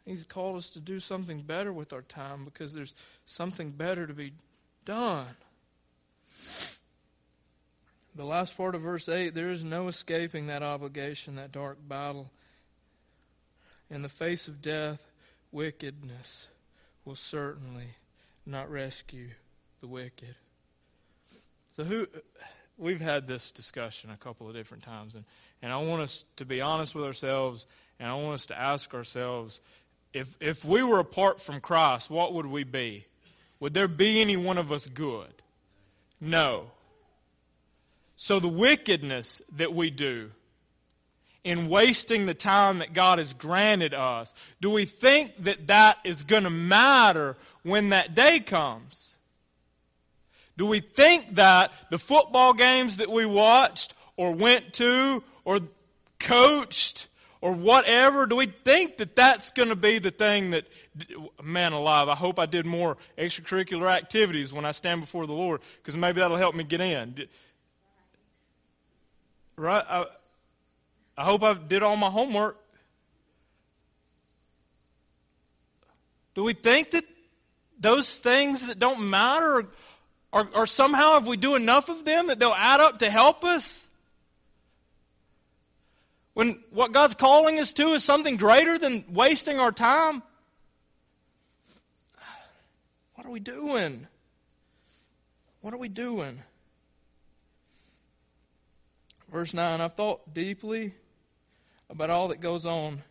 He's 0.06 0.26
called 0.26 0.58
us 0.58 0.70
to 0.72 0.80
do 0.80 1.00
something 1.00 1.42
better 1.42 1.72
with 1.72 1.94
our 1.94 2.02
time 2.02 2.44
because 2.44 2.74
there's 2.74 2.94
something 3.26 3.72
better 3.72 4.06
to 4.06 4.14
be 4.14 4.34
done. 4.84 5.36
The 8.16 8.26
last 8.26 8.56
part 8.58 8.76
of 8.76 8.82
verse 8.82 9.08
8 9.08 9.34
there 9.34 9.50
is 9.50 9.64
no 9.64 9.88
escaping 9.88 10.48
that 10.48 10.64
obligation, 10.64 11.36
that 11.36 11.52
dark 11.52 11.78
battle. 11.88 12.30
In 13.90 14.02
the 14.02 14.10
face 14.10 14.48
of 14.48 14.62
death, 14.62 15.06
wickedness 15.52 16.48
will 17.06 17.16
certainly 17.16 17.96
not 18.46 18.70
rescue 18.72 19.30
the 19.82 19.88
wicked. 19.88 20.36
So 21.76 21.84
who 21.84 22.08
we've 22.78 23.02
had 23.02 23.28
this 23.28 23.52
discussion 23.52 24.12
a 24.12 24.18
couple 24.18 24.48
of 24.48 24.54
different 24.54 24.84
times 24.84 25.16
and, 25.16 25.26
and 25.62 25.72
I 25.72 25.78
want 25.78 26.02
us 26.02 26.26
to 26.38 26.46
be 26.46 26.62
honest 26.62 26.94
with 26.94 27.06
ourselves 27.06 27.68
and 28.00 28.10
I 28.10 28.16
want 28.16 28.36
us 28.36 28.48
to 28.48 28.60
ask 28.60 28.94
ourselves 28.94 29.60
if 30.14 30.38
if 30.40 30.64
we 30.64 30.84
were 30.84 31.00
apart 31.00 31.42
from 31.42 31.60
Christ, 31.60 32.10
what 32.10 32.34
would 32.34 32.46
we 32.46 32.64
be? 32.64 33.06
Would 33.60 33.74
there 33.74 33.88
be 33.88 34.22
any 34.22 34.38
one 34.38 34.58
of 34.58 34.72
us 34.72 34.88
good? 34.88 35.34
No. 36.22 36.72
So 38.16 38.40
the 38.40 38.48
wickedness 38.48 39.42
that 39.56 39.74
we 39.74 39.90
do 39.90 40.32
in 41.44 41.68
wasting 41.68 42.26
the 42.26 42.34
time 42.34 42.80
that 42.80 42.94
God 42.94 43.18
has 43.18 43.34
granted 43.34 43.94
us, 43.94 44.34
do 44.62 44.70
we 44.70 44.86
think 44.86 45.44
that 45.44 45.68
that 45.68 45.98
is 46.04 46.24
going 46.24 46.44
to 46.44 46.50
matter 46.50 47.36
when 47.64 47.90
that 47.90 48.14
day 48.14 48.40
comes? 48.40 49.13
Do 50.58 50.68
we 50.68 50.80
think 50.80 51.36
that 51.36 51.72
the 51.90 51.98
football 51.98 52.54
games 52.54 52.98
that 52.98 53.10
we 53.10 53.26
watched 53.26 53.94
or 54.18 54.34
went 54.34 54.74
to 54.74 55.24
or 55.46 55.60
coached 56.20 57.08
or 57.42 57.52
whatever, 57.52 58.26
do 58.26 58.36
we 58.36 58.46
think 58.46 58.98
that 58.98 59.16
that's 59.16 59.52
going 59.52 59.70
to 59.70 59.76
be 59.76 60.00
the 60.00 60.12
thing 60.12 60.52
that, 60.52 60.66
man 61.44 61.74
alive, 61.74 62.08
I 62.08 62.16
hope 62.16 62.40
I 62.40 62.46
did 62.46 62.66
more 62.66 62.98
extracurricular 63.18 63.92
activities 63.92 64.54
when 64.54 64.64
I 64.64 64.72
stand 64.72 65.02
before 65.02 65.28
the 65.28 65.34
Lord 65.34 65.62
because 65.78 65.98
maybe 65.98 66.22
that'll 66.22 66.38
help 66.38 66.56
me 66.56 66.64
get 66.64 66.80
in. 66.80 67.28
Right? 69.56 69.84
I, 69.88 70.06
I 71.18 71.24
hope 71.26 71.44
I 71.44 71.54
did 71.54 71.84
all 71.84 71.98
my 71.98 72.10
homework. 72.10 72.58
Do 76.36 76.44
we 76.44 76.54
think 76.54 76.92
that 76.92 77.04
those 77.80 78.18
things 78.18 78.68
that 78.68 78.80
don't 78.80 79.10
matter 79.10 79.68
are, 80.34 80.50
are 80.56 80.66
somehow, 80.66 81.18
if 81.18 81.26
we 81.26 81.38
do 81.38 81.54
enough 81.54 81.90
of 81.90 82.04
them, 82.04 82.28
that 82.28 82.40
they'll 82.40 82.56
add 82.58 82.82
up 82.82 83.00
to 83.00 83.10
help 83.10 83.44
us? 83.44 83.88
When 86.34 86.64
what 86.72 86.92
God's 86.92 87.14
calling 87.14 87.60
us 87.60 87.72
to 87.74 87.90
is 87.90 88.04
something 88.04 88.38
greater 88.38 88.80
than 88.80 89.06
wasting 89.10 89.60
our 89.60 89.72
time? 89.72 90.24
What 93.14 93.28
are 93.28 93.32
we 93.32 93.40
doing? 93.40 94.08
What 95.62 95.76
are 95.76 95.78
we 95.78 95.88
doing? 95.88 96.40
Verse 99.32 99.54
9 99.54 99.82
I've 99.82 99.94
thought 99.94 100.34
deeply 100.34 100.96
about 101.92 102.10
all 102.10 102.30
that 102.30 102.40
goes 102.40 102.66
on 102.66 103.04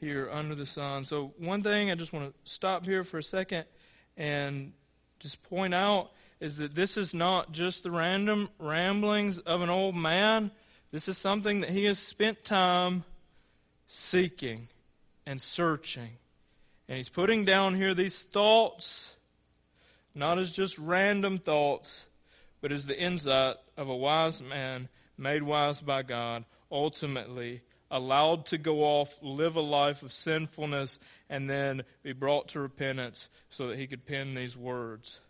here 0.00 0.28
under 0.32 0.56
the 0.56 0.66
sun. 0.66 1.04
So, 1.04 1.32
one 1.38 1.62
thing 1.62 1.92
I 1.92 1.94
just 1.94 2.12
want 2.12 2.26
to 2.26 2.50
stop 2.50 2.84
here 2.84 3.04
for 3.04 3.18
a 3.18 3.22
second 3.22 3.64
and 4.16 4.72
just 5.20 5.40
point 5.44 5.72
out 5.72 6.10
is 6.40 6.58
that 6.58 6.74
this 6.74 6.96
is 6.96 7.14
not 7.14 7.52
just 7.52 7.82
the 7.82 7.90
random 7.90 8.48
ramblings 8.58 9.38
of 9.38 9.62
an 9.62 9.70
old 9.70 9.96
man. 9.96 10.50
This 10.92 11.08
is 11.08 11.18
something 11.18 11.60
that 11.60 11.70
he 11.70 11.84
has 11.84 11.98
spent 11.98 12.44
time 12.44 13.04
seeking 13.88 14.68
and 15.26 15.40
searching. 15.40 16.10
And 16.88 16.96
he's 16.96 17.08
putting 17.08 17.44
down 17.44 17.74
here 17.74 17.92
these 17.92 18.22
thoughts, 18.22 19.16
not 20.14 20.38
as 20.38 20.52
just 20.52 20.78
random 20.78 21.38
thoughts, 21.38 22.06
but 22.60 22.72
as 22.72 22.86
the 22.86 22.98
insight 22.98 23.56
of 23.76 23.88
a 23.88 23.96
wise 23.96 24.42
man 24.42 24.88
made 25.16 25.42
wise 25.42 25.80
by 25.80 26.02
God, 26.02 26.44
ultimately 26.70 27.62
allowed 27.90 28.46
to 28.46 28.58
go 28.58 28.84
off, 28.84 29.18
live 29.22 29.56
a 29.56 29.60
life 29.60 30.02
of 30.02 30.12
sinfulness, 30.12 30.98
and 31.28 31.48
then 31.48 31.82
be 32.02 32.12
brought 32.12 32.48
to 32.48 32.60
repentance 32.60 33.28
so 33.50 33.68
that 33.68 33.78
he 33.78 33.86
could 33.86 34.06
pen 34.06 34.34
these 34.34 34.56
words 34.56 35.20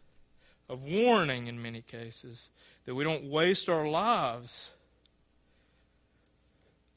of 0.69 0.85
warning 0.85 1.47
in 1.47 1.61
many 1.61 1.81
cases 1.83 2.51
that 2.85 2.95
we 2.95 3.05
don't 3.05 3.25
waste 3.25 3.69
our 3.69 3.87
lives. 3.87 4.71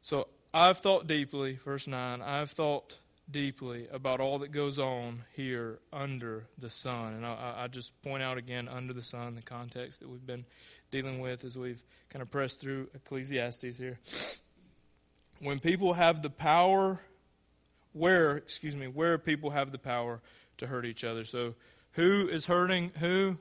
So 0.02 0.28
I've 0.54 0.78
thought 0.78 1.08
deeply, 1.08 1.60
verse 1.64 1.88
9, 1.88 2.22
I've 2.22 2.52
thought 2.52 2.98
deeply 3.30 3.88
about 3.92 4.20
all 4.20 4.40
that 4.40 4.52
goes 4.52 4.78
on 4.78 5.24
here 5.34 5.80
under 5.94 6.46
the 6.58 6.70
sun. 6.70 7.14
And 7.14 7.26
I, 7.26 7.56
I 7.60 7.68
just 7.68 8.00
point 8.02 8.24
out 8.24 8.38
again, 8.38 8.68
under 8.68 8.94
the 8.94 9.02
sun, 9.02 9.36
the 9.36 9.42
context 9.42 10.02
that 10.02 10.10
we've 10.10 10.26
been 10.26 10.46
dealing 10.92 11.22
with 11.22 11.46
as 11.46 11.58
we've 11.58 11.82
kind 12.10 12.22
of 12.22 12.30
pressed 12.30 12.60
through 12.60 12.90
Ecclesiastes 12.94 13.78
here 13.78 14.00
when 15.42 15.60
people 15.60 15.94
have 15.94 16.22
the 16.22 16.30
power, 16.30 17.00
where, 17.94 18.38
excuse 18.38 18.76
me, 18.76 18.88
where 18.88 19.18
people 19.18 19.50
have 19.50 19.72
the 19.72 19.80
power 19.80 20.22
to 20.58 20.68
hurt 20.68 20.86
each 20.86 21.04
other. 21.04 21.24
So, 21.26 21.56
who 21.94 22.30
is 22.30 22.46
hurting 22.46 22.92
who? 23.00 23.38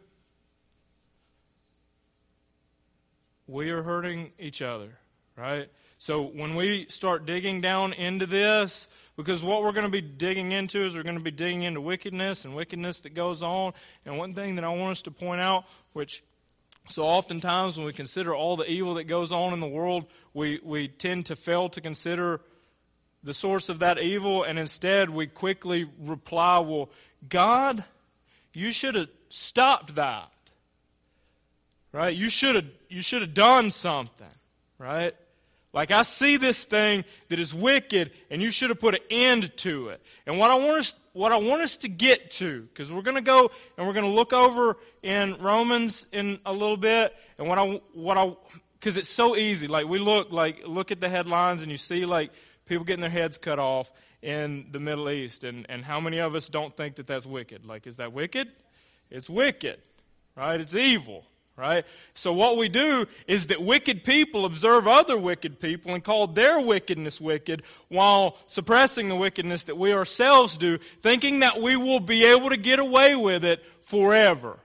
We 3.51 3.71
are 3.71 3.83
hurting 3.83 4.31
each 4.39 4.63
other, 4.63 4.97
right? 5.37 5.69
So, 5.99 6.23
when 6.23 6.55
we 6.55 6.87
start 6.87 7.27
digging 7.27 7.61
down 7.61 7.93
into 7.95 8.25
this, 8.25 8.87
because 9.17 9.43
what 9.43 9.65
we're 9.65 9.73
going 9.73 9.87
to 9.87 9.91
be 9.91 10.01
digging 10.01 10.53
into 10.53 10.85
is 10.85 10.95
we're 10.95 11.03
going 11.03 11.19
to 11.19 11.23
be 11.23 11.33
digging 11.33 11.65
into 11.65 11.81
wickedness 11.81 12.45
and 12.45 12.55
wickedness 12.55 13.01
that 13.01 13.15
goes 13.15 13.43
on. 13.43 13.73
And 14.07 14.17
one 14.17 14.35
thing 14.35 14.55
that 14.55 14.65
I 14.65 14.69
want 14.69 14.93
us 14.93 15.03
to 15.03 15.11
point 15.11 15.41
out, 15.41 15.65
which 15.95 16.23
so 16.91 17.03
oftentimes 17.03 17.77
when 17.77 17.87
we 17.87 17.93
consider 17.93 18.33
all 18.33 18.57
the 18.57 18.71
evil 18.71 18.95
that 18.95 19.05
goes 19.05 19.33
on 19.33 19.53
in 19.53 19.59
the 19.59 19.67
world, 19.67 20.07
we, 20.33 20.61
we 20.63 20.87
tend 20.87 21.27
to 21.27 21.35
fail 21.35 21.69
to 21.71 21.81
consider 21.81 22.41
the 23.25 23.35
source 23.35 23.69
of 23.69 23.81
that 23.81 23.99
evil, 23.99 24.45
and 24.45 24.61
instead 24.61 25.11
we 25.11 25.27
quickly 25.27 25.91
reply, 25.99 26.61
Well, 26.61 26.89
God, 27.29 27.83
you 28.53 28.71
should 28.71 28.95
have 28.95 29.09
stopped 29.29 29.97
that. 29.97 30.31
Right? 31.93 32.15
You 32.15 32.29
should 32.29 32.55
have 32.55 32.67
you 32.89 33.03
should 33.03 33.23
have 33.23 33.35
done 33.35 33.71
something. 33.71 34.27
Right? 34.79 35.15
Like 35.73 35.93
I 35.93 36.03
see 36.03 36.37
this 36.37 36.65
thing 36.65 37.05
that 37.29 37.39
is 37.39 37.55
wicked, 37.55 38.11
and 38.31 38.43
you 38.43 38.51
should 38.51 38.71
have 38.71 38.81
put 38.81 38.95
an 38.95 39.03
end 39.11 39.57
to 39.59 39.91
it. 39.91 40.03
And 40.27 40.39
what 40.39 40.51
I 40.51 40.57
want 40.57 40.81
us, 40.81 40.95
what 41.13 41.31
I 41.31 41.37
want 41.37 41.63
us 41.63 41.77
to 41.79 41.89
get 41.89 42.33
to, 42.33 42.63
because 42.63 42.93
we're 42.93 43.03
going 43.03 43.17
to 43.17 43.23
go 43.23 43.51
and 43.79 43.87
we're 43.87 43.93
going 43.93 44.07
to 44.07 44.11
look 44.11 44.33
over 44.33 44.77
in 45.03 45.37
Romans 45.41 46.07
in 46.13 46.41
a 46.45 46.53
little 46.53 46.77
bit, 46.77 47.15
and 47.39 47.49
what 47.49 47.59
I, 47.59 47.81
what 47.95 48.19
I, 48.19 48.35
because 48.75 48.97
it's 48.97 49.09
so 49.09 49.37
easy. 49.37 49.69
Like 49.69 49.87
we 49.87 49.99
look, 49.99 50.33
like 50.33 50.67
look 50.67 50.91
at 50.91 51.01
the 51.01 51.09
headlines, 51.09 51.63
and 51.63 51.71
you 51.71 51.77
see 51.77 52.05
like 52.05 52.33
people 52.67 52.85
getting 52.85 53.03
their 53.03 53.11
heads 53.11 53.39
cut 53.39 53.61
off 53.61 53.93
in 54.23 54.67
the 54.73 54.81
Middle 54.81 55.09
East, 55.09 55.45
and 55.45 55.67
and 55.69 55.85
how 55.85 56.01
many 56.01 56.19
of 56.19 56.35
us 56.35 56.49
don't 56.49 56.77
think 56.77 56.97
that 56.97 57.07
that's 57.07 57.27
wicked? 57.27 57.65
Like, 57.65 57.87
is 57.87 57.97
that 57.99 58.13
wicked? 58.13 58.49
It's 59.09 59.31
wicked, 59.31 59.81
right? 60.35 60.61
It's 60.61 60.75
evil 60.75 61.25
right? 61.57 61.85
So 62.15 62.33
what 62.33 62.57
we 62.57 62.69
do 62.69 63.07
is 63.27 63.47
that 63.47 63.63
wicked 63.63 64.03
people 64.03 64.45
observe 64.45 64.87
other 64.87 65.19
wicked 65.19 65.61
people 65.61 65.95
and 65.95 66.03
call 66.03 66.27
their 66.27 66.61
wickedness 66.61 67.21
wicked 67.21 67.63
while 67.89 68.39
suppressing 68.47 69.09
the 69.09 69.17
wickedness 69.17 69.65
that 69.65 69.77
we 69.77 69.93
ourselves 69.93 70.57
do, 70.57 70.79
thinking 71.01 71.41
that 71.41 71.61
we 71.61 71.77
will 71.77 72.01
be 72.01 72.25
able 72.25 72.49
to 72.49 72.57
get 72.57 72.79
away 72.79 73.15
with 73.15 73.45
it 73.45 73.63
forever, 73.83 74.59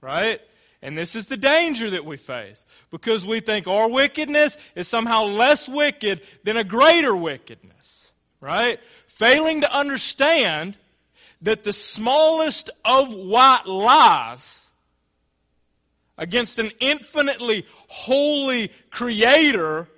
right? 0.00 0.40
And 0.82 0.96
this 0.96 1.16
is 1.16 1.26
the 1.26 1.38
danger 1.38 1.90
that 1.90 2.04
we 2.04 2.16
face 2.16 2.66
because 2.90 3.24
we 3.24 3.40
think 3.40 3.66
our 3.66 3.88
wickedness 3.88 4.58
is 4.74 4.86
somehow 4.86 5.24
less 5.24 5.68
wicked 5.68 6.20
than 6.44 6.56
a 6.56 6.64
greater 6.64 7.16
wickedness, 7.16 8.12
right? 8.40 8.78
Failing 9.06 9.62
to 9.62 9.74
understand 9.74 10.76
that 11.42 11.64
the 11.64 11.72
smallest 11.72 12.70
of 12.84 13.14
white 13.14 13.66
lies 13.66 14.65
against 16.18 16.58
an 16.58 16.70
infinitely 16.80 17.66
holy 17.88 18.68
creator 18.90 19.88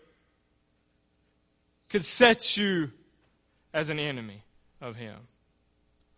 could 1.90 2.04
set 2.04 2.56
you 2.56 2.90
as 3.72 3.88
an 3.88 3.98
enemy 3.98 4.42
of 4.80 4.96
him. 4.96 5.16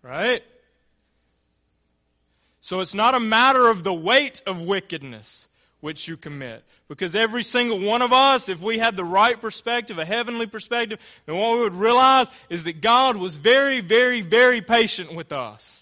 Right? 0.03 0.43
So 2.61 2.81
it's 2.81 2.95
not 2.95 3.15
a 3.15 3.21
matter 3.21 3.69
of 3.69 3.85
the 3.85 3.95
weight 3.95 4.43
of 4.47 4.61
wickedness 4.63 5.49
which 5.81 6.09
you 6.09 6.17
commit. 6.17 6.63
Because 6.89 7.15
every 7.15 7.43
single 7.43 7.79
one 7.79 8.03
of 8.03 8.13
us, 8.13 8.49
if 8.49 8.61
we 8.61 8.79
had 8.79 8.97
the 8.97 9.05
right 9.05 9.41
perspective, 9.41 9.99
a 9.99 10.05
heavenly 10.05 10.47
perspective, 10.47 10.99
then 11.27 11.37
what 11.37 11.55
we 11.55 11.61
would 11.61 11.75
realize 11.75 12.27
is 12.49 12.65
that 12.65 12.81
God 12.81 13.17
was 13.17 13.37
very, 13.37 13.81
very, 13.81 14.23
very 14.23 14.61
patient 14.61 15.15
with 15.15 15.33
us. 15.33 15.80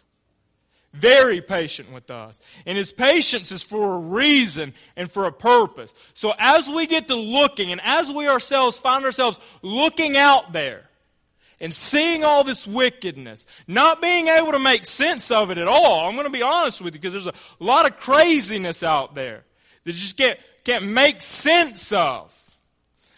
Very 0.99 1.41
patient 1.41 1.93
with 1.93 2.11
us. 2.11 2.41
And 2.67 2.77
his 2.77 2.93
patience 2.93 3.53
is 3.53 3.63
for 3.63 3.95
a 3.95 3.99
reason 3.99 4.75
and 4.97 5.11
for 5.11 5.27
a 5.27 5.33
purpose. 5.33 5.95
So 6.15 6.33
as 6.39 6.69
we 6.69 6.87
get 6.87 7.09
to 7.09 7.15
looking 7.15 7.71
and 7.71 7.81
as 7.85 8.09
we 8.11 8.27
ourselves 8.27 8.79
find 8.79 9.05
ourselves 9.05 9.39
looking 9.63 10.17
out 10.17 10.53
there 10.53 10.85
and 11.61 11.75
seeing 11.75 12.25
all 12.25 12.43
this 12.43 12.67
wickedness, 12.67 13.47
not 13.69 14.03
being 14.03 14.29
able 14.29 14.53
to 14.53 14.59
make 14.59 14.87
sense 14.87 15.31
of 15.31 15.51
it 15.51 15.59
at 15.59 15.69
all, 15.69 16.09
I'm 16.09 16.15
going 16.15 16.27
to 16.27 16.33
be 16.33 16.43
honest 16.43 16.81
with 16.81 16.95
you 16.95 17.01
because 17.01 17.13
there's 17.13 17.27
a 17.29 17.35
lot 17.61 17.89
of 17.89 17.99
craziness 17.99 18.83
out 18.83 19.15
there 19.15 19.45
that 19.85 19.93
you 19.93 19.99
just 19.99 20.17
can't, 20.17 20.39
can't 20.65 20.85
make 20.85 21.23
sense 21.23 21.93
of. 21.93 22.35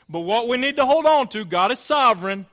But 0.08 0.20
what 0.20 0.48
we 0.48 0.58
need 0.58 0.76
to 0.76 0.84
hold 0.84 1.06
on 1.06 1.28
to, 1.28 1.44
God 1.44 1.72
is 1.72 1.78
sovereign, 1.78 2.44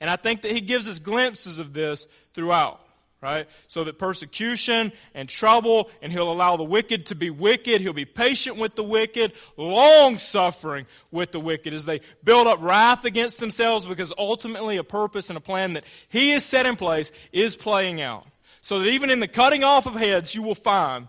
and 0.00 0.10
I 0.10 0.16
think 0.16 0.42
that 0.42 0.52
He 0.52 0.60
gives 0.60 0.88
us 0.88 0.98
glimpses 0.98 1.58
of 1.58 1.72
this 1.72 2.06
throughout 2.34 2.83
right? 3.24 3.48
So 3.68 3.84
that 3.84 3.98
persecution 3.98 4.92
and 5.14 5.30
trouble, 5.30 5.90
and 6.02 6.12
he'll 6.12 6.30
allow 6.30 6.58
the 6.58 6.64
wicked 6.64 7.06
to 7.06 7.14
be 7.14 7.30
wicked. 7.30 7.80
He'll 7.80 7.94
be 7.94 8.04
patient 8.04 8.58
with 8.58 8.74
the 8.74 8.84
wicked, 8.84 9.32
long 9.56 10.18
suffering 10.18 10.84
with 11.10 11.32
the 11.32 11.40
wicked 11.40 11.72
as 11.72 11.86
they 11.86 12.02
build 12.22 12.46
up 12.46 12.58
wrath 12.60 13.06
against 13.06 13.40
themselves 13.40 13.86
because 13.86 14.12
ultimately 14.18 14.76
a 14.76 14.84
purpose 14.84 15.30
and 15.30 15.38
a 15.38 15.40
plan 15.40 15.72
that 15.72 15.84
he 16.10 16.30
has 16.32 16.44
set 16.44 16.66
in 16.66 16.76
place 16.76 17.12
is 17.32 17.56
playing 17.56 18.02
out. 18.02 18.26
So 18.60 18.80
that 18.80 18.88
even 18.88 19.08
in 19.08 19.20
the 19.20 19.28
cutting 19.28 19.64
off 19.64 19.86
of 19.86 19.94
heads, 19.94 20.34
you 20.34 20.42
will 20.42 20.54
find 20.54 21.08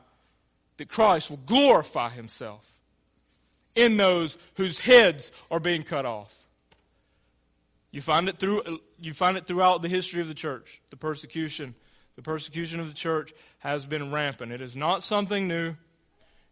that 0.78 0.88
Christ 0.88 1.30
will 1.30 1.42
glorify 1.46 2.10
himself 2.12 2.80
in 3.76 3.98
those 3.98 4.38
whose 4.54 4.80
heads 4.80 5.34
are 5.52 5.60
being 5.60 5.84
cut 5.84 6.06
off. 6.06 6.46
You 7.92 8.00
find 8.00 8.30
it 8.30 8.40
through 8.40 8.80
you 9.00 9.14
find 9.14 9.36
it 9.36 9.48
throughout 9.48 9.82
the 9.82 9.90
history 9.90 10.22
of 10.22 10.30
the 10.30 10.34
church, 10.34 10.82
the 10.92 10.98
persecution 10.98 11.76
the 12.16 12.22
persecution 12.22 12.80
of 12.80 12.88
the 12.88 12.94
church 12.94 13.34
has 13.60 13.86
been 13.86 14.12
rampant. 14.12 14.52
It 14.52 14.62
is 14.62 14.76
not 14.76 15.04
something 15.04 15.48
new. 15.48 15.76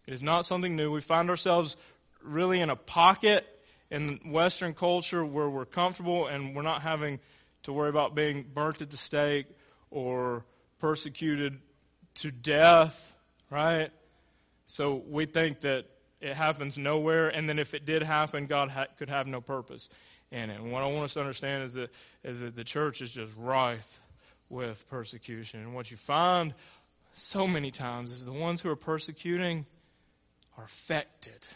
It 0.05 0.13
is 0.13 0.21
not 0.21 0.45
something 0.45 0.75
new. 0.75 0.91
We 0.91 1.01
find 1.01 1.29
ourselves 1.29 1.77
really 2.21 2.59
in 2.59 2.69
a 2.69 2.75
pocket 2.75 3.45
in 3.89 4.19
Western 4.25 4.73
culture 4.73 5.23
where 5.23 5.49
we're 5.49 5.65
comfortable 5.65 6.27
and 6.27 6.55
we're 6.55 6.63
not 6.63 6.81
having 6.81 7.19
to 7.63 7.71
worry 7.71 7.89
about 7.89 8.15
being 8.15 8.45
burnt 8.53 8.81
at 8.81 8.89
the 8.89 8.97
stake 8.97 9.47
or 9.89 10.43
persecuted 10.79 11.59
to 12.15 12.31
death, 12.31 13.15
right? 13.49 13.91
So 14.65 15.01
we 15.07 15.25
think 15.25 15.61
that 15.61 15.85
it 16.19 16.35
happens 16.35 16.77
nowhere, 16.77 17.29
and 17.29 17.47
then 17.47 17.59
if 17.59 17.73
it 17.73 17.85
did 17.85 18.01
happen, 18.01 18.47
God 18.47 18.69
ha- 18.69 18.87
could 18.97 19.09
have 19.09 19.27
no 19.27 19.41
purpose 19.41 19.89
in 20.31 20.49
it. 20.49 20.59
And 20.59 20.71
what 20.71 20.81
I 20.81 20.87
want 20.87 21.03
us 21.05 21.13
to 21.13 21.19
understand 21.19 21.63
is 21.63 21.73
that, 21.73 21.91
is 22.23 22.39
that 22.39 22.55
the 22.55 22.63
church 22.63 23.01
is 23.01 23.13
just 23.13 23.33
rife 23.37 24.01
with 24.53 24.87
persecution. 24.89 25.61
And 25.61 25.73
what 25.73 25.91
you 25.91 25.97
find 25.97 26.53
so 27.13 27.47
many 27.47 27.71
times 27.71 28.11
is 28.11 28.25
the 28.25 28.31
ones 28.31 28.61
who 28.61 28.69
are 28.69 28.75
persecuting 28.75 29.65
are 30.57 30.63
affected 30.63 31.47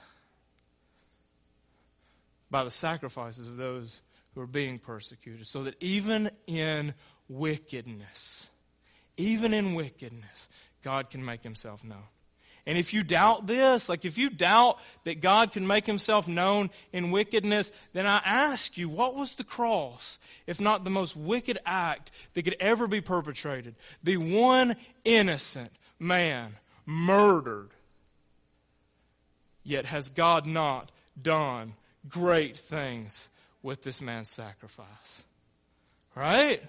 by 2.50 2.64
the 2.64 2.72
sacrifices 2.72 3.48
of 3.48 3.58
those 3.58 4.02
who 4.34 4.42
are 4.42 4.48
being 4.48 4.80
persecuted. 4.80 5.46
So 5.48 5.64
that 5.64 5.76
even 5.80 6.30
in 6.48 6.94
wickedness, 7.30 8.50
even 9.16 9.54
in 9.54 9.76
wickedness, 9.76 10.50
God 10.84 11.10
can 11.10 11.24
make 11.24 11.44
himself 11.44 11.84
known. 11.84 12.04
And 12.68 12.78
if 12.78 12.94
you 12.94 13.02
doubt 13.02 13.48
this, 13.48 13.88
like 13.88 14.04
if 14.04 14.18
you 14.18 14.30
doubt 14.30 14.78
that 15.06 15.22
God 15.22 15.54
can 15.54 15.66
make 15.66 15.86
himself 15.86 16.28
known 16.28 16.70
in 16.92 17.12
wickedness, 17.12 17.72
then 17.94 18.06
I 18.06 18.22
ask 18.26 18.78
you, 18.78 18.90
what 18.90 19.16
was 19.16 19.36
the 19.36 19.46
cross 19.46 20.20
if 20.46 20.60
not 20.60 20.84
the 20.84 20.90
most 20.90 21.16
wicked 21.16 21.58
act 21.66 22.12
that 22.34 22.44
could 22.44 22.58
ever 22.60 22.86
be 22.88 23.00
perpetrated? 23.00 23.76
The 24.04 24.18
one 24.18 24.76
innocent 25.06 25.72
man 25.98 26.58
murdered. 26.86 27.70
Yet 29.64 29.86
has 29.86 30.10
God 30.10 30.46
not 30.46 30.92
done 31.20 31.74
great 32.10 32.58
things 32.58 33.30
with 33.64 33.82
this 33.82 34.02
man's 34.02 34.30
sacrifice? 34.30 35.24
Right? 36.16 36.62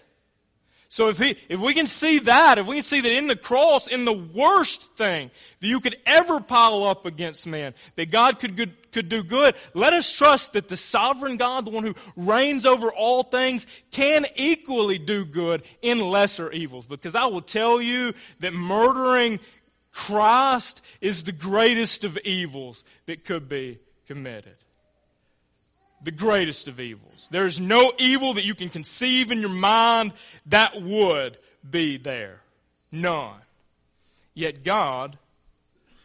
So 0.91 1.11
if 1.11 1.19
he, 1.19 1.37
if 1.51 1.61
we 1.61 1.75
can 1.75 1.87
see 1.87 2.21
that, 2.21 2.57
if 2.57 2.67
we 2.67 2.77
can 2.77 2.83
see 2.83 3.03
that 3.03 3.13
in 3.13 3.27
the 3.27 3.37
cross, 3.37 3.89
in 3.89 4.07
the 4.07 4.13
worst 4.13 4.95
thing 4.97 5.31
that 5.61 5.67
you 5.67 5.81
could 5.81 5.97
ever 6.07 6.41
pile 6.41 6.85
up 6.85 7.05
against 7.05 7.47
man, 7.47 7.75
that 7.97 8.11
God 8.11 8.39
could, 8.39 8.57
could, 8.57 8.91
could 8.91 9.11
do 9.11 9.23
good, 9.23 9.55
let 9.75 9.93
us 9.93 10.11
trust 10.11 10.55
that 10.55 10.69
the 10.69 10.79
sovereign 10.79 11.37
God, 11.37 11.67
the 11.67 11.71
one 11.71 11.85
who 11.85 11.95
reigns 12.17 12.65
over 12.65 12.91
all 12.91 13.23
things, 13.23 13.67
can 13.91 14.25
equally 14.35 14.97
do 14.97 15.27
good 15.27 15.63
in 15.83 16.01
lesser 16.01 16.51
evils. 16.53 16.87
Because 16.87 17.15
I 17.15 17.27
will 17.27 17.43
tell 17.43 17.83
you 17.83 18.15
that 18.41 18.55
murdering 18.55 19.41
Christ 19.93 20.81
is 21.03 21.25
the 21.25 21.33
greatest 21.33 22.05
of 22.05 22.17
evils 22.19 22.83
that 23.05 23.27
could 23.27 23.47
be 23.47 23.79
committed 24.07 24.57
the 26.03 26.11
greatest 26.11 26.69
of 26.69 26.81
evils. 26.81 27.29
There's 27.31 27.59
no 27.59 27.93
evil 27.99 28.35
that 28.35 28.45
you 28.45 28.55
can 28.55 28.69
conceive 28.69 29.31
in 29.31 29.41
your 29.41 29.51
mind 29.51 30.13
that 30.47 30.81
would 30.81 31.39
be 31.69 31.97
there. 31.97 32.41
None. 32.93 33.41
Yet 34.35 34.63
God, 34.63 35.19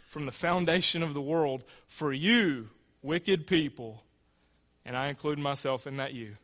from 0.07 0.25
the 0.25 0.31
foundation 0.31 1.03
of 1.03 1.13
the 1.13 1.21
world, 1.21 1.63
for 1.87 2.11
you, 2.11 2.69
wicked 3.01 3.45
people, 3.45 4.03
and 4.85 4.97
I 4.97 5.07
include 5.07 5.39
myself 5.39 5.85
in 5.85 5.97
that 5.97 6.13
you, 6.13 6.35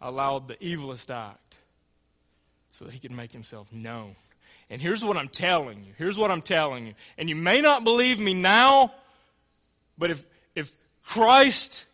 allowed 0.00 0.48
the 0.48 0.56
evilest 0.56 1.14
act 1.14 1.56
so 2.72 2.84
that 2.84 2.92
he 2.92 3.00
could 3.00 3.12
make 3.12 3.32
himself 3.32 3.72
known. 3.72 4.16
And 4.68 4.82
here's 4.82 5.04
what 5.04 5.16
I'm 5.16 5.28
telling 5.28 5.84
you. 5.84 5.92
Here's 5.96 6.18
what 6.18 6.30
I'm 6.30 6.42
telling 6.42 6.86
you. 6.86 6.94
And 7.16 7.28
you 7.28 7.36
may 7.36 7.60
not 7.60 7.84
believe 7.84 8.18
me 8.18 8.34
now, 8.34 8.92
but 9.96 10.10
if, 10.10 10.26
if 10.54 10.74
Christ 11.04 11.86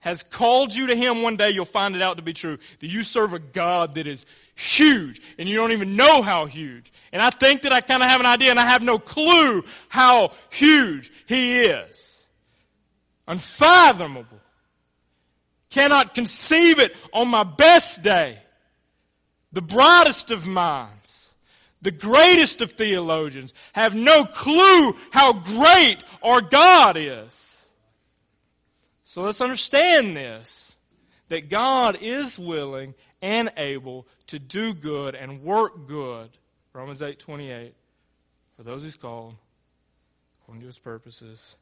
has 0.00 0.22
called 0.22 0.74
you 0.74 0.88
to 0.88 0.96
Him 0.96 1.22
one 1.22 1.36
day, 1.36 1.50
you'll 1.50 1.64
find 1.64 1.94
it 1.94 2.02
out 2.02 2.16
to 2.16 2.22
be 2.22 2.32
true. 2.32 2.58
That 2.80 2.86
you 2.88 3.02
serve 3.02 3.32
a 3.32 3.38
God 3.38 3.94
that 3.94 4.06
is 4.06 4.24
huge, 4.54 5.20
and 5.38 5.48
you 5.48 5.56
don't 5.56 5.72
even 5.72 5.96
know 5.96 6.22
how 6.22 6.46
huge. 6.46 6.92
And 7.12 7.22
I 7.22 7.30
think 7.30 7.62
that 7.62 7.72
I 7.72 7.80
kind 7.80 8.02
of 8.02 8.08
have 8.08 8.20
an 8.20 8.26
idea, 8.26 8.50
and 8.50 8.60
I 8.60 8.68
have 8.68 8.82
no 8.82 8.98
clue 8.98 9.64
how 9.88 10.32
huge 10.50 11.12
He 11.26 11.60
is. 11.60 12.20
Unfathomable. 13.28 14.40
Cannot 15.70 16.14
conceive 16.14 16.78
it 16.78 16.96
on 17.12 17.28
my 17.28 17.44
best 17.44 18.02
day. 18.02 18.38
The 19.52 19.62
brightest 19.62 20.30
of 20.30 20.46
minds, 20.46 21.30
the 21.82 21.90
greatest 21.90 22.60
of 22.60 22.72
theologians, 22.72 23.54
have 23.72 23.94
no 23.94 24.24
clue 24.24 24.96
how 25.10 25.32
great 25.32 25.98
our 26.22 26.40
God 26.40 26.96
is. 26.96 27.49
So 29.10 29.22
let's 29.22 29.40
understand 29.40 30.16
this 30.16 30.76
that 31.30 31.48
God 31.48 31.98
is 32.00 32.38
willing 32.38 32.94
and 33.20 33.50
able 33.56 34.06
to 34.28 34.38
do 34.38 34.72
good 34.72 35.16
and 35.16 35.42
work 35.42 35.88
good. 35.88 36.30
Romans 36.72 37.02
8 37.02 37.18
28. 37.18 37.74
For 38.56 38.62
those 38.62 38.84
he's 38.84 38.94
called, 38.94 39.34
according 40.40 40.60
to 40.60 40.68
his 40.68 40.78
purposes. 40.78 41.56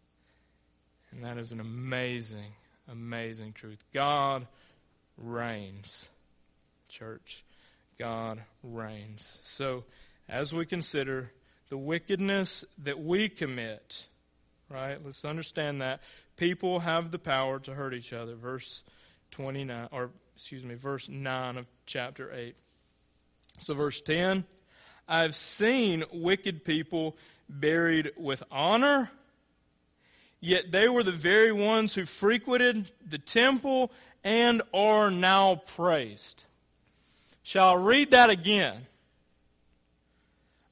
And 1.11 1.25
that 1.25 1.39
is 1.39 1.51
an 1.51 1.59
amazing, 1.61 2.53
amazing 2.87 3.55
truth. 3.55 3.83
God 3.95 4.47
reigns. 5.17 6.11
Church, 6.91 7.47
God 7.99 8.43
reigns. 8.63 9.39
So, 9.41 9.85
as 10.29 10.53
we 10.53 10.67
consider 10.67 11.33
the 11.71 11.79
wickedness 11.79 12.67
that 12.85 13.03
we 13.03 13.31
commit, 13.31 14.07
right? 14.69 15.03
Let's 15.03 15.25
understand 15.25 15.81
that 15.81 16.01
people 16.39 16.81
have 16.81 17.11
the 17.11 17.19
power 17.19 17.59
to 17.61 17.75
hurt 17.75 17.93
each 17.93 18.15
other. 18.15 18.35
Verse 18.35 18.83
29, 19.33 19.89
or 19.93 20.11
excuse 20.35 20.65
me, 20.65 20.75
verse 20.75 21.09
9 21.09 21.59
of 21.59 21.67
chapter 21.85 22.33
8. 22.33 22.57
So, 23.61 23.75
verse 23.75 24.01
10 24.01 24.45
I've 25.07 25.35
seen 25.35 26.05
wicked 26.13 26.65
people 26.65 27.17
buried 27.49 28.13
with 28.17 28.43
honor, 28.51 29.11
yet 30.41 30.71
they 30.71 30.89
were 30.89 31.03
the 31.03 31.13
very 31.13 31.53
ones 31.53 31.95
who 31.95 32.05
frequented 32.05 32.91
the 33.07 33.19
temple 33.19 33.91
and 34.23 34.63
are 34.73 35.11
now 35.11 35.57
praised. 35.67 36.45
Shall 37.43 37.71
I 37.71 37.75
read 37.75 38.11
that 38.11 38.31
again? 38.31 38.87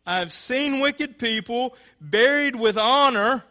I've 0.06 0.32
seen 0.32 0.80
wicked 0.80 1.18
people 1.18 1.74
buried 2.00 2.54
with 2.54 2.76
honor, 2.76 3.42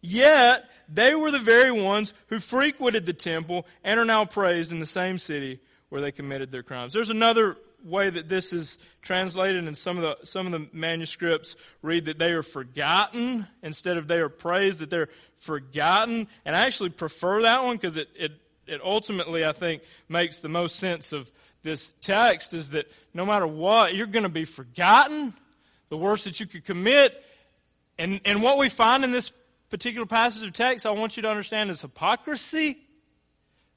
yet 0.00 0.64
they 0.92 1.14
were 1.14 1.30
the 1.30 1.38
very 1.38 1.70
ones 1.70 2.12
who 2.28 2.38
frequented 2.38 3.06
the 3.06 3.12
temple 3.12 3.66
and 3.84 4.00
are 4.00 4.04
now 4.04 4.24
praised 4.24 4.72
in 4.72 4.80
the 4.80 4.86
same 4.86 5.18
city 5.18 5.60
where 5.88 6.00
they 6.00 6.12
committed 6.12 6.50
their 6.50 6.62
crimes. 6.62 6.92
There's 6.92 7.10
another 7.10 7.56
way 7.84 8.10
that 8.10 8.28
this 8.28 8.52
is 8.52 8.78
translated 9.00 9.66
and 9.66 9.76
some 9.76 9.96
of 9.96 10.02
the 10.02 10.26
some 10.26 10.46
of 10.46 10.52
the 10.52 10.68
manuscripts 10.72 11.56
read 11.80 12.04
that 12.04 12.18
they 12.18 12.32
are 12.32 12.42
forgotten 12.42 13.46
instead 13.62 13.96
of 13.96 14.06
they 14.06 14.18
are 14.18 14.28
praised 14.28 14.80
that 14.80 14.90
they're 14.90 15.08
forgotten. 15.38 16.28
And 16.44 16.54
I 16.54 16.66
actually 16.66 16.90
prefer 16.90 17.42
that 17.42 17.64
one 17.64 17.76
because 17.76 17.96
it, 17.96 18.08
it 18.14 18.32
it 18.66 18.80
ultimately 18.82 19.44
I 19.44 19.52
think 19.52 19.82
makes 20.08 20.38
the 20.38 20.48
most 20.48 20.76
sense 20.76 21.12
of 21.12 21.30
this 21.62 21.92
text 22.00 22.54
is 22.54 22.70
that 22.70 22.90
no 23.14 23.26
matter 23.26 23.46
what 23.46 23.94
you're 23.94 24.06
going 24.06 24.22
to 24.24 24.28
be 24.28 24.44
forgotten. 24.44 25.34
The 25.88 25.96
worst 25.96 26.24
that 26.24 26.38
you 26.38 26.46
could 26.46 26.64
commit. 26.64 27.24
And 27.98 28.20
and 28.24 28.42
what 28.42 28.58
we 28.58 28.68
find 28.68 29.04
in 29.04 29.10
this 29.10 29.32
particular 29.70 30.06
passage 30.06 30.42
of 30.46 30.52
text, 30.52 30.84
I 30.84 30.90
want 30.90 31.16
you 31.16 31.22
to 31.22 31.30
understand 31.30 31.70
is 31.70 31.80
hypocrisy. 31.80 32.78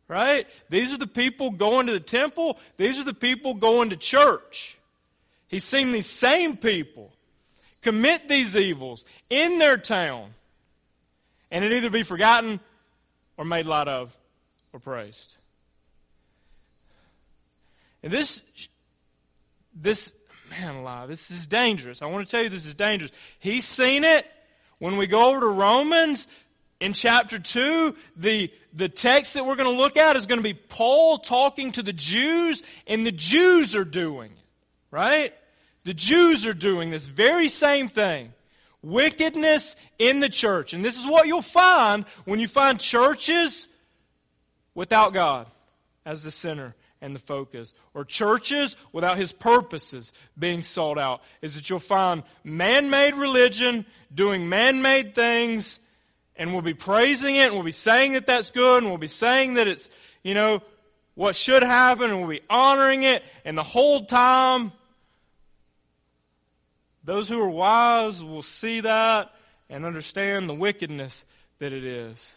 Right? 0.07 0.45
These 0.69 0.93
are 0.93 0.97
the 0.97 1.07
people 1.07 1.51
going 1.51 1.87
to 1.87 1.93
the 1.93 1.99
temple. 1.99 2.59
These 2.77 2.99
are 2.99 3.03
the 3.03 3.13
people 3.13 3.53
going 3.53 3.91
to 3.91 3.95
church. 3.95 4.77
He's 5.47 5.63
seen 5.63 5.91
these 5.91 6.09
same 6.09 6.57
people 6.57 7.13
commit 7.81 8.27
these 8.27 8.55
evils 8.55 9.05
in 9.29 9.59
their 9.59 9.77
town 9.77 10.33
and 11.51 11.63
it 11.63 11.71
either 11.71 11.89
be 11.89 12.03
forgotten 12.03 12.59
or 13.37 13.45
made 13.45 13.65
light 13.65 13.87
of 13.87 14.15
or 14.73 14.79
praised. 14.79 15.35
And 18.01 18.11
this, 18.11 18.67
this, 19.75 20.15
man 20.49 20.75
alive, 20.75 21.09
this 21.09 21.31
is 21.31 21.47
dangerous. 21.47 22.01
I 22.01 22.07
want 22.07 22.25
to 22.25 22.31
tell 22.31 22.43
you 22.43 22.49
this 22.49 22.65
is 22.65 22.75
dangerous. 22.75 23.11
He's 23.39 23.65
seen 23.65 24.03
it 24.03 24.25
when 24.83 24.97
we 24.97 25.07
go 25.07 25.29
over 25.29 25.39
to 25.39 25.47
Romans 25.47 26.27
in 26.81 26.91
chapter 26.91 27.39
2, 27.39 27.95
the, 28.17 28.51
the 28.73 28.89
text 28.89 29.35
that 29.35 29.45
we're 29.45 29.55
going 29.55 29.73
to 29.73 29.81
look 29.81 29.95
at 29.95 30.17
is 30.17 30.25
going 30.25 30.39
to 30.39 30.43
be 30.43 30.53
Paul 30.53 31.19
talking 31.19 31.71
to 31.71 31.83
the 31.83 31.93
Jews, 31.93 32.61
and 32.85 33.05
the 33.05 33.13
Jews 33.13 33.77
are 33.77 33.85
doing 33.85 34.31
it, 34.31 34.45
right? 34.91 35.33
The 35.85 35.93
Jews 35.93 36.45
are 36.45 36.53
doing 36.53 36.89
this 36.89 37.07
very 37.07 37.47
same 37.47 37.87
thing. 37.87 38.33
Wickedness 38.81 39.77
in 39.99 40.19
the 40.19 40.27
church. 40.27 40.73
And 40.73 40.83
this 40.83 40.99
is 40.99 41.07
what 41.07 41.27
you'll 41.27 41.41
find 41.41 42.03
when 42.25 42.41
you 42.41 42.49
find 42.49 42.77
churches 42.77 43.69
without 44.75 45.13
God 45.13 45.47
as 46.05 46.23
the 46.23 46.31
center 46.31 46.75
and 46.99 47.15
the 47.15 47.19
focus, 47.19 47.73
or 47.93 48.03
churches 48.03 48.75
without 48.91 49.17
His 49.17 49.31
purposes 49.31 50.11
being 50.37 50.61
sought 50.61 50.97
out, 50.97 51.21
is 51.41 51.55
that 51.55 51.69
you'll 51.69 51.79
find 51.79 52.23
man 52.43 52.89
made 52.89 53.13
religion 53.15 53.85
doing 54.13 54.49
man 54.49 54.81
made 54.81 55.15
things, 55.15 55.79
and 56.35 56.53
we'll 56.53 56.61
be 56.61 56.73
praising 56.73 57.35
it, 57.35 57.47
and 57.47 57.53
we'll 57.53 57.63
be 57.63 57.71
saying 57.71 58.13
that 58.13 58.25
that's 58.25 58.51
good, 58.51 58.83
and 58.83 58.91
we'll 58.91 58.97
be 58.97 59.07
saying 59.07 59.55
that 59.55 59.67
it's, 59.67 59.89
you 60.23 60.33
know, 60.33 60.61
what 61.15 61.35
should 61.35 61.63
happen, 61.63 62.09
and 62.09 62.19
we'll 62.19 62.29
be 62.29 62.41
honoring 62.49 63.03
it, 63.03 63.23
and 63.45 63.57
the 63.57 63.63
whole 63.63 64.05
time, 64.05 64.71
those 67.03 67.27
who 67.27 67.39
are 67.39 67.49
wise 67.49 68.23
will 68.23 68.41
see 68.41 68.79
that 68.81 69.33
and 69.69 69.85
understand 69.85 70.47
the 70.47 70.53
wickedness 70.53 71.25
that 71.59 71.73
it 71.73 71.83
is. 71.83 72.35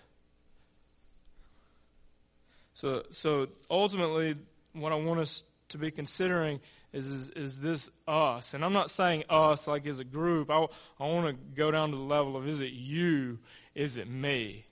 So, 2.74 3.04
so 3.10 3.48
ultimately, 3.70 4.36
what 4.72 4.92
I 4.92 4.96
want 4.96 5.20
us 5.20 5.44
to 5.70 5.78
be 5.78 5.90
considering 5.90 6.60
is, 6.96 7.06
is, 7.08 7.28
is 7.30 7.60
this 7.60 7.90
us? 8.08 8.54
And 8.54 8.64
I'm 8.64 8.72
not 8.72 8.90
saying 8.90 9.24
us 9.28 9.68
like 9.68 9.86
as 9.86 9.98
a 9.98 10.04
group. 10.04 10.50
I, 10.50 10.66
I 10.98 11.06
want 11.06 11.26
to 11.26 11.54
go 11.54 11.70
down 11.70 11.90
to 11.90 11.96
the 11.96 12.02
level 12.02 12.36
of 12.36 12.48
is 12.48 12.60
it 12.60 12.72
you? 12.72 13.38
Is 13.74 13.98
it 13.98 14.08
me? 14.08 14.64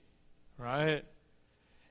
Right? 0.57 1.03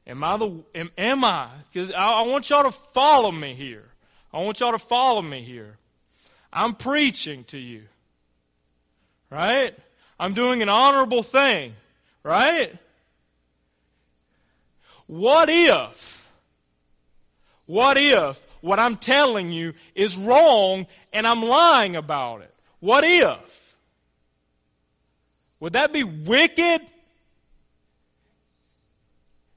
Am 0.07 0.24
I 0.24 0.37
the, 0.37 0.64
am, 0.74 0.91
am 0.99 1.24
I? 1.24 1.49
Because 1.72 1.93
I, 1.93 2.14
I 2.14 2.22
want 2.22 2.51
y'all 2.51 2.64
to 2.64 2.72
follow 2.72 3.30
me 3.30 3.55
here. 3.55 3.85
I 4.32 4.43
want 4.43 4.59
y'all 4.59 4.72
to 4.72 4.78
follow 4.78 5.22
me 5.22 5.43
here. 5.43 5.78
I'm 6.53 6.74
preaching 6.74 7.45
to 7.45 7.59
you. 7.59 7.85
Right? 9.30 9.76
I'm 10.18 10.35
doing 10.35 10.62
an 10.62 10.68
honorable 10.68 11.22
thing. 11.22 11.74
Right? 12.24 12.74
What 15.07 15.49
if, 15.49 16.32
what 17.66 17.97
if 17.99 18.41
what 18.65 18.81
I'm 18.81 18.97
telling 18.97 19.53
you 19.53 19.75
is 19.95 20.17
wrong 20.17 20.87
and 21.12 21.27
I'm 21.27 21.43
lying 21.43 21.97
about 21.97 22.41
it? 22.41 22.55
What 22.81 23.05
if? 23.05 23.77
Would 25.61 25.75
that 25.75 25.93
be 25.93 26.03
wicked? 26.03 26.81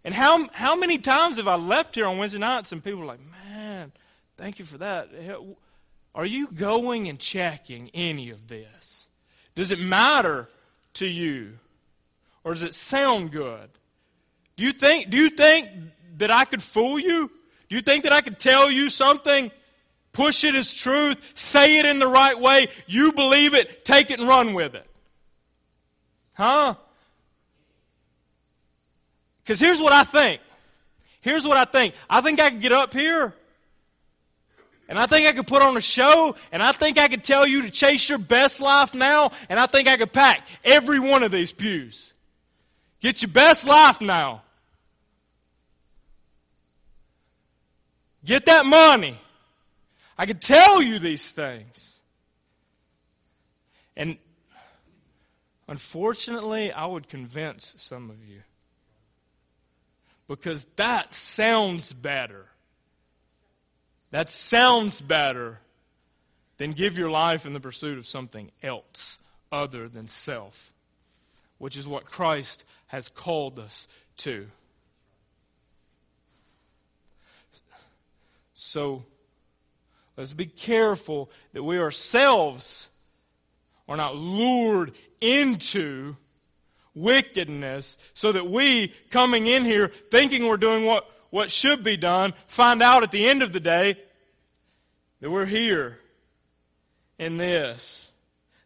And 0.03 0.13
how, 0.13 0.49
how 0.51 0.75
many 0.75 0.97
times 0.97 1.37
have 1.37 1.47
I 1.47 1.55
left 1.55 1.95
here 1.95 2.05
on 2.05 2.17
Wednesday 2.17 2.39
nights 2.39 2.73
and 2.73 2.83
people 2.83 3.01
are 3.01 3.05
like, 3.05 3.21
man, 3.45 3.93
thank 4.35 4.59
you 4.59 4.65
for 4.65 4.79
that. 4.79 5.07
Are 6.13 6.25
you 6.25 6.47
going 6.47 7.07
and 7.07 7.17
checking 7.17 7.89
any 7.93 8.31
of 8.31 8.49
this? 8.49 9.07
Does 9.55 9.71
it 9.71 9.79
matter 9.79 10.49
to 10.95 11.07
you? 11.07 11.59
Or 12.43 12.53
does 12.53 12.63
it 12.63 12.73
sound 12.73 13.31
good? 13.31 13.69
Do 14.57 14.65
you 14.65 14.73
think, 14.73 15.09
do 15.09 15.15
you 15.15 15.29
think 15.29 15.69
that 16.17 16.29
I 16.29 16.43
could 16.43 16.61
fool 16.61 16.99
you? 16.99 17.31
Do 17.69 17.75
you 17.75 17.81
think 17.81 18.03
that 18.03 18.13
I 18.13 18.21
could 18.21 18.39
tell 18.39 18.71
you 18.71 18.89
something, 18.89 19.51
push 20.13 20.43
it 20.43 20.55
as 20.55 20.73
truth, 20.73 21.17
say 21.33 21.79
it 21.79 21.85
in 21.85 21.99
the 21.99 22.07
right 22.07 22.39
way, 22.39 22.67
you 22.87 23.11
believe 23.13 23.53
it, 23.53 23.83
take 23.83 24.11
it 24.11 24.19
and 24.19 24.27
run 24.27 24.53
with 24.53 24.75
it? 24.75 24.85
Huh? 26.33 26.75
Because 29.43 29.59
here's 29.59 29.81
what 29.81 29.93
I 29.93 30.03
think. 30.03 30.41
Here's 31.21 31.45
what 31.45 31.57
I 31.57 31.65
think. 31.65 31.93
I 32.09 32.21
think 32.21 32.39
I 32.39 32.49
could 32.49 32.61
get 32.61 32.71
up 32.71 32.93
here 32.93 33.33
and 34.89 34.97
I 34.97 35.05
think 35.05 35.27
I 35.27 35.33
could 35.33 35.47
put 35.47 35.61
on 35.61 35.75
a 35.75 35.81
show, 35.81 36.35
and 36.51 36.63
I 36.63 36.71
think 36.71 36.97
I 36.97 37.07
could 37.07 37.23
tell 37.23 37.45
you 37.45 37.63
to 37.63 37.69
chase 37.69 38.07
your 38.07 38.19
best 38.19 38.61
life 38.61 38.93
now, 38.93 39.31
and 39.49 39.59
I 39.59 39.65
think 39.65 39.87
I 39.87 39.97
could 39.97 40.13
pack 40.13 40.47
every 40.63 40.99
one 40.99 41.23
of 41.23 41.31
these 41.31 41.51
pews. 41.51 42.13
Get 43.01 43.21
your 43.21 43.31
best 43.31 43.67
life 43.67 43.99
now. 43.99 44.43
Get 48.27 48.45
that 48.47 48.65
money. 48.65 49.17
I 50.17 50.25
could 50.25 50.41
tell 50.41 50.81
you 50.81 50.99
these 50.99 51.31
things. 51.31 51.99
And 53.95 54.17
unfortunately, 55.69 56.73
I 56.73 56.85
would 56.85 57.07
convince 57.07 57.75
some 57.77 58.09
of 58.09 58.27
you. 58.27 58.41
Because 60.27 60.65
that 60.75 61.13
sounds 61.13 61.93
better. 61.93 62.47
That 64.11 64.29
sounds 64.29 64.99
better 64.99 65.59
than 66.57 66.73
give 66.73 66.97
your 66.97 67.09
life 67.09 67.45
in 67.45 67.53
the 67.53 67.61
pursuit 67.61 67.97
of 67.97 68.05
something 68.05 68.51
else 68.61 69.19
other 69.53 69.87
than 69.87 70.09
self, 70.09 70.73
which 71.59 71.77
is 71.77 71.87
what 71.87 72.03
Christ 72.03 72.65
has 72.87 73.07
called 73.07 73.57
us 73.57 73.87
to. 74.17 74.47
So 78.59 79.03
let's 80.17 80.33
be 80.33 80.47
careful 80.47 81.29
that 81.53 81.61
we 81.61 81.77
ourselves 81.77 82.89
are 83.87 83.95
not 83.95 84.15
lured 84.15 84.93
into 85.21 86.15
wickedness 86.95 87.99
so 88.15 88.31
that 88.31 88.49
we, 88.49 88.87
coming 89.11 89.45
in 89.45 89.63
here 89.63 89.91
thinking 90.09 90.47
we're 90.47 90.57
doing 90.57 90.85
what, 90.85 91.07
what 91.29 91.51
should 91.51 91.83
be 91.83 91.97
done, 91.97 92.33
find 92.47 92.81
out 92.81 93.03
at 93.03 93.11
the 93.11 93.29
end 93.29 93.43
of 93.43 93.53
the 93.53 93.59
day 93.59 93.95
that 95.21 95.29
we're 95.29 95.45
here 95.45 95.99
in 97.19 97.37
this, 97.37 98.11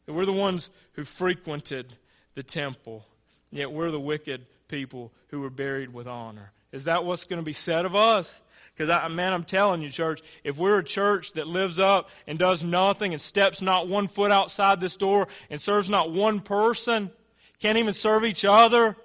that 0.06 0.14
we're 0.14 0.26
the 0.26 0.32
ones 0.32 0.70
who 0.94 1.04
frequented 1.04 1.94
the 2.36 2.44
temple, 2.44 3.06
yet 3.52 3.74
we're 3.74 3.92
the 3.92 4.00
wicked 4.00 4.46
people 4.70 5.12
who 5.28 5.42
were 5.42 5.50
buried 5.50 5.94
with 5.94 6.08
honor. 6.08 6.54
Is 6.72 6.86
that 6.86 7.04
what's 7.04 7.26
going 7.26 7.42
to 7.42 7.46
be 7.46 7.52
said 7.52 7.84
of 7.84 7.94
us? 7.94 8.39
Because, 8.74 8.90
I, 8.90 9.08
man, 9.10 9.34
I'm 9.34 9.44
telling 9.44 9.82
you, 9.82 9.90
church, 9.90 10.22
if 10.44 10.58
we're 10.58 10.80
a 10.80 10.84
church 10.84 11.34
that 11.34 11.48
lives 11.48 11.80
up 11.80 12.10
and 12.26 12.40
does 12.40 12.64
nothing 12.64 13.14
and 13.14 13.22
steps 13.22 13.62
not 13.62 13.88
one 13.88 14.08
foot 14.08 14.32
outside 14.32 14.80
this 14.80 14.96
door 14.96 15.28
and 15.50 15.60
serves 15.60 15.90
not 15.90 16.12
one 16.12 16.40
person, 16.40 17.12
can't 17.60 17.78
even 17.78 17.94
serve 17.94 18.26
each 18.26 18.44
other, 18.44 18.96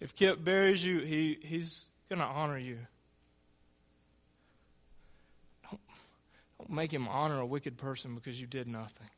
if 0.00 0.14
Kip 0.14 0.42
buries 0.42 0.84
you, 0.84 1.00
he, 1.00 1.38
he's 1.42 1.86
going 2.08 2.18
to 2.18 2.24
honor 2.24 2.58
you. 2.58 2.78
Don't, 5.68 5.80
don't 6.58 6.70
make 6.70 6.92
him 6.92 7.08
honor 7.08 7.40
a 7.40 7.46
wicked 7.46 7.76
person 7.76 8.14
because 8.14 8.40
you 8.40 8.46
did 8.46 8.68
nothing, 8.68 9.08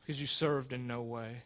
because 0.00 0.20
you 0.20 0.26
served 0.26 0.72
in 0.72 0.86
no 0.86 1.02
way 1.02 1.42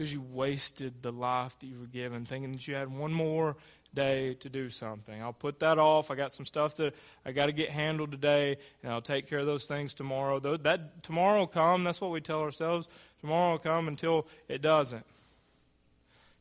because 0.00 0.14
you 0.14 0.24
wasted 0.32 0.94
the 1.02 1.12
life 1.12 1.58
that 1.58 1.66
you 1.66 1.78
were 1.78 1.84
given, 1.84 2.24
thinking 2.24 2.52
that 2.52 2.66
you 2.66 2.74
had 2.74 2.90
one 2.90 3.12
more 3.12 3.54
day 3.94 4.32
to 4.32 4.48
do 4.48 4.70
something. 4.70 5.20
I'll 5.20 5.34
put 5.34 5.60
that 5.60 5.78
off. 5.78 6.10
I 6.10 6.14
got 6.14 6.32
some 6.32 6.46
stuff 6.46 6.74
that 6.76 6.94
I 7.26 7.32
got 7.32 7.46
to 7.46 7.52
get 7.52 7.68
handled 7.68 8.10
today, 8.10 8.56
and 8.82 8.90
I'll 8.90 9.02
take 9.02 9.28
care 9.28 9.40
of 9.40 9.44
those 9.44 9.66
things 9.66 9.92
tomorrow. 9.92 10.40
That 10.40 11.02
tomorrow 11.02 11.40
will 11.40 11.46
come. 11.46 11.84
That's 11.84 12.00
what 12.00 12.12
we 12.12 12.22
tell 12.22 12.40
ourselves. 12.40 12.88
Tomorrow 13.20 13.52
will 13.52 13.58
come 13.58 13.88
until 13.88 14.26
it 14.48 14.62
doesn't. 14.62 15.04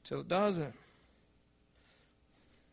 Until 0.05 0.21
it 0.21 0.29
doesn't. 0.29 0.73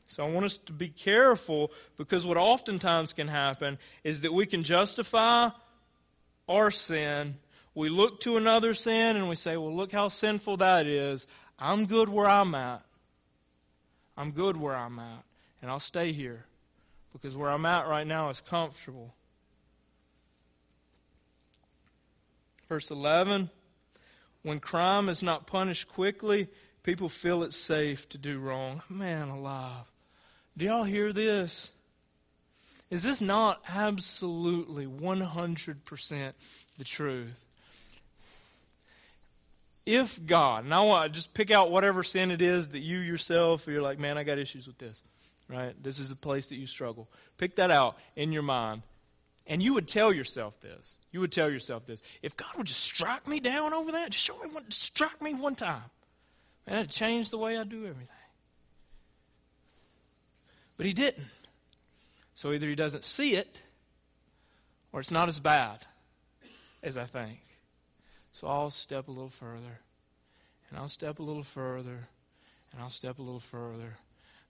So 0.07 0.24
I 0.24 0.30
want 0.30 0.47
us 0.47 0.57
to 0.57 0.72
be 0.72 0.91
careful 0.91 1.72
because 1.97 2.24
what 2.24 2.37
oftentimes 2.37 3.12
can 3.12 3.26
happen 3.26 3.76
is 4.05 4.20
that 4.20 4.32
we 4.32 4.47
can 4.47 4.62
justify 4.62 5.49
our 6.49 6.70
sin 6.70 7.39
we 7.77 7.91
look 7.91 8.20
to 8.20 8.39
another 8.39 8.72
sin 8.72 9.16
and 9.16 9.29
we 9.29 9.37
say, 9.37 9.59
well, 9.59 9.72
look 9.72 9.93
how 9.93 10.09
sinful 10.09 10.57
that 10.57 10.87
is. 10.87 11.27
I'm 11.59 11.85
good 11.85 12.09
where 12.09 12.27
I'm 12.27 12.55
at. 12.55 12.83
I'm 14.16 14.31
good 14.31 14.57
where 14.57 14.74
I'm 14.74 14.99
at. 14.99 15.22
And 15.61 15.70
I'll 15.70 15.79
stay 15.79 16.12
here 16.12 16.47
because 17.12 17.37
where 17.37 17.51
I'm 17.51 17.66
at 17.66 17.87
right 17.87 18.07
now 18.07 18.31
is 18.31 18.41
comfortable. 18.41 19.14
Verse 22.66 22.91
11 22.91 23.51
When 24.43 24.59
crime 24.59 25.11
is 25.11 25.22
not 25.22 25.47
punished 25.47 25.87
quickly, 25.87 26.49
people 26.83 27.11
feel 27.11 27.43
it's 27.43 27.59
safe 27.59 28.09
to 28.09 28.16
do 28.16 28.39
wrong. 28.39 28.81
Man 28.89 29.29
alive. 29.29 29.85
Do 30.57 30.64
y'all 30.64 30.85
hear 30.85 31.12
this? 31.12 31.72
Is 32.91 33.03
this 33.03 33.20
not 33.20 33.61
absolutely 33.68 34.87
100% 34.87 36.33
the 36.79 36.85
truth? 36.85 37.46
If 39.87 40.24
God, 40.26 40.64
and 40.64 40.74
I 40.74 40.80
want 40.80 41.12
to 41.12 41.16
just 41.16 41.32
pick 41.32 41.53
out 41.53 41.70
whatever 41.70 42.03
sin 42.03 42.32
it 42.32 42.43
is 42.43 42.70
that 42.70 42.80
you 42.80 42.99
yourself, 42.99 43.66
you're 43.68 43.80
like, 43.80 44.01
man, 44.01 44.18
I 44.18 44.24
got 44.24 44.39
issues 44.39 44.66
with 44.66 44.78
this, 44.78 45.01
right? 45.49 45.80
This 45.80 46.01
is 46.01 46.11
a 46.11 46.16
place 46.16 46.49
that 46.49 46.57
you 46.57 46.66
struggle. 46.66 47.09
Pick 47.39 47.57
that 47.57 47.70
out 47.70 47.97
in 48.16 48.32
your 48.32 48.43
mind. 48.43 48.82
And 49.47 49.62
you 49.62 49.74
would 49.74 49.87
tell 49.87 50.12
yourself 50.12 50.61
this. 50.61 50.99
You 51.12 51.20
would 51.20 51.30
tell 51.30 51.49
yourself 51.49 51.87
this. 51.87 52.03
If 52.20 52.37
God 52.37 52.49
would 52.57 52.66
just 52.66 52.80
strike 52.80 53.28
me 53.28 53.39
down 53.39 53.72
over 53.72 53.93
that, 53.93 54.11
just 54.11 54.24
show 54.24 54.37
me 54.43 54.51
one, 54.51 54.68
strike 54.72 55.22
me 55.22 55.34
one 55.34 55.55
time. 55.55 55.84
Man, 56.66 56.78
it'd 56.78 56.91
change 56.91 57.30
the 57.30 57.39
way 57.39 57.57
I 57.57 57.62
do 57.62 57.87
everything. 57.87 58.09
But 60.76 60.87
he 60.87 60.93
didn't. 60.93 61.28
So 62.34 62.53
either 62.53 62.66
he 62.68 62.74
doesn't 62.74 63.05
see 63.05 63.37
it, 63.37 63.49
or 64.93 64.99
it's 64.99 65.12
not 65.12 65.28
as 65.28 65.39
bad 65.39 65.78
as 66.82 66.99
I 66.99 67.05
think. 67.05 67.39
So 68.37 68.49
I'll 68.49 68.68
step 68.68 69.09
a 69.09 69.11
little 69.11 69.30
further, 69.30 69.80
and 70.68 70.78
I'll 70.78 70.91
step 70.91 71.20
a 71.20 71.22
little 71.22 71.43
further, 71.43 72.07
and 72.70 72.82
I'll 72.82 72.91
step 72.91 73.18
a 73.18 73.22
little 73.22 73.41
further 73.41 73.97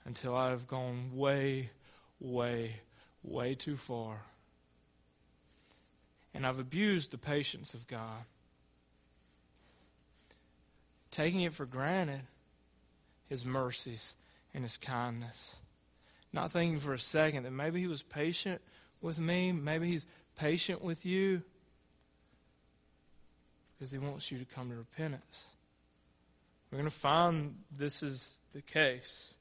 until 0.05 0.35
I've 0.35 0.67
gone 0.67 1.11
way, 1.15 1.71
way, 2.19 2.81
way 3.23 3.55
too 3.55 3.77
far. 3.77 4.23
And 6.35 6.45
I've 6.45 6.59
abused 6.59 7.13
the 7.13 7.17
patience 7.17 7.75
of 7.75 7.87
God, 7.87 8.25
taking 11.13 11.43
it 11.43 11.55
for 11.55 11.65
granted, 11.65 12.23
His 13.29 13.45
mercies 13.45 14.17
and 14.53 14.65
His 14.65 14.79
kindness. 14.79 15.55
Not 16.33 16.51
thinking 16.51 16.81
for 16.81 16.93
a 16.93 16.99
second 16.99 17.45
that 17.45 17.53
maybe 17.53 17.83
He 17.83 17.87
was 17.87 18.03
patient 18.03 18.61
with 19.01 19.21
me, 19.21 19.53
maybe 19.53 19.87
He's 19.87 20.07
patient 20.37 20.83
with 20.83 21.07
you 21.07 21.45
because 23.79 23.93
he 23.93 23.99
wants 23.99 24.31
you 24.31 24.39
to 24.39 24.45
come 24.45 24.71
to 24.71 24.77
repentance. 24.77 25.45
We're 26.71 26.79
going 26.79 26.91
to 26.91 26.97
find 26.97 27.57
this 27.77 28.03
is 28.03 28.39
the 28.53 28.63
case. 28.63 29.35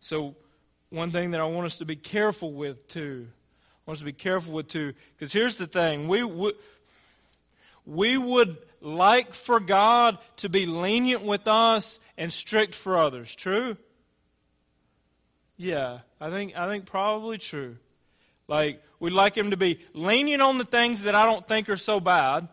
So, 0.00 0.36
one 0.90 1.10
thing 1.10 1.32
that 1.32 1.40
I 1.40 1.44
want 1.44 1.66
us 1.66 1.78
to 1.78 1.84
be 1.84 1.96
careful 1.96 2.52
with, 2.52 2.88
too, 2.88 3.26
I 3.28 3.90
want 3.90 3.96
us 3.96 4.00
to 4.00 4.04
be 4.04 4.12
careful 4.12 4.54
with, 4.54 4.68
too, 4.68 4.94
because 5.16 5.32
here's 5.32 5.56
the 5.56 5.66
thing. 5.66 6.08
We, 6.08 6.22
we, 6.22 6.52
we 7.84 8.18
would 8.18 8.56
like 8.80 9.34
for 9.34 9.60
God 9.60 10.18
to 10.36 10.48
be 10.48 10.66
lenient 10.66 11.24
with 11.24 11.48
us 11.48 12.00
and 12.16 12.32
strict 12.32 12.74
for 12.74 12.98
others. 12.98 13.34
True? 13.34 13.76
Yeah, 15.56 16.00
I 16.20 16.30
think 16.30 16.56
I 16.56 16.68
think 16.68 16.86
probably 16.86 17.38
true. 17.38 17.76
Like 18.48 18.82
we'd 18.98 19.12
like 19.12 19.36
him 19.36 19.50
to 19.50 19.56
be 19.56 19.80
lenient 19.92 20.42
on 20.42 20.58
the 20.58 20.64
things 20.64 21.02
that 21.02 21.14
I 21.14 21.26
don't 21.26 21.46
think 21.46 21.68
are 21.68 21.76
so 21.76 22.00
bad. 22.00 22.48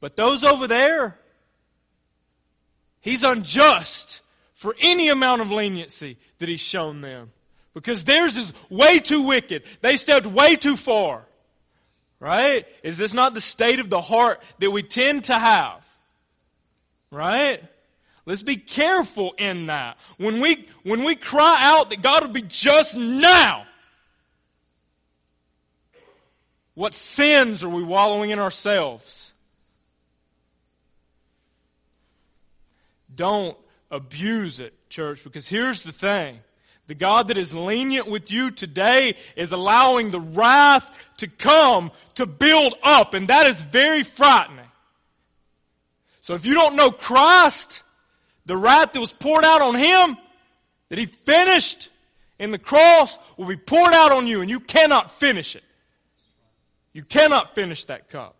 But 0.00 0.16
those 0.16 0.44
over 0.44 0.66
there, 0.66 1.16
he's 3.00 3.22
unjust 3.22 4.20
for 4.54 4.76
any 4.80 5.08
amount 5.08 5.40
of 5.40 5.50
leniency 5.50 6.18
that 6.38 6.48
he's 6.48 6.60
shown 6.60 7.00
them. 7.00 7.32
Because 7.72 8.04
theirs 8.04 8.36
is 8.36 8.52
way 8.70 8.98
too 8.98 9.22
wicked. 9.22 9.62
They 9.80 9.96
stepped 9.96 10.26
way 10.26 10.56
too 10.56 10.76
far. 10.76 11.24
Right? 12.18 12.66
Is 12.82 12.96
this 12.96 13.12
not 13.12 13.34
the 13.34 13.40
state 13.40 13.78
of 13.78 13.90
the 13.90 14.00
heart 14.00 14.42
that 14.58 14.70
we 14.70 14.82
tend 14.82 15.24
to 15.24 15.34
have? 15.34 15.86
Right? 17.10 17.62
Let's 18.26 18.42
be 18.42 18.56
careful 18.56 19.34
in 19.38 19.66
that. 19.66 19.96
When 20.18 20.40
we, 20.40 20.66
when 20.82 21.04
we 21.04 21.14
cry 21.14 21.58
out 21.60 21.90
that 21.90 22.02
God 22.02 22.22
would 22.22 22.32
be 22.32 22.42
just 22.42 22.96
now, 22.96 23.64
what 26.74 26.92
sins 26.92 27.62
are 27.62 27.68
we 27.68 27.84
wallowing 27.84 28.30
in 28.30 28.40
ourselves? 28.40 29.32
Don't 33.14 33.56
abuse 33.92 34.58
it, 34.58 34.74
church, 34.90 35.22
because 35.22 35.48
here's 35.48 35.82
the 35.82 35.92
thing. 35.92 36.40
The 36.88 36.94
God 36.94 37.28
that 37.28 37.38
is 37.38 37.54
lenient 37.54 38.08
with 38.08 38.30
you 38.30 38.50
today 38.50 39.14
is 39.36 39.52
allowing 39.52 40.10
the 40.10 40.20
wrath 40.20 41.04
to 41.18 41.28
come 41.28 41.92
to 42.16 42.26
build 42.26 42.74
up, 42.82 43.14
and 43.14 43.28
that 43.28 43.46
is 43.46 43.60
very 43.60 44.02
frightening. 44.02 44.66
So 46.20 46.34
if 46.34 46.44
you 46.44 46.54
don't 46.54 46.76
know 46.76 46.90
Christ, 46.90 47.84
the 48.46 48.56
wrath 48.56 48.92
that 48.92 49.00
was 49.00 49.12
poured 49.12 49.44
out 49.44 49.60
on 49.60 49.74
Him, 49.74 50.16
that 50.88 50.98
He 50.98 51.06
finished 51.06 51.88
in 52.38 52.50
the 52.50 52.58
cross, 52.58 53.18
will 53.36 53.46
be 53.46 53.56
poured 53.56 53.92
out 53.92 54.12
on 54.12 54.26
you, 54.26 54.40
and 54.40 54.48
you 54.48 54.60
cannot 54.60 55.10
finish 55.10 55.56
it. 55.56 55.64
You 56.92 57.02
cannot 57.02 57.54
finish 57.54 57.84
that 57.84 58.08
cup. 58.08 58.36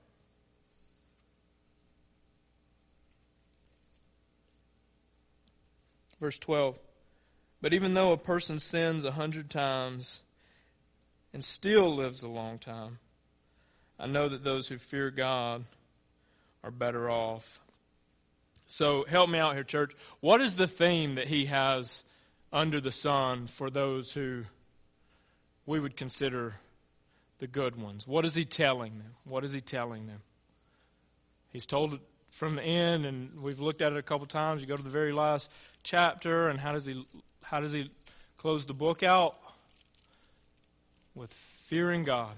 Verse 6.21 6.39
12. 6.39 6.79
But 7.61 7.75
even 7.75 7.95
though 7.95 8.13
a 8.13 8.17
person 8.17 8.59
sins 8.59 9.05
a 9.05 9.13
hundred 9.13 9.51
times 9.51 10.21
and 11.33 11.45
still 11.45 11.95
lives 11.95 12.23
a 12.23 12.29
long 12.29 12.59
time, 12.59 12.99
I 13.99 14.07
know 14.07 14.29
that 14.29 14.45
those 14.45 14.69
who 14.69 14.79
fear 14.79 15.11
God 15.11 15.65
are 16.63 16.71
better 16.71 17.11
off. 17.11 17.61
So 18.77 19.07
help 19.09 19.31
me 19.31 19.39
out 19.39 19.55
here, 19.55 19.65
church. 19.65 19.95
What 20.21 20.43
is 20.43 20.57
the 20.57 20.67
theme 20.67 21.15
that 21.15 21.29
he 21.29 21.47
has 21.47 22.05
under 22.53 22.79
the 22.79 22.93
sun 22.93 23.47
for 23.47 23.71
those 23.71 24.13
who 24.13 24.43
we 25.65 25.81
would 25.81 25.97
consider 25.97 26.57
the 27.39 27.47
good 27.47 27.81
ones? 27.81 28.07
What 28.07 28.27
is 28.27 28.35
he 28.35 28.45
telling 28.45 28.99
them? 28.99 29.15
What 29.25 29.45
is 29.45 29.55
he 29.55 29.63
telling 29.63 30.09
them? 30.09 30.21
He's 31.55 31.65
told 31.65 31.95
it 31.95 32.01
from 32.29 32.55
the 32.55 32.63
end, 32.63 33.07
and 33.07 33.41
we've 33.41 33.61
looked 33.61 33.81
at 33.81 33.93
it 33.93 33.99
a 33.99 34.03
couple 34.03 34.27
times. 34.27 34.61
You 34.61 34.67
go 34.67 34.77
to 34.77 34.83
the 34.83 34.91
very 34.91 35.13
last 35.13 35.51
chapter, 35.83 36.49
and 36.49 36.61
how 36.61 36.73
does 36.73 36.85
he 36.85 37.03
how 37.45 37.61
does 37.61 37.73
he 37.73 37.91
close 38.37 38.67
the 38.67 38.75
book 38.75 39.03
out? 39.03 39.39
With 41.15 41.33
fearing 41.33 42.05
God. 42.05 42.35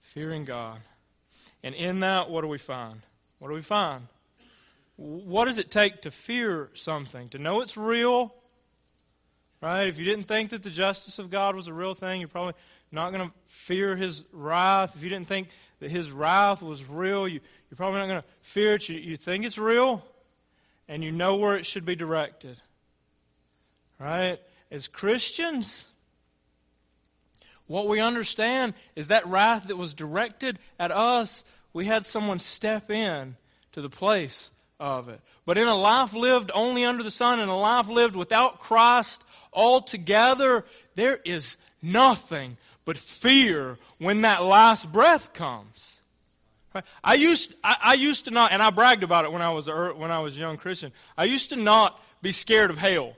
Fearing 0.00 0.44
God. 0.44 0.80
And 1.62 1.76
in 1.76 2.00
that, 2.00 2.28
what 2.28 2.40
do 2.40 2.48
we 2.48 2.58
find? 2.58 3.02
What 3.38 3.50
do 3.50 3.54
we 3.54 3.62
find? 3.62 4.08
What 4.96 5.44
does 5.44 5.58
it 5.58 5.70
take 5.70 6.02
to 6.02 6.10
fear 6.10 6.70
something? 6.74 7.28
To 7.30 7.38
know 7.38 7.60
it's 7.60 7.76
real? 7.76 8.34
Right? 9.60 9.88
If 9.88 9.98
you 9.98 10.04
didn't 10.04 10.24
think 10.24 10.50
that 10.50 10.62
the 10.62 10.70
justice 10.70 11.18
of 11.18 11.30
God 11.30 11.54
was 11.54 11.68
a 11.68 11.72
real 11.72 11.94
thing, 11.94 12.20
you're 12.20 12.28
probably 12.28 12.54
not 12.90 13.12
going 13.12 13.28
to 13.28 13.34
fear 13.46 13.96
his 13.96 14.24
wrath. 14.32 14.94
If 14.96 15.02
you 15.02 15.08
didn't 15.08 15.28
think 15.28 15.48
that 15.80 15.90
his 15.90 16.10
wrath 16.10 16.62
was 16.62 16.88
real, 16.88 17.28
you, 17.28 17.40
are 17.72 17.76
probably 17.76 18.00
not 18.00 18.06
going 18.06 18.22
to 18.22 18.28
fear 18.42 18.74
it. 18.74 18.88
You, 18.88 18.98
you 18.98 19.16
think 19.16 19.44
it's 19.44 19.58
real, 19.58 20.04
and 20.88 21.02
you 21.04 21.12
know 21.12 21.36
where 21.36 21.56
it 21.56 21.66
should 21.66 21.84
be 21.84 21.96
directed. 21.96 22.56
Right? 23.98 24.38
As 24.70 24.88
Christians, 24.88 25.88
what 27.66 27.88
we 27.88 28.00
understand 28.00 28.74
is 28.94 29.08
that 29.08 29.26
wrath 29.26 29.68
that 29.68 29.76
was 29.76 29.94
directed 29.94 30.58
at 30.78 30.90
us, 30.90 31.44
we 31.72 31.84
had 31.84 32.06
someone 32.06 32.38
step 32.38 32.90
in 32.90 33.36
to 33.72 33.82
the 33.82 33.90
place 33.90 34.50
of 34.78 35.08
it. 35.08 35.20
But 35.44 35.58
in 35.58 35.68
a 35.68 35.74
life 35.74 36.12
lived 36.14 36.50
only 36.54 36.84
under 36.84 37.02
the 37.02 37.10
sun, 37.10 37.40
in 37.40 37.48
a 37.48 37.58
life 37.58 37.88
lived 37.88 38.16
without 38.16 38.60
Christ 38.60 39.22
altogether, 39.52 40.64
there 40.94 41.18
is 41.24 41.56
nothing 41.82 42.56
but 42.84 42.98
fear 42.98 43.78
when 43.98 44.22
that 44.22 44.44
last 44.44 44.90
breath 44.90 45.32
comes. 45.32 46.00
I 47.02 47.14
used, 47.14 47.54
I, 47.64 47.76
I, 47.82 47.94
used 47.94 48.26
to 48.26 48.30
not, 48.30 48.52
and 48.52 48.62
I 48.62 48.70
bragged 48.70 49.02
about 49.02 49.24
it 49.24 49.32
when 49.32 49.42
I 49.42 49.50
was 49.50 49.68
a, 49.68 49.72
er, 49.72 49.94
when 49.94 50.10
I 50.10 50.18
was 50.18 50.36
a 50.36 50.40
young 50.40 50.56
Christian. 50.58 50.92
I 51.16 51.24
used 51.24 51.50
to 51.50 51.56
not 51.56 52.00
be 52.20 52.32
scared 52.32 52.70
of 52.70 52.78
hell. 52.78 53.14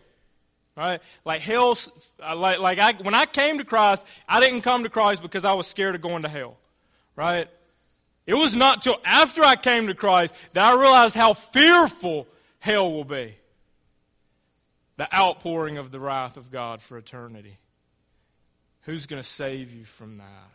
Right? 0.76 1.00
Like 1.24 1.40
hell, 1.40 1.76
uh, 2.22 2.36
like, 2.36 2.60
like 2.60 2.78
I, 2.78 2.92
when 3.02 3.14
I 3.14 3.26
came 3.26 3.58
to 3.58 3.64
Christ, 3.64 4.06
I 4.28 4.38
didn't 4.38 4.62
come 4.62 4.84
to 4.84 4.88
Christ 4.88 5.22
because 5.22 5.44
I 5.44 5.54
was 5.54 5.66
scared 5.66 5.96
of 5.96 6.00
going 6.00 6.22
to 6.22 6.28
hell. 6.28 6.56
Right? 7.16 7.48
It 8.28 8.34
was 8.34 8.54
not 8.54 8.82
till 8.82 9.00
after 9.06 9.42
I 9.42 9.56
came 9.56 9.86
to 9.86 9.94
Christ 9.94 10.34
that 10.52 10.62
I 10.62 10.78
realized 10.78 11.14
how 11.14 11.32
fearful 11.32 12.26
hell 12.58 12.92
will 12.92 13.04
be. 13.04 13.34
The 14.98 15.12
outpouring 15.16 15.78
of 15.78 15.90
the 15.90 15.98
wrath 15.98 16.36
of 16.36 16.50
God 16.50 16.82
for 16.82 16.98
eternity. 16.98 17.56
Who's 18.82 19.06
going 19.06 19.22
to 19.22 19.26
save 19.26 19.72
you 19.72 19.86
from 19.86 20.18
that? 20.18 20.50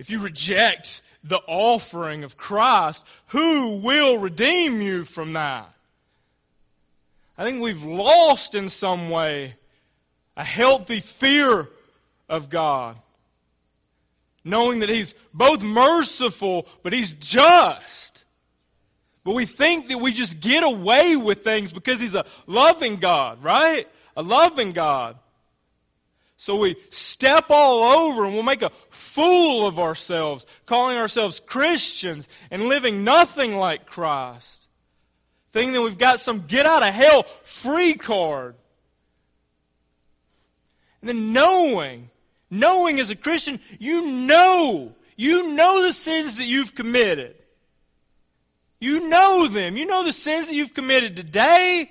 If 0.00 0.10
you 0.10 0.18
reject 0.18 1.00
the 1.22 1.40
offering 1.46 2.24
of 2.24 2.36
Christ, 2.36 3.04
who 3.28 3.76
will 3.76 4.18
redeem 4.18 4.82
you 4.82 5.04
from 5.04 5.34
that? 5.34 5.70
I 7.38 7.44
think 7.44 7.62
we've 7.62 7.84
lost 7.84 8.56
in 8.56 8.68
some 8.68 9.10
way 9.10 9.54
a 10.36 10.42
healthy 10.42 10.98
fear 10.98 11.68
of 12.28 12.50
God. 12.50 12.96
Knowing 14.46 14.78
that 14.78 14.88
He's 14.88 15.14
both 15.34 15.62
merciful, 15.62 16.66
but 16.82 16.92
He's 16.92 17.10
just. 17.10 18.24
But 19.24 19.34
we 19.34 19.44
think 19.44 19.88
that 19.88 19.98
we 19.98 20.12
just 20.12 20.40
get 20.40 20.62
away 20.62 21.16
with 21.16 21.42
things 21.42 21.72
because 21.72 22.00
He's 22.00 22.14
a 22.14 22.24
loving 22.46 22.96
God, 22.96 23.42
right? 23.42 23.88
A 24.16 24.22
loving 24.22 24.72
God. 24.72 25.16
So 26.38 26.56
we 26.56 26.76
step 26.90 27.46
all 27.50 27.82
over 27.82 28.24
and 28.24 28.34
we'll 28.34 28.42
make 28.42 28.62
a 28.62 28.70
fool 28.90 29.66
of 29.66 29.78
ourselves, 29.78 30.46
calling 30.66 30.96
ourselves 30.96 31.40
Christians 31.40 32.28
and 32.50 32.68
living 32.68 33.04
nothing 33.04 33.56
like 33.56 33.86
Christ 33.86 34.66
thinking 35.56 35.72
that 35.72 35.80
we've 35.80 35.96
got 35.96 36.20
some 36.20 36.44
get 36.46 36.66
out 36.66 36.82
of 36.82 36.92
hell 36.92 37.22
free 37.42 37.94
card. 37.94 38.54
And 41.00 41.08
then 41.08 41.32
knowing, 41.32 42.10
knowing 42.50 43.00
as 43.00 43.10
a 43.10 43.16
Christian, 43.16 43.60
you 43.78 44.06
know, 44.06 44.94
you 45.16 45.54
know 45.54 45.86
the 45.86 45.92
sins 45.92 46.36
that 46.36 46.44
you've 46.44 46.74
committed. 46.74 47.36
You 48.78 49.08
know 49.08 49.46
them. 49.46 49.76
You 49.76 49.86
know 49.86 50.04
the 50.04 50.12
sins 50.12 50.46
that 50.46 50.54
you've 50.54 50.74
committed 50.74 51.16
today. 51.16 51.90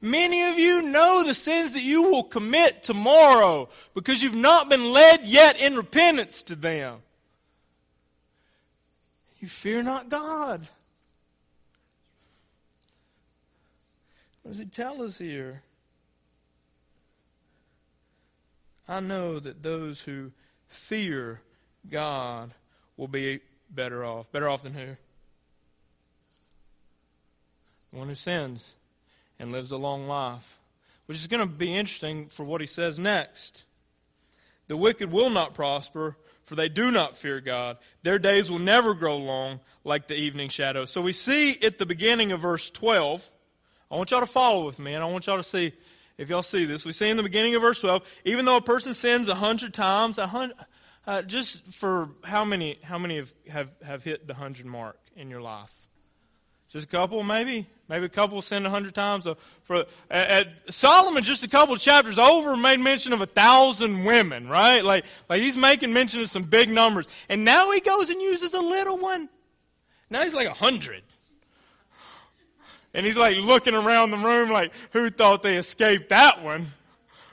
Many 0.00 0.42
of 0.44 0.58
you 0.58 0.82
know 0.82 1.22
the 1.22 1.34
sins 1.34 1.72
that 1.72 1.82
you 1.82 2.04
will 2.04 2.24
commit 2.24 2.82
tomorrow 2.82 3.68
because 3.94 4.22
you've 4.22 4.34
not 4.34 4.68
been 4.68 4.90
led 4.90 5.24
yet 5.24 5.60
in 5.60 5.76
repentance 5.76 6.42
to 6.44 6.56
them. 6.56 6.98
You 9.38 9.48
fear 9.48 9.82
not 9.82 10.08
God. 10.08 10.60
What 14.42 14.52
does 14.52 14.58
he 14.58 14.66
tell 14.66 15.02
us 15.02 15.18
here? 15.18 15.62
I 18.88 19.00
know 19.00 19.38
that 19.38 19.62
those 19.62 20.02
who 20.02 20.32
fear 20.68 21.40
God 21.90 22.52
will 22.96 23.08
be 23.08 23.40
better 23.70 24.04
off. 24.04 24.30
Better 24.32 24.48
off 24.48 24.62
than 24.62 24.74
who? 24.74 24.96
The 27.90 27.98
one 27.98 28.08
who 28.08 28.14
sins 28.14 28.74
and 29.38 29.52
lives 29.52 29.72
a 29.72 29.76
long 29.76 30.06
life. 30.06 30.58
Which 31.06 31.18
is 31.18 31.26
going 31.26 31.46
to 31.46 31.52
be 31.52 31.74
interesting 31.74 32.26
for 32.26 32.44
what 32.44 32.60
he 32.60 32.66
says 32.66 32.98
next. 32.98 33.64
The 34.68 34.76
wicked 34.76 35.10
will 35.12 35.30
not 35.30 35.54
prosper, 35.54 36.16
for 36.44 36.54
they 36.54 36.68
do 36.68 36.90
not 36.90 37.16
fear 37.16 37.40
God. 37.40 37.78
Their 38.02 38.18
days 38.18 38.50
will 38.50 38.60
never 38.60 38.94
grow 38.94 39.16
long 39.16 39.60
like 39.84 40.06
the 40.06 40.14
evening 40.14 40.48
shadow. 40.48 40.84
So 40.84 41.02
we 41.02 41.12
see 41.12 41.58
at 41.62 41.78
the 41.78 41.86
beginning 41.86 42.32
of 42.32 42.40
verse 42.40 42.70
12 42.70 43.30
I 43.92 43.96
want 43.96 44.10
y'all 44.10 44.20
to 44.20 44.26
follow 44.26 44.64
with 44.64 44.78
me, 44.78 44.94
and 44.94 45.04
I 45.04 45.06
want 45.06 45.26
y'all 45.26 45.36
to 45.36 45.42
see 45.42 45.74
if 46.18 46.28
y'all 46.28 46.42
see 46.42 46.64
this. 46.64 46.84
We 46.84 46.92
see 46.92 47.08
in 47.08 47.16
the 47.16 47.22
beginning 47.22 47.54
of 47.54 47.62
verse 47.62 47.80
12, 47.80 48.02
even 48.24 48.44
though 48.44 48.56
a 48.56 48.62
person 48.62 48.94
sins 48.94 49.28
a 49.28 49.34
hundred 49.34 49.74
times, 49.74 50.18
a 50.18 50.26
hundred, 50.26 50.56
uh, 51.06 51.22
just 51.22 51.66
for 51.72 52.10
how 52.22 52.44
many, 52.44 52.78
how 52.82 52.98
many 52.98 53.16
have, 53.16 53.34
have, 53.48 53.70
have 53.84 54.04
hit 54.04 54.26
the 54.26 54.34
hundred 54.34 54.66
mark 54.66 54.98
in 55.16 55.30
your 55.30 55.40
life? 55.40 55.74
Just 56.72 56.86
a 56.86 56.88
couple, 56.88 57.22
maybe? 57.22 57.66
Maybe 57.86 58.06
a 58.06 58.08
couple 58.08 58.40
sinned 58.40 58.66
a 58.66 58.70
hundred 58.70 58.94
times. 58.94 59.26
For 59.64 59.84
Solomon, 60.70 61.22
just 61.22 61.44
a 61.44 61.48
couple 61.48 61.76
chapters 61.76 62.18
over, 62.18 62.56
made 62.56 62.80
mention 62.80 63.12
of 63.12 63.20
a 63.20 63.26
thousand 63.26 64.04
women, 64.04 64.48
right? 64.48 64.82
Like, 64.82 65.04
like 65.28 65.42
he's 65.42 65.54
making 65.54 65.92
mention 65.92 66.22
of 66.22 66.30
some 66.30 66.44
big 66.44 66.70
numbers. 66.70 67.06
And 67.28 67.44
now 67.44 67.70
he 67.72 67.80
goes 67.80 68.08
and 68.08 68.18
uses 68.22 68.54
a 68.54 68.60
little 68.60 68.96
one. 68.96 69.28
Now 70.08 70.22
he's 70.22 70.32
like 70.32 70.48
a 70.48 70.54
hundred. 70.54 71.02
And 72.94 73.06
he's 73.06 73.16
like 73.16 73.36
looking 73.38 73.74
around 73.74 74.10
the 74.10 74.18
room 74.18 74.50
like, 74.50 74.72
who 74.92 75.08
thought 75.10 75.42
they 75.42 75.56
escaped 75.56 76.10
that 76.10 76.42
one? 76.42 76.66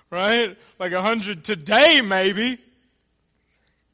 Right? 0.10 0.58
Like 0.80 0.92
a 0.92 1.02
hundred 1.02 1.44
today, 1.44 2.02
maybe. 2.02 2.58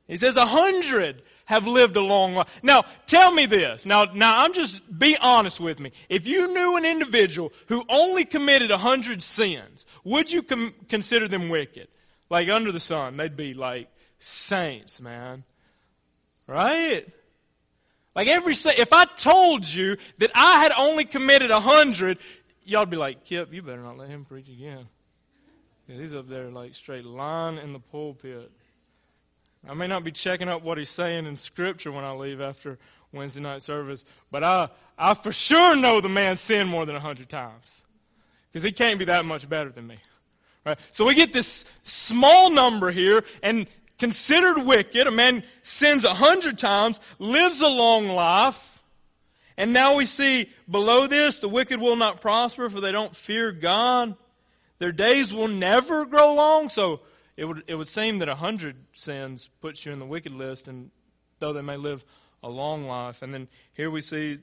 He 0.07 0.18
says 0.18 0.36
a 0.36 0.45
hundred 0.45 1.22
have 1.45 1.68
lived 1.68 1.95
a 1.95 2.01
long 2.01 2.36
life. 2.36 2.59
Now, 2.63 2.86
tell 3.05 3.32
me 3.32 3.45
this. 3.45 3.86
Now, 3.86 4.05
now 4.05 4.43
I'm 4.43 4.53
just, 4.53 4.82
be 4.97 5.18
honest 5.20 5.59
with 5.59 5.80
me. 5.80 5.91
If 6.09 6.28
you 6.28 6.53
knew 6.53 6.78
an 6.78 6.86
individual 6.86 7.53
who 7.68 7.84
only 7.89 8.26
committed 8.26 8.72
a 8.72 8.78
hundred 8.78 9.22
sins, 9.22 9.86
would 10.03 10.32
you 10.32 10.41
com- 10.43 10.74
consider 10.89 11.28
them 11.28 11.49
wicked? 11.49 11.88
Like 12.30 12.49
under 12.49 12.72
the 12.72 12.80
sun, 12.80 13.18
they'd 13.18 13.38
be 13.38 13.53
like 13.53 13.89
saints, 14.20 14.99
man. 14.99 15.43
Right? 16.47 17.07
Like 18.16 18.28
every, 18.28 18.53
if 18.53 18.93
I 18.93 19.05
told 19.05 19.66
you 19.66 19.97
that 20.20 20.32
I 20.34 20.59
had 20.63 20.72
only 20.78 21.05
committed 21.05 21.51
a 21.51 21.59
hundred, 21.59 22.18
y'all'd 22.63 22.89
be 22.89 22.97
like, 22.97 23.26
Kip, 23.26 23.53
you 23.53 23.61
better 23.61 23.82
not 23.82 23.97
let 23.97 24.09
him 24.09 24.24
preach 24.24 24.47
again. 24.47 24.88
Yeah, 25.88 25.97
he's 25.97 26.13
up 26.13 26.28
there 26.28 26.49
like 26.49 26.74
straight 26.74 27.05
line 27.05 27.57
in 27.57 27.74
the 27.74 27.80
pulpit. 27.80 28.51
I 29.68 29.74
may 29.74 29.88
not 29.88 30.03
be 30.03 30.11
checking 30.11 30.47
up 30.47 30.63
what 30.63 30.78
he's 30.78 30.89
saying 30.89 31.26
in 31.26 31.36
Scripture 31.36 31.91
when 31.91 32.03
I 32.03 32.11
leave 32.11 32.39
after 32.39 32.78
Wednesday 33.11 33.41
night 33.41 33.61
service, 33.61 34.05
but 34.32 34.43
I, 34.43 34.70
I 34.97 35.13
for 35.13 35.32
sure 35.32 35.76
know 35.76 36.01
the 36.01 36.09
man 36.09 36.38
sinned 36.38 36.70
more 36.70 36.86
than 36.86 36.95
a 36.95 36.99
hundred 36.99 37.30
times. 37.30 37.84
Because 38.51 38.63
he 38.63 38.72
can't 38.72 38.99
be 38.99 39.05
that 39.05 39.26
much 39.26 39.49
better 39.49 39.70
than 39.70 39.88
me. 39.88 39.97
Right? 40.66 40.80
So 40.91 41.05
we 41.05 41.13
get 41.13 41.34
this 41.34 41.66
small 41.84 42.49
number 42.49 42.91
here, 42.91 43.24
and 43.43 43.68
considered 43.98 44.66
wicked, 44.66 45.08
a 45.08 45.12
man 45.12 45.43
sins 45.64 46.04
a 46.04 46.14
hundred 46.14 46.58
times, 46.58 47.00
lives 47.20 47.62
a 47.62 47.68
long 47.68 48.08
life, 48.08 48.76
and 49.58 49.72
now 49.72 49.96
we 49.96 50.06
see 50.06 50.50
below 50.70 51.08
this, 51.08 51.39
the 51.39 51.50
wicked 51.50 51.80
will 51.80 51.96
not 51.96 52.22
prosper, 52.22 52.70
for 52.70 52.82
they 52.82 52.91
don't 52.91 53.16
fear 53.16 53.52
God. 53.52 54.16
Their 54.80 54.91
days 54.91 55.34
will 55.34 55.48
never 55.48 56.06
grow 56.06 56.34
long, 56.34 56.70
so 56.70 57.02
it 57.38 57.46
would, 57.46 57.64
it 57.68 57.76
would 57.76 57.88
seem 57.88 58.20
that 58.20 58.28
a 58.28 58.36
hundred 58.36 58.76
sins 58.93 59.50
puts 59.62 59.86
you 59.86 59.93
in 59.93 60.00
the 60.00 60.06
wicked 60.06 60.34
list, 60.34 60.68
and 60.68 60.91
though 61.39 61.54
they 61.54 61.62
may 61.62 61.78
live 61.78 62.04
a 62.43 62.50
long 62.50 62.86
life. 62.86 63.22
And 63.22 63.34
then 63.34 63.48
here 63.74 63.89
we 63.89 64.02
see 64.02 64.39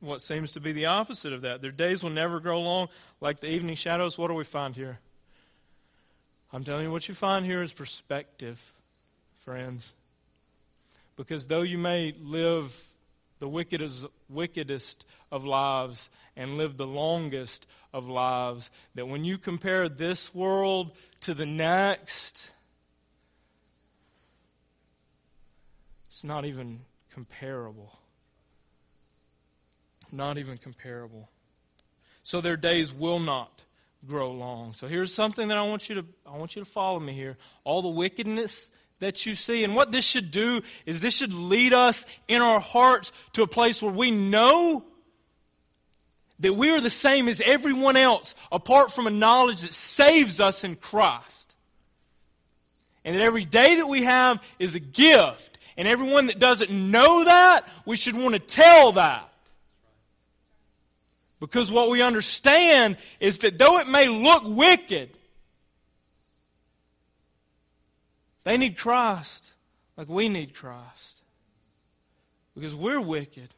what 0.00 0.20
seems 0.20 0.52
to 0.52 0.60
be 0.60 0.72
the 0.72 0.86
opposite 0.86 1.32
of 1.32 1.42
that. 1.42 1.62
Their 1.62 1.70
days 1.70 2.02
will 2.02 2.10
never 2.10 2.40
grow 2.40 2.60
long 2.60 2.88
like 3.20 3.40
the 3.40 3.48
evening 3.48 3.76
shadows. 3.76 4.18
What 4.18 4.28
do 4.28 4.34
we 4.34 4.44
find 4.44 4.74
here? 4.74 4.98
I'm 6.54 6.62
telling 6.62 6.84
you, 6.84 6.92
what 6.92 7.08
you 7.08 7.14
find 7.14 7.44
here 7.44 7.62
is 7.62 7.72
perspective, 7.72 8.72
friends. 9.40 9.92
Because 11.16 11.48
though 11.48 11.62
you 11.62 11.78
may 11.78 12.14
live 12.22 12.80
the 13.40 13.48
wickedest, 13.48 14.06
wickedest 14.28 15.04
of 15.32 15.44
lives 15.44 16.10
and 16.36 16.56
live 16.56 16.76
the 16.76 16.86
longest 16.86 17.66
of 17.92 18.08
lives, 18.08 18.70
that 18.94 19.08
when 19.08 19.24
you 19.24 19.36
compare 19.36 19.88
this 19.88 20.32
world 20.32 20.92
to 21.22 21.34
the 21.34 21.44
next. 21.44 22.52
It's 26.08 26.22
not 26.22 26.44
even 26.44 26.82
comparable. 27.12 27.98
Not 30.12 30.38
even 30.38 30.56
comparable. 30.58 31.28
So 32.22 32.40
their 32.40 32.56
days 32.56 32.92
will 32.92 33.18
not 33.18 33.64
grow 34.06 34.32
long. 34.32 34.72
So 34.74 34.86
here's 34.86 35.12
something 35.12 35.48
that 35.48 35.56
I 35.56 35.62
want 35.62 35.88
you 35.88 35.96
to 35.96 36.04
I 36.26 36.36
want 36.36 36.56
you 36.56 36.62
to 36.62 36.70
follow 36.70 37.00
me 37.00 37.12
here. 37.12 37.36
All 37.64 37.82
the 37.82 37.88
wickedness 37.88 38.70
that 39.00 39.26
you 39.26 39.34
see 39.34 39.64
and 39.64 39.74
what 39.74 39.92
this 39.92 40.04
should 40.04 40.30
do 40.30 40.62
is 40.86 41.00
this 41.00 41.14
should 41.14 41.32
lead 41.32 41.72
us 41.72 42.06
in 42.28 42.42
our 42.42 42.60
hearts 42.60 43.12
to 43.34 43.42
a 43.42 43.46
place 43.46 43.82
where 43.82 43.92
we 43.92 44.10
know 44.10 44.84
that 46.40 46.54
we 46.54 46.70
are 46.70 46.80
the 46.80 46.90
same 46.90 47.28
as 47.28 47.40
everyone 47.40 47.96
else 47.96 48.34
apart 48.50 48.92
from 48.92 49.06
a 49.06 49.10
knowledge 49.10 49.60
that 49.62 49.72
saves 49.72 50.40
us 50.40 50.64
in 50.64 50.76
Christ. 50.76 51.54
And 53.04 53.16
that 53.16 53.22
every 53.22 53.44
day 53.44 53.76
that 53.76 53.88
we 53.88 54.04
have 54.04 54.42
is 54.58 54.74
a 54.74 54.80
gift. 54.80 55.58
And 55.76 55.86
everyone 55.86 56.26
that 56.26 56.38
doesn't 56.38 56.70
know 56.70 57.24
that, 57.24 57.68
we 57.84 57.96
should 57.96 58.16
want 58.16 58.34
to 58.34 58.38
tell 58.38 58.92
that. 58.92 59.28
Because 61.44 61.70
what 61.70 61.90
we 61.90 62.00
understand 62.00 62.96
is 63.20 63.40
that 63.40 63.58
though 63.58 63.78
it 63.78 63.86
may 63.86 64.08
look 64.08 64.44
wicked, 64.46 65.10
they 68.44 68.56
need 68.56 68.78
Christ 68.78 69.52
like 69.98 70.08
we 70.08 70.30
need 70.30 70.54
Christ. 70.54 71.20
Because 72.54 72.74
we're 72.74 73.00
wicked 73.00 73.50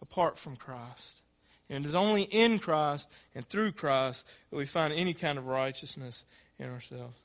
apart 0.00 0.38
from 0.38 0.54
Christ. 0.54 1.20
And 1.68 1.84
it 1.84 1.88
is 1.88 1.96
only 1.96 2.22
in 2.22 2.60
Christ 2.60 3.10
and 3.34 3.44
through 3.44 3.72
Christ 3.72 4.24
that 4.50 4.56
we 4.56 4.64
find 4.64 4.92
any 4.92 5.14
kind 5.14 5.36
of 5.36 5.48
righteousness 5.48 6.24
in 6.60 6.70
ourselves. 6.70 7.20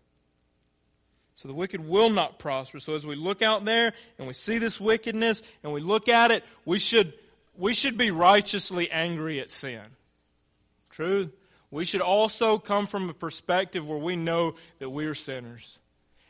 So 1.36 1.48
the 1.48 1.54
wicked 1.54 1.88
will 1.88 2.10
not 2.10 2.40
prosper. 2.40 2.80
So 2.80 2.96
as 2.96 3.06
we 3.06 3.16
look 3.16 3.44
out 3.44 3.66
there 3.66 3.94
and 4.18 4.26
we 4.26 4.34
see 4.34 4.58
this 4.58 4.82
wickedness 4.82 5.44
and 5.64 5.72
we 5.72 5.82
look 5.82 6.10
at 6.10 6.32
it, 6.32 6.44
we 6.66 6.80
should, 6.80 7.14
we 7.56 7.74
should 7.74 7.98
be 7.98 8.12
righteously 8.12 8.90
angry 8.92 9.40
at 9.40 9.50
sin. 9.50 9.82
True? 10.92 11.32
We 11.72 11.86
should 11.86 12.02
also 12.02 12.60
come 12.60 12.88
from 12.88 13.10
a 13.10 13.14
perspective 13.14 13.88
where 13.88 13.98
we 13.98 14.16
know 14.16 14.56
that 14.80 14.90
we 14.90 15.06
are 15.06 15.16
sinners. 15.16 15.80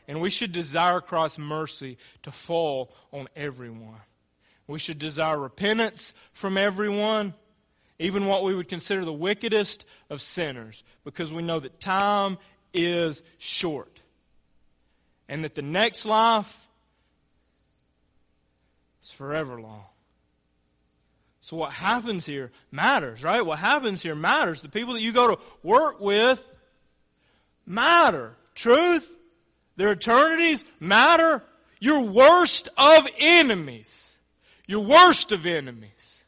And 0.08 0.20
we 0.20 0.30
should 0.30 0.52
desire 0.52 1.00
Christ's 1.00 1.38
mercy 1.38 1.98
to 2.22 2.30
fall 2.30 2.94
on 3.12 3.28
everyone. 3.36 4.00
We 4.66 4.78
should 4.78 4.98
desire 4.98 5.38
repentance 5.38 6.14
from 6.32 6.56
everyone 6.56 7.34
even 7.98 8.26
what 8.26 8.42
we 8.42 8.54
would 8.54 8.68
consider 8.68 9.04
the 9.04 9.12
wickedest 9.12 9.86
of 10.10 10.20
sinners, 10.20 10.82
because 11.04 11.32
we 11.32 11.42
know 11.42 11.60
that 11.60 11.78
time 11.80 12.38
is 12.72 13.22
short. 13.38 14.00
And 15.28 15.44
that 15.44 15.54
the 15.54 15.62
next 15.62 16.04
life 16.04 16.68
is 19.02 19.10
forever 19.10 19.60
long. 19.60 19.84
So 21.44 21.58
what 21.58 21.72
happens 21.72 22.24
here 22.24 22.52
matters, 22.72 23.22
right? 23.22 23.44
What 23.44 23.58
happens 23.58 24.02
here 24.02 24.14
matters. 24.14 24.62
The 24.62 24.70
people 24.70 24.94
that 24.94 25.02
you 25.02 25.12
go 25.12 25.34
to 25.34 25.38
work 25.62 26.00
with 26.00 26.42
matter. 27.66 28.34
Truth, 28.54 29.06
their 29.76 29.92
eternities 29.92 30.64
matter. 30.80 31.42
Your 31.80 32.00
worst 32.00 32.70
of 32.78 33.06
enemies. 33.18 34.16
Your 34.66 34.80
worst 34.80 35.32
of 35.32 35.44
enemies 35.44 36.24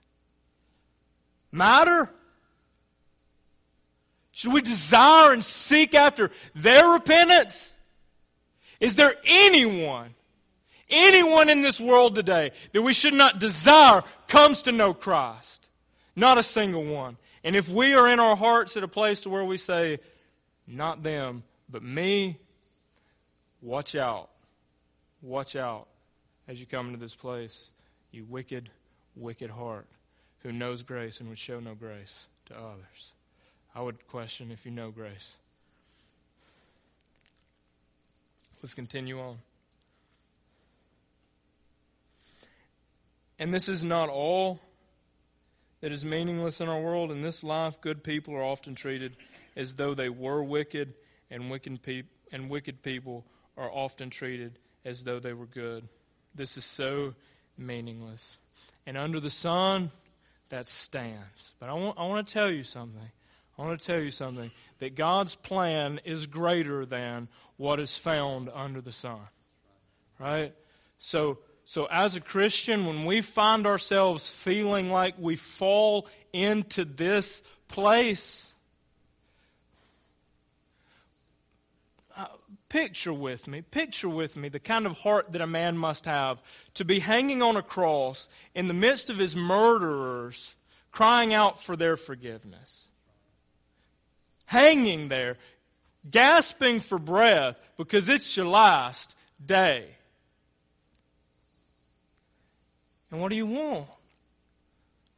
matter? 1.50 2.10
Should 4.32 4.52
we 4.52 4.60
desire 4.60 5.32
and 5.32 5.42
seek 5.42 5.94
after 5.94 6.30
their 6.54 6.92
repentance? 6.92 7.74
Is 8.80 8.96
there 8.96 9.14
anyone, 9.24 10.14
anyone 10.90 11.48
in 11.48 11.62
this 11.62 11.80
world 11.80 12.14
today 12.14 12.50
that 12.74 12.82
we 12.82 12.92
should 12.92 13.14
not 13.14 13.38
desire 13.38 14.02
comes 14.28 14.62
to 14.62 14.72
know 14.72 14.94
Christ? 14.94 15.68
Not 16.14 16.38
a 16.38 16.42
single 16.42 16.84
one. 16.84 17.16
And 17.44 17.54
if 17.54 17.68
we 17.68 17.94
are 17.94 18.08
in 18.08 18.18
our 18.18 18.36
hearts 18.36 18.76
at 18.76 18.82
a 18.82 18.88
place 18.88 19.20
to 19.22 19.30
where 19.30 19.44
we 19.44 19.56
say, 19.56 19.98
not 20.66 21.02
them, 21.02 21.44
but 21.68 21.82
me, 21.82 22.38
watch 23.62 23.94
out. 23.94 24.30
Watch 25.22 25.56
out 25.56 25.86
as 26.48 26.60
you 26.60 26.66
come 26.66 26.86
into 26.86 26.98
this 26.98 27.14
place, 27.14 27.70
you 28.10 28.24
wicked, 28.28 28.70
wicked 29.14 29.50
heart 29.50 29.86
who 30.42 30.52
knows 30.52 30.82
grace 30.82 31.20
and 31.20 31.28
would 31.28 31.38
show 31.38 31.60
no 31.60 31.74
grace 31.74 32.28
to 32.46 32.54
others. 32.54 33.12
I 33.74 33.82
would 33.82 34.06
question 34.08 34.50
if 34.50 34.64
you 34.64 34.72
know 34.72 34.90
grace. 34.90 35.36
Let's 38.62 38.74
continue 38.74 39.20
on. 39.20 39.38
And 43.38 43.52
this 43.52 43.68
is 43.68 43.84
not 43.84 44.08
all 44.08 44.60
that 45.80 45.92
is 45.92 46.04
meaningless 46.04 46.60
in 46.60 46.68
our 46.68 46.80
world. 46.80 47.10
In 47.10 47.22
this 47.22 47.44
life, 47.44 47.80
good 47.80 48.02
people 48.02 48.34
are 48.34 48.42
often 48.42 48.74
treated 48.74 49.16
as 49.56 49.74
though 49.74 49.94
they 49.94 50.08
were 50.08 50.42
wicked, 50.42 50.94
and 51.30 51.50
wicked, 51.50 51.82
peop- 51.82 52.10
and 52.32 52.48
wicked 52.50 52.82
people 52.82 53.24
are 53.56 53.70
often 53.70 54.10
treated 54.10 54.58
as 54.84 55.04
though 55.04 55.18
they 55.18 55.32
were 55.32 55.46
good. 55.46 55.88
This 56.34 56.56
is 56.56 56.64
so 56.64 57.14
meaningless. 57.58 58.38
And 58.86 58.96
under 58.96 59.20
the 59.20 59.30
sun, 59.30 59.90
that 60.50 60.66
stands. 60.66 61.54
But 61.58 61.68
I 61.68 61.72
want, 61.72 61.98
I 61.98 62.06
want 62.06 62.26
to 62.26 62.32
tell 62.32 62.50
you 62.50 62.62
something. 62.62 63.10
I 63.58 63.62
want 63.62 63.80
to 63.80 63.86
tell 63.86 64.00
you 64.00 64.10
something 64.10 64.50
that 64.78 64.94
God's 64.94 65.34
plan 65.34 66.00
is 66.04 66.26
greater 66.26 66.84
than 66.84 67.28
what 67.56 67.80
is 67.80 67.96
found 67.96 68.50
under 68.54 68.80
the 68.80 68.92
sun. 68.92 69.20
Right? 70.18 70.54
So, 70.98 71.38
so 71.66 71.86
as 71.90 72.16
a 72.16 72.20
Christian, 72.22 72.86
when 72.86 73.04
we 73.04 73.20
find 73.20 73.66
ourselves 73.66 74.30
feeling 74.30 74.90
like 74.90 75.16
we 75.18 75.36
fall 75.36 76.08
into 76.32 76.86
this 76.86 77.42
place, 77.68 78.54
uh, 82.16 82.24
picture 82.70 83.12
with 83.12 83.46
me, 83.46 83.60
picture 83.60 84.08
with 84.08 84.34
me 84.38 84.48
the 84.48 84.58
kind 84.58 84.86
of 84.86 84.98
heart 84.98 85.32
that 85.32 85.42
a 85.42 85.46
man 85.46 85.76
must 85.76 86.06
have 86.06 86.40
to 86.74 86.86
be 86.86 87.00
hanging 87.00 87.42
on 87.42 87.58
a 87.58 87.62
cross 87.62 88.30
in 88.54 88.68
the 88.68 88.74
midst 88.74 89.10
of 89.10 89.18
his 89.18 89.36
murderers, 89.36 90.54
crying 90.90 91.34
out 91.34 91.62
for 91.62 91.76
their 91.76 91.98
forgiveness 91.98 92.88
hanging 94.46 95.08
there, 95.08 95.36
gasping 96.08 96.80
for 96.80 96.98
breath 96.98 97.58
because 97.76 98.08
it's 98.08 98.36
your 98.36 98.46
last 98.46 99.16
day. 99.44 99.84
And 103.16 103.22
what 103.22 103.30
do 103.30 103.36
you 103.36 103.46
want? 103.46 103.86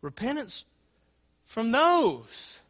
Repentance 0.02 0.64
from 1.46 1.72
those. 1.72 2.60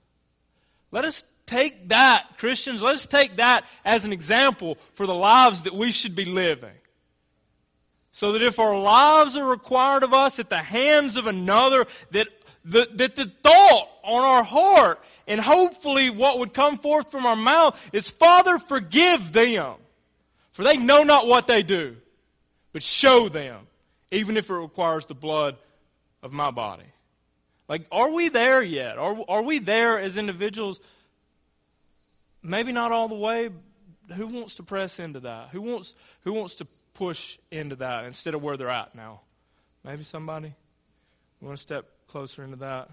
Let 0.90 1.04
us 1.04 1.26
take 1.44 1.88
that, 1.88 2.24
Christians, 2.38 2.80
let 2.80 2.94
us 2.94 3.06
take 3.06 3.36
that 3.36 3.66
as 3.84 4.06
an 4.06 4.14
example 4.14 4.78
for 4.94 5.06
the 5.06 5.14
lives 5.14 5.62
that 5.62 5.74
we 5.74 5.92
should 5.92 6.16
be 6.16 6.24
living. 6.24 6.72
So 8.10 8.32
that 8.32 8.40
if 8.40 8.58
our 8.58 8.80
lives 8.80 9.36
are 9.36 9.44
required 9.44 10.02
of 10.02 10.14
us 10.14 10.38
at 10.38 10.48
the 10.48 10.56
hands 10.56 11.16
of 11.16 11.26
another, 11.26 11.86
that 12.12 12.28
the, 12.64 12.88
that 12.94 13.14
the 13.14 13.26
thought 13.26 13.88
on 14.04 14.24
our 14.24 14.42
heart 14.42 14.98
and 15.26 15.38
hopefully 15.38 16.08
what 16.08 16.38
would 16.38 16.54
come 16.54 16.78
forth 16.78 17.10
from 17.10 17.26
our 17.26 17.36
mouth 17.36 17.78
is, 17.92 18.08
Father, 18.08 18.58
forgive 18.58 19.30
them. 19.30 19.74
For 20.52 20.62
they 20.62 20.78
know 20.78 21.02
not 21.02 21.26
what 21.26 21.46
they 21.46 21.62
do. 21.62 21.96
But 22.72 22.82
show 22.82 23.28
them, 23.28 23.66
even 24.11 24.36
if 24.36 24.50
it 24.50 24.54
requires 24.54 25.06
the 25.06 25.14
blood 25.14 25.56
of 26.22 26.32
my 26.32 26.50
body. 26.50 26.84
Like, 27.68 27.86
are 27.92 28.11
we 28.11 28.28
there 28.28 28.62
yet? 28.62 28.98
Are, 28.98 29.16
are 29.28 29.42
we 29.42 29.59
there 29.59 29.98
as 29.98 30.16
individuals? 30.16 30.80
Maybe 32.42 32.72
not 32.72 32.92
all 32.92 33.09
the 33.09 33.14
way. 33.14 33.50
Who 34.14 34.26
wants 34.26 34.54
to 34.54 34.62
press 34.62 34.98
into 34.98 35.20
that? 35.20 35.50
Who 35.50 35.61
wants, 35.61 35.94
who 36.22 36.32
wants 36.32 36.56
to 36.56 36.66
push 36.94 37.38
into 37.50 37.76
that 37.76 38.06
instead 38.06 38.34
of 38.34 38.42
where 38.42 38.56
they're 38.56 38.68
at 38.68 38.94
now? 38.94 39.20
Maybe 39.84 40.02
somebody? 40.02 40.54
We 41.40 41.46
want 41.46 41.59
to 41.59 41.62
step 41.62 41.86
closer 42.09 42.42
into 42.42 42.56
that? 42.56 42.88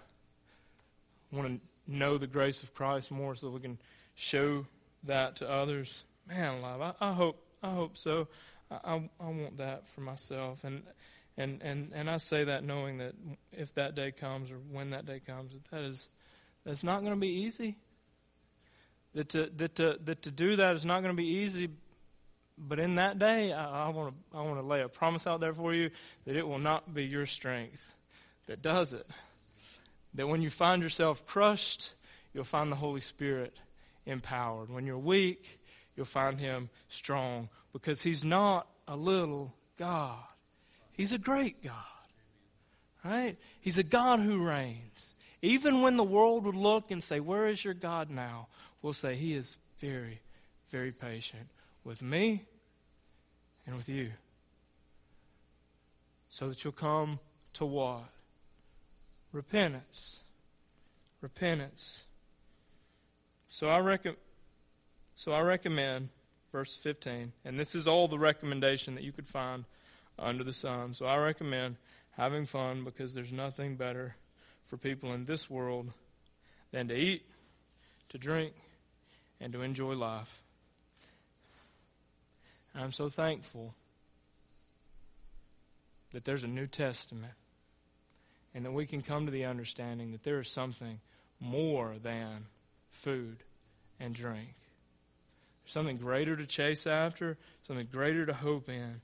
We 1.31 1.39
want 1.39 1.61
to 1.61 1.91
know 1.91 2.17
the 2.17 2.27
grace 2.27 2.61
of 2.61 2.73
Christ 2.73 3.11
more 3.11 3.33
so 3.35 3.49
we 3.49 3.61
can 3.61 3.77
show 4.15 4.65
that 5.03 5.37
to 5.37 5.49
others. 5.49 6.03
Man, 6.27 6.57
alive, 6.59 6.95
I, 6.99 7.09
I 7.09 7.13
hope 7.13 7.41
I 7.63 7.71
hope 7.71 7.97
so. 7.97 8.27
I, 8.71 8.75
I, 8.83 9.09
I 9.19 9.25
want 9.25 9.57
that 9.57 9.87
for 9.87 10.01
myself, 10.01 10.63
and 10.63 10.83
and 11.37 11.61
and 11.61 11.91
and 11.93 12.09
I 12.09 12.17
say 12.17 12.45
that 12.45 12.63
knowing 12.63 12.97
that 12.99 13.13
if 13.51 13.73
that 13.75 13.95
day 13.95 14.11
comes 14.11 14.51
or 14.51 14.55
when 14.71 14.91
that 14.91 15.05
day 15.05 15.19
comes, 15.19 15.53
that 15.71 15.81
is 15.81 16.07
that's 16.65 16.83
not 16.83 17.01
going 17.01 17.13
to 17.13 17.19
be 17.19 17.27
easy. 17.27 17.75
That 19.13 19.29
to 19.29 19.49
that 19.57 19.75
to 19.75 19.99
that 20.03 20.21
to 20.23 20.31
do 20.31 20.55
that 20.57 20.75
is 20.75 20.85
not 20.85 21.01
going 21.01 21.13
to 21.13 21.17
be 21.17 21.27
easy. 21.27 21.69
But 22.57 22.79
in 22.79 22.95
that 22.95 23.19
day, 23.19 23.51
I 23.51 23.89
want 23.89 24.13
to 24.13 24.37
I 24.37 24.41
want 24.41 24.59
to 24.59 24.65
lay 24.65 24.81
a 24.81 24.87
promise 24.87 25.27
out 25.27 25.41
there 25.41 25.53
for 25.53 25.73
you 25.73 25.89
that 26.25 26.35
it 26.35 26.47
will 26.47 26.59
not 26.59 26.93
be 26.93 27.05
your 27.05 27.25
strength 27.25 27.91
that 28.47 28.61
does 28.61 28.93
it. 28.93 29.07
That 30.13 30.27
when 30.27 30.41
you 30.41 30.49
find 30.49 30.81
yourself 30.81 31.25
crushed, 31.25 31.91
you'll 32.33 32.43
find 32.43 32.71
the 32.71 32.77
Holy 32.77 33.01
Spirit 33.01 33.57
empowered. 34.05 34.69
When 34.69 34.85
you're 34.85 34.97
weak, 34.97 35.59
you'll 35.95 36.05
find 36.05 36.39
Him 36.39 36.69
strong 36.87 37.49
because 37.75 38.01
He's 38.01 38.23
not 38.23 38.67
a 38.87 38.95
little 38.95 39.53
God. 39.77 40.23
He's 40.93 41.11
a 41.11 41.17
great 41.17 41.61
God. 41.61 41.73
Right? 43.03 43.35
He's 43.59 43.77
a 43.77 43.83
God 43.83 44.21
who 44.21 44.47
reigns. 44.47 45.13
Even 45.41 45.81
when 45.81 45.97
the 45.97 46.03
world 46.03 46.45
would 46.45 46.55
look 46.55 46.89
and 46.89 47.03
say, 47.03 47.19
Where 47.19 47.47
is 47.47 47.65
your 47.65 47.73
God 47.73 48.09
now? 48.09 48.47
We'll 48.81 48.93
say, 48.93 49.15
He 49.15 49.33
is 49.33 49.57
very, 49.79 50.21
very 50.69 50.93
patient 50.93 51.49
with 51.83 52.01
me 52.01 52.45
and 53.67 53.75
with 53.75 53.89
you. 53.89 54.11
So 56.29 56.47
that 56.47 56.63
you'll 56.63 56.71
come 56.71 57.19
to 57.55 57.65
what? 57.65 58.05
repentance. 59.33 60.23
Repentance. 61.19 62.05
So 63.49 63.67
I 63.67 63.79
recommend 63.79 64.17
so 65.17 65.31
I 65.31 65.41
recommend 65.41 66.09
verse 66.55 66.73
15, 66.73 67.33
and 67.43 67.59
this 67.59 67.75
is 67.75 67.85
all 67.85 68.07
the 68.07 68.17
recommendation 68.17 68.95
that 68.95 69.03
you 69.03 69.11
could 69.11 69.27
find 69.27 69.65
under 70.17 70.41
the 70.41 70.53
sun. 70.53 70.93
So 70.93 71.05
I 71.05 71.17
recommend 71.17 71.75
having 72.11 72.45
fun 72.45 72.85
because 72.85 73.13
there's 73.13 73.33
nothing 73.33 73.75
better 73.75 74.15
for 74.63 74.77
people 74.77 75.11
in 75.11 75.25
this 75.25 75.49
world 75.49 75.91
than 76.71 76.87
to 76.87 76.95
eat, 76.95 77.23
to 78.07 78.17
drink, 78.17 78.53
and 79.41 79.51
to 79.51 79.63
enjoy 79.63 79.95
life. 79.95 80.41
I'm 82.73 82.93
so 82.93 83.09
thankful 83.09 83.73
that 86.13 86.23
there's 86.23 86.45
a 86.45 86.47
New 86.47 86.67
Testament 86.67 87.33
and 88.53 88.63
that 88.63 88.71
we 88.71 88.85
can 88.85 89.01
come 89.01 89.25
to 89.25 89.31
the 89.31 89.43
understanding 89.43 90.13
that 90.13 90.23
there 90.23 90.39
is 90.39 90.47
something 90.47 91.01
more 91.41 91.95
than 92.01 92.45
food 92.91 93.39
and 93.99 94.15
drink. 94.15 94.55
There's 95.65 95.73
something 95.73 95.97
greater 95.97 96.35
to 96.35 96.45
chase 96.45 96.85
after, 96.87 97.37
something 97.67 97.87
greater 97.91 98.25
to 98.25 98.33
hope 98.33 98.69
in. 98.69 99.01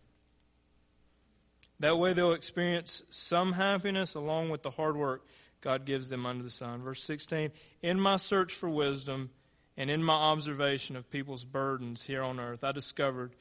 That 1.80 1.98
way 1.98 2.14
they'll 2.14 2.34
experience 2.34 3.04
some 3.10 3.54
happiness 3.54 4.14
along 4.14 4.50
with 4.50 4.62
the 4.62 4.70
hard 4.70 4.96
work 4.96 5.26
God 5.62 5.86
gives 5.86 6.10
them 6.10 6.26
under 6.26 6.44
the 6.44 6.50
sun. 6.50 6.82
Verse 6.82 7.04
16 7.04 7.52
In 7.82 8.00
my 8.00 8.18
search 8.18 8.54
for 8.54 8.70
wisdom 8.70 9.32
and 9.76 9.90
in 9.90 10.04
my 10.04 10.14
observation 10.14 10.96
of 10.96 11.10
people's 11.10 11.44
burdens 11.44 12.04
here 12.04 12.22
on 12.24 12.40
earth, 12.40 12.64
I 12.64 12.72
discovered 12.72 13.34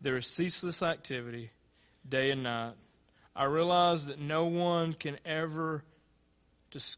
there 0.00 0.16
is 0.16 0.26
ceaseless 0.26 0.82
activity 0.82 1.50
day 2.08 2.30
and 2.30 2.42
night 2.42 2.74
I 3.36 3.44
realize 3.44 4.06
that 4.06 4.18
no 4.18 4.46
one 4.46 4.94
can 4.94 5.18
ever, 5.26 5.84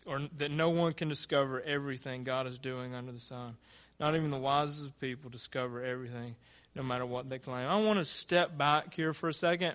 or 0.06 0.20
that 0.36 0.52
no 0.52 0.70
one 0.70 0.92
can 0.92 1.09
discover 1.09 1.61
everything 1.61 2.22
God 2.22 2.46
is 2.46 2.61
doing 2.61 2.94
under 2.94 3.11
the 3.11 3.18
sun. 3.18 3.56
Not 4.01 4.14
even 4.14 4.30
the 4.30 4.38
wisest 4.38 4.99
people 5.01 5.30
discover 5.30 5.82
everything, 5.82 6.36
no 6.74 6.82
matter 6.82 7.05
what 7.05 7.28
they 7.28 7.38
claim. 7.38 7.68
I 7.68 7.76
want 7.76 7.99
to 7.99 8.05
step 8.05 8.57
back 8.57 8.94
here 8.94 9.12
for 9.12 9.28
a 9.28 9.34
second, 9.34 9.74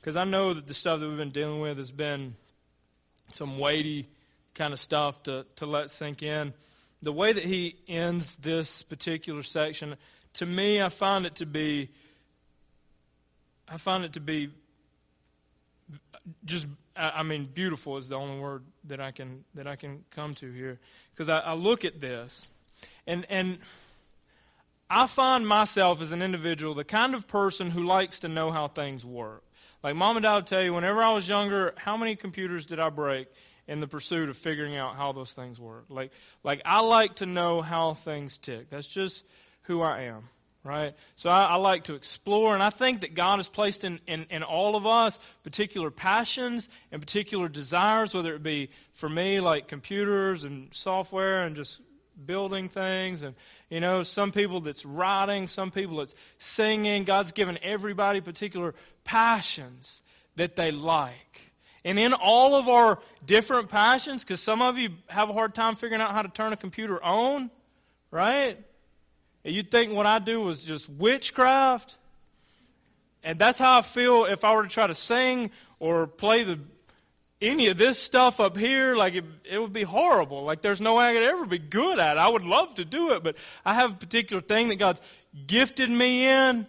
because 0.00 0.16
I 0.16 0.24
know 0.24 0.54
that 0.54 0.66
the 0.66 0.74
stuff 0.74 1.00
that 1.00 1.08
we've 1.08 1.16
been 1.16 1.30
dealing 1.30 1.60
with 1.60 1.76
has 1.76 1.90
been 1.90 2.34
some 3.34 3.58
weighty 3.58 4.08
kind 4.54 4.72
of 4.72 4.80
stuff 4.80 5.22
to, 5.24 5.46
to 5.56 5.66
let 5.66 5.90
sink 5.90 6.22
in. 6.22 6.52
The 7.02 7.12
way 7.12 7.32
that 7.32 7.44
he 7.44 7.76
ends 7.88 8.36
this 8.36 8.82
particular 8.82 9.42
section, 9.42 9.96
to 10.34 10.46
me, 10.46 10.80
I 10.80 10.88
find 10.88 11.26
it 11.26 11.36
to 11.36 11.46
be, 11.46 11.90
I 13.68 13.76
find 13.76 14.04
it 14.04 14.14
to 14.14 14.20
be 14.20 14.50
just 16.44 16.66
I 16.94 17.22
mean, 17.22 17.46
beautiful 17.46 17.96
is 17.96 18.08
the 18.08 18.16
only 18.16 18.38
word 18.38 18.64
that 18.84 19.00
I 19.00 19.12
can 19.12 19.44
that 19.54 19.66
I 19.66 19.76
can 19.76 20.04
come 20.10 20.34
to 20.36 20.52
here 20.52 20.78
because 21.10 21.28
I, 21.28 21.38
I, 21.38 21.54
look 21.54 21.84
at 21.84 22.00
this, 22.00 22.48
and 23.06 23.26
and 23.28 23.58
I 24.90 25.06
find 25.06 25.46
myself 25.46 26.02
as 26.02 26.12
an 26.12 26.22
individual 26.22 26.74
the 26.74 26.84
kind 26.84 27.14
of 27.14 27.26
person 27.26 27.70
who 27.70 27.84
likes 27.84 28.20
to 28.20 28.28
know 28.28 28.50
how 28.50 28.68
things 28.68 29.04
work. 29.04 29.42
Like 29.82 29.96
mom 29.96 30.16
and 30.16 30.24
dad 30.24 30.34
would 30.36 30.46
tell 30.46 30.62
you, 30.62 30.74
whenever 30.74 31.02
I 31.02 31.12
was 31.12 31.26
younger, 31.26 31.74
how 31.76 31.96
many 31.96 32.14
computers 32.14 32.66
did 32.66 32.78
I 32.78 32.88
break 32.90 33.28
in 33.66 33.80
the 33.80 33.88
pursuit 33.88 34.28
of 34.28 34.36
figuring 34.36 34.76
out 34.76 34.96
how 34.96 35.12
those 35.12 35.32
things 35.32 35.58
work? 35.60 35.86
Like 35.88 36.12
like 36.44 36.62
I 36.64 36.80
like 36.80 37.16
to 37.16 37.26
know 37.26 37.62
how 37.62 37.94
things 37.94 38.38
tick. 38.38 38.70
That's 38.70 38.88
just 38.88 39.26
who 39.62 39.82
I 39.82 40.02
am 40.02 40.28
right? 40.64 40.94
So 41.16 41.28
I, 41.28 41.44
I, 41.44 41.54
like 41.56 41.84
to 41.84 41.94
explore, 41.94 42.54
and 42.54 42.62
I 42.62 42.70
think 42.70 43.00
that 43.00 43.14
God 43.14 43.38
has 43.38 43.48
placed 43.48 43.84
in, 43.84 43.98
in, 44.06 44.26
in, 44.30 44.42
all 44.42 44.76
of 44.76 44.86
us 44.86 45.18
particular 45.42 45.90
passions 45.90 46.68
and 46.92 47.02
particular 47.02 47.48
desires, 47.48 48.14
whether 48.14 48.34
it 48.34 48.42
be 48.42 48.70
for 48.92 49.08
me, 49.08 49.40
like 49.40 49.66
computers 49.66 50.44
and 50.44 50.72
software 50.72 51.42
and 51.42 51.56
just 51.56 51.80
building 52.26 52.68
things, 52.68 53.22
and 53.22 53.34
you 53.70 53.80
know, 53.80 54.02
some 54.02 54.32
people 54.32 54.60
that's 54.60 54.84
writing, 54.84 55.48
some 55.48 55.70
people 55.70 55.98
that's 55.98 56.14
singing. 56.38 57.04
God's 57.04 57.32
given 57.32 57.58
everybody 57.62 58.20
particular 58.20 58.74
passions 59.04 60.02
that 60.36 60.56
they 60.56 60.70
like. 60.70 61.52
And 61.84 61.98
in 61.98 62.12
all 62.12 62.54
of 62.54 62.68
our 62.68 63.00
different 63.26 63.68
passions, 63.68 64.24
because 64.24 64.40
some 64.40 64.62
of 64.62 64.78
you 64.78 64.90
have 65.08 65.30
a 65.30 65.32
hard 65.32 65.54
time 65.54 65.74
figuring 65.74 66.00
out 66.00 66.12
how 66.12 66.22
to 66.22 66.28
turn 66.28 66.52
a 66.52 66.56
computer 66.56 67.02
on, 67.02 67.50
right? 68.10 68.58
You'd 69.44 69.70
think 69.70 69.92
what 69.92 70.06
I 70.06 70.20
do 70.20 70.42
was 70.42 70.64
just 70.64 70.88
witchcraft. 70.88 71.96
And 73.24 73.38
that's 73.38 73.58
how 73.58 73.78
I 73.78 73.82
feel 73.82 74.24
if 74.24 74.44
I 74.44 74.54
were 74.54 74.62
to 74.62 74.68
try 74.68 74.86
to 74.86 74.94
sing 74.94 75.50
or 75.80 76.06
play 76.06 76.44
the 76.44 76.58
any 77.42 77.68
of 77.68 77.76
this 77.76 77.98
stuff 77.98 78.40
up 78.40 78.56
here, 78.56 78.96
like 78.96 79.14
it, 79.14 79.24
it 79.44 79.60
would 79.60 79.72
be 79.72 79.82
horrible. 79.82 80.44
Like 80.44 80.62
there's 80.62 80.80
no 80.80 80.94
way 80.94 81.08
I 81.08 81.12
could 81.12 81.22
ever 81.24 81.44
be 81.44 81.58
good 81.58 81.98
at 81.98 82.16
it. 82.16 82.20
I 82.20 82.28
would 82.28 82.44
love 82.44 82.76
to 82.76 82.84
do 82.84 83.12
it, 83.12 83.22
but 83.22 83.36
I 83.64 83.74
have 83.74 83.92
a 83.92 83.96
particular 83.96 84.40
thing 84.40 84.68
that 84.68 84.76
God's 84.76 85.00
gifted 85.46 85.90
me 85.90 86.26
in, 86.26 86.66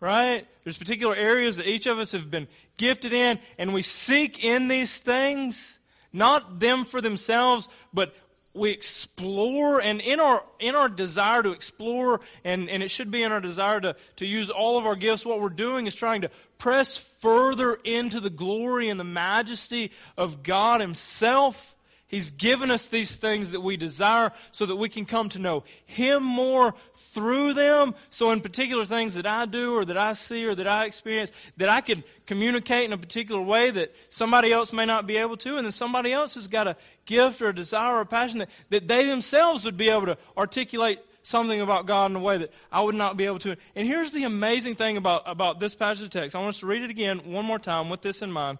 right? 0.00 0.46
There's 0.64 0.78
particular 0.78 1.16
areas 1.16 1.56
that 1.56 1.66
each 1.66 1.86
of 1.86 1.98
us 1.98 2.12
have 2.12 2.30
been 2.30 2.46
gifted 2.78 3.12
in, 3.12 3.38
and 3.58 3.74
we 3.74 3.82
seek 3.82 4.44
in 4.44 4.68
these 4.68 4.98
things, 4.98 5.78
not 6.12 6.60
them 6.60 6.84
for 6.84 7.00
themselves, 7.00 7.68
but 7.92 8.14
we 8.54 8.70
explore 8.70 9.80
and 9.80 10.00
in 10.00 10.20
our 10.20 10.42
in 10.58 10.74
our 10.74 10.88
desire 10.88 11.42
to 11.42 11.52
explore 11.52 12.20
and, 12.44 12.68
and 12.68 12.82
it 12.82 12.90
should 12.90 13.10
be 13.10 13.22
in 13.22 13.30
our 13.30 13.40
desire 13.40 13.80
to, 13.80 13.94
to 14.16 14.26
use 14.26 14.50
all 14.50 14.78
of 14.78 14.86
our 14.86 14.96
gifts, 14.96 15.24
what 15.24 15.40
we're 15.40 15.48
doing 15.48 15.86
is 15.86 15.94
trying 15.94 16.22
to 16.22 16.30
press 16.58 16.96
further 16.96 17.74
into 17.84 18.20
the 18.20 18.30
glory 18.30 18.88
and 18.88 18.98
the 18.98 19.04
majesty 19.04 19.92
of 20.16 20.42
God 20.42 20.80
Himself. 20.80 21.74
He's 22.08 22.30
given 22.30 22.70
us 22.70 22.86
these 22.86 23.16
things 23.16 23.50
that 23.50 23.60
we 23.60 23.76
desire 23.76 24.32
so 24.50 24.64
that 24.64 24.76
we 24.76 24.88
can 24.88 25.04
come 25.04 25.28
to 25.30 25.38
know 25.38 25.64
Him 25.84 26.22
more 26.22 26.74
through 26.94 27.52
them. 27.52 27.94
So, 28.08 28.32
in 28.32 28.40
particular 28.40 28.86
things 28.86 29.14
that 29.14 29.26
I 29.26 29.44
do 29.44 29.76
or 29.76 29.84
that 29.84 29.98
I 29.98 30.14
see 30.14 30.46
or 30.46 30.54
that 30.54 30.66
I 30.66 30.86
experience, 30.86 31.32
that 31.58 31.68
I 31.68 31.82
can 31.82 32.02
communicate 32.26 32.84
in 32.84 32.94
a 32.94 32.98
particular 32.98 33.42
way 33.42 33.70
that 33.72 33.94
somebody 34.10 34.52
else 34.52 34.72
may 34.72 34.86
not 34.86 35.06
be 35.06 35.18
able 35.18 35.36
to, 35.38 35.56
and 35.56 35.66
then 35.66 35.72
somebody 35.72 36.12
else 36.12 36.34
has 36.34 36.46
got 36.46 36.66
a 36.66 36.76
gift 37.04 37.42
or 37.42 37.50
a 37.50 37.54
desire 37.54 37.96
or 37.96 38.00
a 38.00 38.06
passion 38.06 38.38
that, 38.38 38.48
that 38.70 38.88
they 38.88 39.04
themselves 39.04 39.66
would 39.66 39.76
be 39.76 39.90
able 39.90 40.06
to 40.06 40.18
articulate 40.36 41.00
something 41.28 41.60
about 41.60 41.86
God 41.86 42.10
in 42.10 42.16
a 42.16 42.20
way 42.20 42.38
that 42.38 42.52
I 42.72 42.80
would 42.80 42.94
not 42.94 43.16
be 43.16 43.26
able 43.26 43.38
to. 43.40 43.56
And 43.76 43.86
here's 43.86 44.10
the 44.12 44.24
amazing 44.24 44.76
thing 44.76 44.96
about, 44.96 45.22
about 45.26 45.60
this 45.60 45.74
passage 45.74 46.04
of 46.04 46.10
text. 46.10 46.34
I 46.34 46.38
want 46.38 46.50
us 46.50 46.60
to 46.60 46.66
read 46.66 46.82
it 46.82 46.90
again 46.90 47.32
one 47.32 47.44
more 47.44 47.58
time 47.58 47.90
with 47.90 48.00
this 48.00 48.22
in 48.22 48.32
mind. 48.32 48.58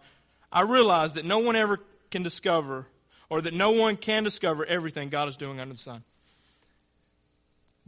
I 0.52 0.62
realize 0.62 1.14
that 1.14 1.24
no 1.24 1.38
one 1.38 1.56
ever 1.56 1.80
can 2.10 2.22
discover, 2.22 2.86
or 3.30 3.40
that 3.40 3.54
no 3.54 3.70
one 3.70 3.96
can 3.96 4.22
discover 4.22 4.64
everything 4.64 5.08
God 5.08 5.28
is 5.28 5.36
doing 5.36 5.60
under 5.60 5.74
the 5.74 5.80
sun. 5.80 6.02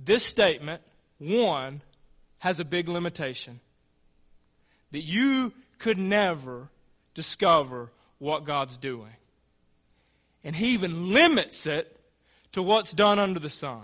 This 0.03 0.25
statement, 0.25 0.83
one, 1.19 1.83
has 2.39 2.59
a 2.59 2.65
big 2.65 2.89
limitation. 2.89 3.61
That 4.93 5.03
you 5.03 5.53
could 5.79 5.99
never 5.99 6.69
discover 7.15 7.91
what 8.19 8.45
God's 8.45 8.77
doing. 8.77 9.13
And 10.43 10.57
He 10.57 10.69
even 10.69 11.13
limits 11.13 11.67
it 11.67 11.99
to 12.53 12.63
what's 12.63 12.93
done 12.93 13.19
under 13.19 13.41
the 13.41 13.51
sun. 13.51 13.83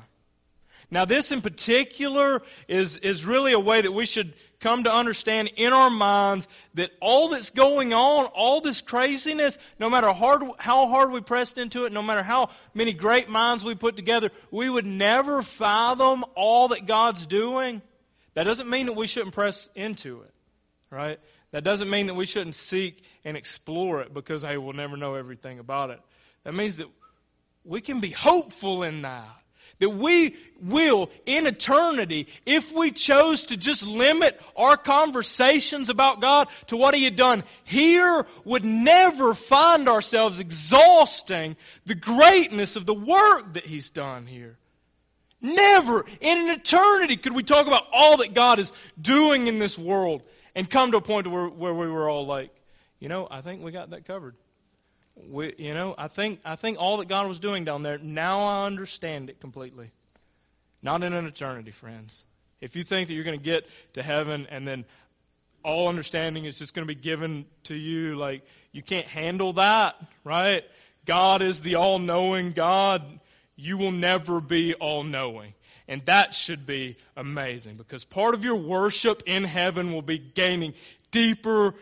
Now, 0.90 1.04
this 1.04 1.32
in 1.32 1.40
particular 1.40 2.42
is, 2.68 2.98
is 2.98 3.24
really 3.24 3.52
a 3.52 3.60
way 3.60 3.80
that 3.80 3.92
we 3.92 4.06
should 4.06 4.34
come 4.60 4.84
to 4.84 4.92
understand 4.92 5.50
in 5.56 5.72
our 5.72 5.90
minds 5.90 6.48
that 6.74 6.90
all 7.00 7.28
that's 7.28 7.50
going 7.50 7.92
on, 7.92 8.26
all 8.26 8.60
this 8.60 8.80
craziness, 8.80 9.58
no 9.78 9.90
matter 9.90 10.12
hard, 10.12 10.42
how 10.58 10.86
hard 10.86 11.10
we 11.10 11.20
pressed 11.20 11.58
into 11.58 11.84
it, 11.84 11.92
no 11.92 12.02
matter 12.02 12.22
how 12.22 12.50
many 12.72 12.92
great 12.92 13.28
minds 13.28 13.64
we 13.64 13.74
put 13.74 13.96
together, 13.96 14.30
we 14.50 14.70
would 14.70 14.86
never 14.86 15.42
fathom 15.42 16.24
all 16.34 16.68
that 16.68 16.86
God's 16.86 17.26
doing. 17.26 17.82
That 18.34 18.44
doesn't 18.44 18.68
mean 18.68 18.86
that 18.86 18.94
we 18.94 19.06
shouldn't 19.06 19.34
press 19.34 19.68
into 19.74 20.22
it, 20.22 20.34
right? 20.90 21.18
That 21.50 21.64
doesn't 21.64 21.90
mean 21.90 22.06
that 22.06 22.14
we 22.14 22.26
shouldn't 22.26 22.54
seek 22.54 23.02
and 23.24 23.36
explore 23.36 24.02
it 24.02 24.14
because, 24.14 24.42
hey, 24.42 24.56
we'll 24.56 24.72
never 24.72 24.96
know 24.96 25.14
everything 25.14 25.58
about 25.58 25.90
it. 25.90 26.00
That 26.44 26.54
means 26.54 26.76
that 26.76 26.88
we 27.64 27.80
can 27.80 28.00
be 28.00 28.10
hopeful 28.10 28.82
in 28.82 29.02
that. 29.02 29.42
That 29.78 29.90
we 29.90 30.36
will, 30.60 31.10
in 31.26 31.46
eternity, 31.46 32.28
if 32.46 32.72
we 32.72 32.90
chose 32.90 33.44
to 33.44 33.56
just 33.56 33.86
limit 33.86 34.40
our 34.56 34.76
conversations 34.76 35.88
about 35.88 36.20
God 36.20 36.48
to 36.68 36.76
what 36.76 36.94
He 36.94 37.04
had 37.04 37.16
done 37.16 37.44
here, 37.64 38.26
would 38.44 38.64
never 38.64 39.34
find 39.34 39.88
ourselves 39.88 40.38
exhausting 40.38 41.56
the 41.84 41.94
greatness 41.94 42.76
of 42.76 42.86
the 42.86 42.94
work 42.94 43.52
that 43.52 43.66
He's 43.66 43.90
done 43.90 44.26
here. 44.26 44.56
Never 45.42 46.06
in 46.20 46.38
an 46.38 46.48
eternity 46.48 47.16
could 47.16 47.34
we 47.34 47.42
talk 47.42 47.66
about 47.66 47.86
all 47.92 48.16
that 48.18 48.32
God 48.32 48.58
is 48.58 48.72
doing 49.00 49.46
in 49.46 49.58
this 49.58 49.78
world 49.78 50.22
and 50.54 50.68
come 50.68 50.92
to 50.92 50.96
a 50.96 51.02
point 51.02 51.26
where, 51.26 51.48
where 51.48 51.74
we 51.74 51.86
were 51.86 52.08
all 52.08 52.26
like, 52.26 52.50
you 52.98 53.08
know, 53.08 53.28
I 53.30 53.42
think 53.42 53.62
we 53.62 53.70
got 53.72 53.90
that 53.90 54.06
covered. 54.06 54.34
We, 55.16 55.54
you 55.56 55.72
know, 55.72 55.94
I 55.96 56.08
think, 56.08 56.40
I 56.44 56.56
think 56.56 56.78
all 56.78 56.98
that 56.98 57.08
God 57.08 57.26
was 57.26 57.40
doing 57.40 57.64
down 57.64 57.82
there, 57.82 57.98
now 57.98 58.44
I 58.44 58.66
understand 58.66 59.30
it 59.30 59.40
completely. 59.40 59.88
Not 60.82 61.02
in 61.02 61.12
an 61.12 61.26
eternity, 61.26 61.70
friends. 61.70 62.24
If 62.60 62.76
you 62.76 62.84
think 62.84 63.08
that 63.08 63.14
you're 63.14 63.24
going 63.24 63.38
to 63.38 63.44
get 63.44 63.68
to 63.94 64.02
heaven 64.02 64.46
and 64.50 64.68
then 64.68 64.84
all 65.64 65.88
understanding 65.88 66.44
is 66.44 66.58
just 66.58 66.74
going 66.74 66.86
to 66.86 66.94
be 66.94 67.00
given 67.00 67.46
to 67.64 67.74
you, 67.74 68.16
like, 68.16 68.44
you 68.72 68.82
can't 68.82 69.06
handle 69.06 69.54
that, 69.54 69.96
right? 70.22 70.64
God 71.06 71.40
is 71.42 71.60
the 71.60 71.76
all 71.76 71.98
knowing 71.98 72.52
God. 72.52 73.02
You 73.56 73.78
will 73.78 73.92
never 73.92 74.40
be 74.40 74.74
all 74.74 75.02
knowing. 75.02 75.54
And 75.88 76.02
that 76.02 76.34
should 76.34 76.66
be 76.66 76.96
amazing 77.16 77.76
because 77.76 78.04
part 78.04 78.34
of 78.34 78.44
your 78.44 78.56
worship 78.56 79.22
in 79.24 79.44
heaven 79.44 79.92
will 79.92 80.02
be 80.02 80.18
gaining 80.18 80.74
deeper, 81.10 81.74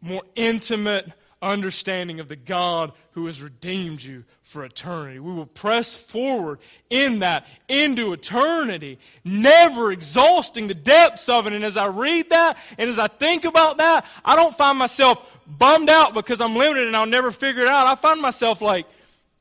more 0.00 0.22
intimate 0.36 1.12
understanding 1.42 2.20
of 2.20 2.28
the 2.28 2.36
God 2.36 2.92
who 3.12 3.26
has 3.26 3.42
redeemed 3.42 4.02
you 4.02 4.24
for 4.42 4.64
eternity. 4.64 5.18
We 5.18 5.32
will 5.32 5.46
press 5.46 5.94
forward 5.94 6.58
in 6.90 7.20
that 7.20 7.46
into 7.68 8.12
eternity, 8.12 8.98
never 9.24 9.90
exhausting 9.92 10.66
the 10.66 10.74
depths 10.74 11.28
of 11.28 11.46
it. 11.46 11.52
And 11.52 11.64
as 11.64 11.76
I 11.76 11.86
read 11.86 12.30
that 12.30 12.58
and 12.78 12.90
as 12.90 12.98
I 12.98 13.06
think 13.06 13.44
about 13.44 13.78
that, 13.78 14.04
I 14.24 14.36
don't 14.36 14.54
find 14.54 14.78
myself 14.78 15.26
bummed 15.46 15.88
out 15.88 16.14
because 16.14 16.40
I'm 16.40 16.56
limited 16.56 16.86
and 16.86 16.96
I'll 16.96 17.06
never 17.06 17.30
figure 17.30 17.62
it 17.62 17.68
out. 17.68 17.86
I 17.86 17.94
find 17.94 18.20
myself 18.20 18.60
like, 18.60 18.86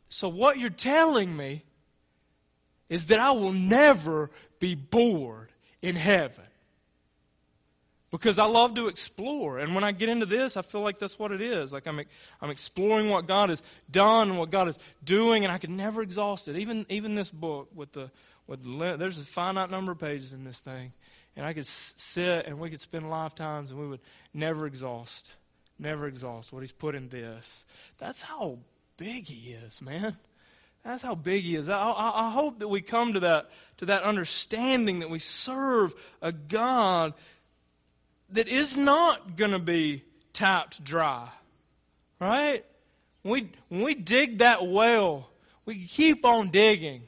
so 0.09 0.29
what 0.29 0.57
you're 0.57 0.69
telling 0.69 1.35
me 1.35 1.63
is 2.89 3.07
that 3.07 3.19
I 3.19 3.31
will 3.31 3.53
never 3.53 4.31
be 4.59 4.73
bored 4.75 5.49
in 5.81 5.95
heaven 5.95 6.43
because 8.12 8.39
I 8.39 8.45
love 8.45 8.76
to 8.76 8.88
explore. 8.88 9.60
And 9.60 9.76
when 9.76 9.84
I 9.84 9.91
get 9.91 10.10
into 10.10 10.26
this, 10.26 10.57
I 10.57 10.62
feel 10.62 10.82
like 10.82 10.99
that's 10.99 11.20
what 11.20 11.32
it 11.32 11.41
is. 11.41 11.72
Like 11.72 11.88
I'm, 11.88 12.01
I'm 12.41 12.49
exploring 12.49 13.10
what 13.10 13.28
God 13.28 13.49
has 13.49 13.62
done, 13.91 14.30
and 14.30 14.39
what 14.39 14.49
God 14.49 14.68
is 14.68 14.78
doing, 15.03 15.43
and 15.43 15.51
I 15.51 15.57
could 15.57 15.70
never 15.70 16.01
exhaust 16.01 16.47
it. 16.47 16.57
Even, 16.57 16.86
even 16.89 17.16
this 17.16 17.30
book 17.30 17.70
with 17.74 17.91
the, 17.93 18.10
with 18.47 18.64
the, 18.64 18.97
there's 18.97 19.20
a 19.20 19.24
finite 19.24 19.70
number 19.70 19.91
of 19.91 19.99
pages 19.99 20.34
in 20.34 20.43
this 20.43 20.60
thing. 20.60 20.91
And 21.36 21.45
I 21.45 21.53
could 21.53 21.68
sit 21.68 22.47
and 22.47 22.60
we 22.60 22.70
could 22.70 22.82
spend 22.82 23.10
lifetimes 23.10 23.72
and 23.72 23.80
we 23.80 23.88
would 23.88 24.01
never 24.34 24.66
exhaust, 24.66 25.36
never 25.78 26.07
exhaust 26.07 26.51
what 26.51 26.64
He's 26.64 26.72
put 26.72 26.95
in 26.95 27.10
this. 27.10 27.66
That's 27.99 28.22
how 28.22 28.57
big 28.97 29.28
He 29.28 29.51
is, 29.51 29.82
man. 29.82 30.18
That's 30.84 31.03
how 31.03 31.16
big 31.16 31.43
He 31.43 31.55
is. 31.55 31.70
I, 31.70 31.78
I, 31.78 32.28
I 32.28 32.32
hope 32.32 32.60
that 32.60 32.68
we 32.68 32.82
come 32.82 33.14
to 33.14 33.22
that, 33.22 33.51
to 33.78 33.86
that 33.86 34.03
understanding 34.03 34.99
that 34.99 35.10
we 35.10 35.20
serve 35.20 35.93
a 36.22 36.32
God 36.34 37.14
that 38.32 38.47
is 38.47 38.77
not 38.77 39.36
going 39.36 39.51
to 39.51 39.59
be 39.59 40.03
tapped 40.34 40.84
dry. 40.84 41.30
Right? 42.19 42.65
When 43.23 43.32
we, 43.32 43.51
when 43.69 43.82
we 43.82 43.95
dig 43.95 44.39
that 44.39 44.65
well, 44.65 45.30
we 45.65 45.86
keep 45.86 46.25
on 46.25 46.49
digging. 46.49 47.03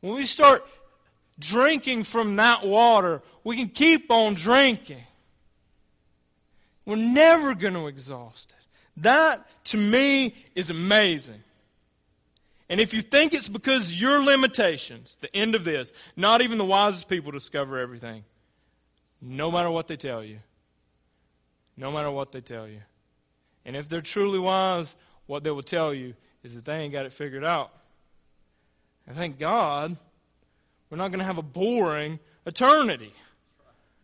When 0.00 0.14
we 0.14 0.24
start 0.24 0.64
drinking 1.38 2.04
from 2.04 2.36
that 2.36 2.66
water, 2.66 3.22
we 3.44 3.56
can 3.56 3.68
keep 3.68 4.10
on 4.10 4.34
drinking. 4.34 5.02
We're 6.84 6.96
never 6.96 7.54
going 7.54 7.74
to 7.74 7.86
exhaust 7.86 8.50
it. 8.56 9.02
That, 9.02 9.46
to 9.64 9.76
me, 9.76 10.34
is 10.54 10.70
amazing. 10.70 11.42
And 12.68 12.80
if 12.80 12.92
you 12.92 13.02
think 13.02 13.32
it's 13.32 13.48
because 13.48 13.98
your 13.98 14.22
limitations, 14.22 15.16
the 15.20 15.34
end 15.34 15.54
of 15.54 15.64
this, 15.64 15.92
not 16.16 16.42
even 16.42 16.58
the 16.58 16.64
wisest 16.64 17.08
people 17.08 17.32
discover 17.32 17.78
everything. 17.78 18.24
No 19.20 19.50
matter 19.50 19.70
what 19.70 19.88
they 19.88 19.96
tell 19.96 20.22
you. 20.22 20.38
No 21.76 21.92
matter 21.92 22.10
what 22.10 22.32
they 22.32 22.40
tell 22.40 22.66
you. 22.66 22.80
And 23.64 23.76
if 23.76 23.88
they're 23.88 24.00
truly 24.00 24.38
wise, 24.38 24.94
what 25.26 25.44
they 25.44 25.50
will 25.50 25.62
tell 25.62 25.92
you 25.92 26.14
is 26.42 26.54
that 26.54 26.64
they 26.64 26.78
ain't 26.78 26.92
got 26.92 27.06
it 27.06 27.12
figured 27.12 27.44
out. 27.44 27.72
And 29.06 29.16
thank 29.16 29.38
God, 29.38 29.96
we're 30.90 30.98
not 30.98 31.08
going 31.08 31.20
to 31.20 31.24
have 31.24 31.38
a 31.38 31.42
boring 31.42 32.18
eternity. 32.46 33.12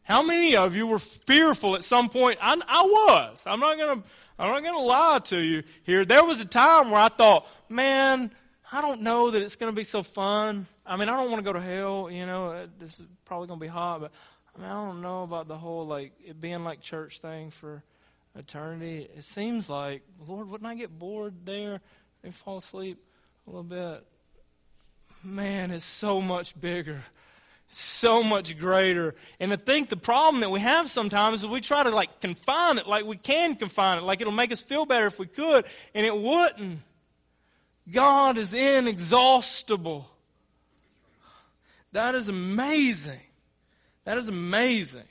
How 0.03 0.23
many 0.23 0.57
of 0.57 0.77
you 0.77 0.87
were 0.87 0.99
fearful 0.99 1.77
at 1.77 1.85
some 1.85 2.11
point? 2.11 2.39
I, 2.43 2.61
I 2.69 2.83
was. 2.83 3.45
I'm 3.47 3.61
not 3.61 3.79
going 3.79 4.03
to. 4.03 4.09
I'm 4.39 4.51
not 4.51 4.63
going 4.65 4.75
to 4.75 4.83
lie 4.83 5.21
to 5.27 5.39
you 5.39 5.63
here. 5.85 6.05
There 6.05 6.25
was 6.25 6.41
a 6.41 6.45
time 6.45 6.91
where 6.91 7.01
I 7.01 7.09
thought, 7.09 7.49
man, 7.69 8.33
I 8.73 8.81
don't 8.81 9.03
know 9.03 9.31
that 9.31 9.41
it's 9.41 9.55
going 9.55 9.71
to 9.71 9.77
be 9.77 9.85
so 9.85 10.03
fun. 10.03 10.67
I 10.85 10.97
mean, 10.97 11.09
I 11.09 11.21
don't 11.21 11.31
want 11.31 11.45
to 11.45 11.45
go 11.45 11.53
to 11.53 11.61
hell. 11.61 12.11
You 12.11 12.27
know, 12.27 12.67
this 12.81 12.99
is 12.99 13.07
probably 13.25 13.47
going 13.47 13.61
to 13.61 13.65
be 13.65 13.71
hot, 13.71 14.01
but 14.01 14.13
I, 14.57 14.61
mean, 14.61 14.71
I 14.71 14.73
don't 14.73 15.03
know 15.03 15.23
about 15.23 15.49
the 15.49 15.57
whole 15.57 15.87
like 15.87 16.13
it 16.25 16.41
being 16.41 16.65
like 16.65 16.81
church 16.81 17.21
thing 17.21 17.51
for 17.51 17.83
eternity. 18.37 19.09
It 19.17 19.25
seems 19.25 19.69
like 19.69 20.03
Lord, 20.27 20.49
wouldn't 20.49 20.69
I 20.69 20.75
get 20.75 20.97
bored 20.99 21.35
there 21.45 21.81
and 22.23 22.35
fall 22.35 22.59
asleep 22.59 22.99
a 23.47 23.51
little 23.51 23.65
bit? 23.65 24.05
Man, 25.23 25.71
it's 25.71 25.85
so 25.85 26.21
much 26.21 26.59
bigger, 26.61 27.01
so 27.71 28.23
much 28.23 28.59
greater. 28.59 29.15
And 29.41 29.53
I 29.53 29.57
think 29.57 29.89
the 29.89 29.97
problem 29.97 30.41
that 30.41 30.51
we 30.51 30.61
have 30.61 30.89
sometimes 30.89 31.43
is 31.43 31.49
we 31.49 31.61
try 31.61 31.83
to 31.83 31.91
like 31.91 32.21
confine 32.21 32.79
it 32.79 32.87
like 32.87 33.07
we 33.07 33.17
can 33.17 33.57
confine 33.57 33.99
it, 33.99 34.03
like 34.03 34.21
it'll 34.21 34.33
make 34.33 34.53
us 34.53 34.61
feel 34.61 34.87
better 34.87 35.07
if 35.07 35.19
we 35.19 35.27
could, 35.27 35.65
and 35.95 36.07
it 36.07 36.17
wouldn't. 36.17 36.81
God 37.91 38.39
is 38.39 38.55
inexhaustible. 38.55 40.09
That 41.93 42.15
is 42.15 42.29
amazing. 42.29 43.21
That 44.05 44.19
is 44.19 44.29
amazing. 44.29 45.05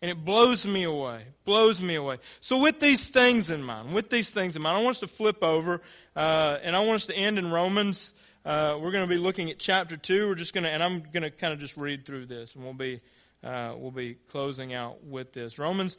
And 0.00 0.10
it 0.10 0.24
blows 0.24 0.66
me 0.66 0.82
away. 0.82 1.24
Blows 1.44 1.80
me 1.80 1.94
away. 1.94 2.18
So 2.40 2.58
with 2.58 2.80
these 2.80 3.06
things 3.06 3.50
in 3.50 3.62
mind, 3.62 3.94
with 3.94 4.10
these 4.10 4.30
things 4.30 4.56
in 4.56 4.62
mind, 4.62 4.78
I 4.78 4.82
want 4.82 4.96
us 4.96 5.00
to 5.00 5.06
flip 5.06 5.42
over, 5.42 5.80
uh, 6.16 6.58
and 6.62 6.74
I 6.74 6.80
want 6.80 6.96
us 6.96 7.06
to 7.06 7.14
end 7.14 7.38
in 7.38 7.52
Romans. 7.52 8.12
Uh, 8.44 8.78
we're 8.80 8.90
going 8.90 9.08
to 9.08 9.14
be 9.14 9.20
looking 9.20 9.50
at 9.50 9.60
chapter 9.60 9.96
two. 9.96 10.26
We're 10.26 10.34
just 10.34 10.52
going 10.54 10.64
to, 10.64 10.70
and 10.70 10.82
I'm 10.82 11.00
going 11.12 11.22
to 11.22 11.30
kind 11.30 11.52
of 11.52 11.60
just 11.60 11.76
read 11.76 12.04
through 12.04 12.26
this, 12.26 12.56
and 12.56 12.64
we'll 12.64 12.74
be, 12.74 13.00
uh, 13.44 13.74
we'll 13.76 13.92
be 13.92 14.14
closing 14.28 14.74
out 14.74 15.04
with 15.04 15.32
this. 15.32 15.58
Romans 15.58 15.96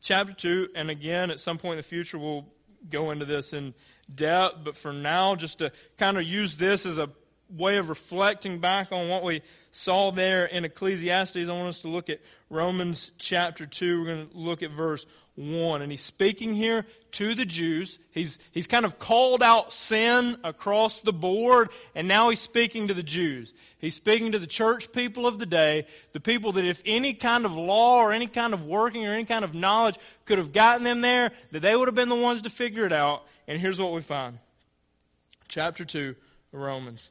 chapter 0.00 0.32
two, 0.32 0.68
and 0.74 0.88
again, 0.88 1.30
at 1.30 1.38
some 1.38 1.58
point 1.58 1.72
in 1.72 1.76
the 1.76 1.82
future, 1.82 2.18
we'll 2.18 2.46
go 2.88 3.10
into 3.10 3.26
this 3.26 3.52
in 3.52 3.74
depth, 4.14 4.56
but 4.64 4.76
for 4.76 4.92
now, 4.92 5.34
just 5.34 5.58
to 5.58 5.70
kind 5.98 6.16
of 6.16 6.24
use 6.24 6.56
this 6.56 6.86
as 6.86 6.96
a 6.96 7.10
way 7.50 7.76
of 7.76 7.90
reflecting 7.90 8.58
back 8.58 8.90
on 8.92 9.08
what 9.08 9.22
we 9.22 9.42
saw 9.72 10.10
there 10.12 10.46
in 10.46 10.64
Ecclesiastes, 10.64 11.48
I 11.48 11.52
want 11.52 11.68
us 11.68 11.80
to 11.80 11.88
look 11.88 12.08
at 12.10 12.20
Romans 12.50 13.10
chapter 13.18 13.66
2. 13.66 13.98
We're 13.98 14.06
going 14.06 14.28
to 14.28 14.36
look 14.36 14.62
at 14.62 14.70
verse 14.70 15.06
1. 15.34 15.82
And 15.82 15.90
he's 15.90 16.02
speaking 16.02 16.54
here 16.54 16.86
to 17.12 17.34
the 17.34 17.46
Jews. 17.46 17.98
He's, 18.10 18.38
he's 18.52 18.66
kind 18.66 18.84
of 18.84 18.98
called 18.98 19.42
out 19.42 19.72
sin 19.72 20.36
across 20.44 21.00
the 21.00 21.12
board, 21.12 21.70
and 21.94 22.06
now 22.06 22.28
he's 22.28 22.40
speaking 22.40 22.88
to 22.88 22.94
the 22.94 23.02
Jews. 23.02 23.54
He's 23.78 23.94
speaking 23.94 24.32
to 24.32 24.38
the 24.38 24.46
church 24.46 24.92
people 24.92 25.26
of 25.26 25.38
the 25.38 25.46
day, 25.46 25.86
the 26.12 26.20
people 26.20 26.52
that 26.52 26.64
if 26.64 26.82
any 26.84 27.14
kind 27.14 27.46
of 27.46 27.56
law 27.56 28.02
or 28.02 28.12
any 28.12 28.26
kind 28.26 28.54
of 28.54 28.66
working 28.66 29.06
or 29.06 29.12
any 29.12 29.24
kind 29.24 29.44
of 29.44 29.54
knowledge 29.54 29.98
could 30.26 30.38
have 30.38 30.52
gotten 30.52 30.84
them 30.84 31.00
there, 31.00 31.32
that 31.50 31.60
they 31.60 31.74
would 31.74 31.88
have 31.88 31.94
been 31.94 32.10
the 32.10 32.14
ones 32.14 32.42
to 32.42 32.50
figure 32.50 32.84
it 32.84 32.92
out. 32.92 33.24
And 33.48 33.58
here's 33.58 33.80
what 33.80 33.92
we 33.92 34.02
find. 34.02 34.38
Chapter 35.48 35.84
2 35.84 36.14
of 36.52 36.60
Romans. 36.60 37.10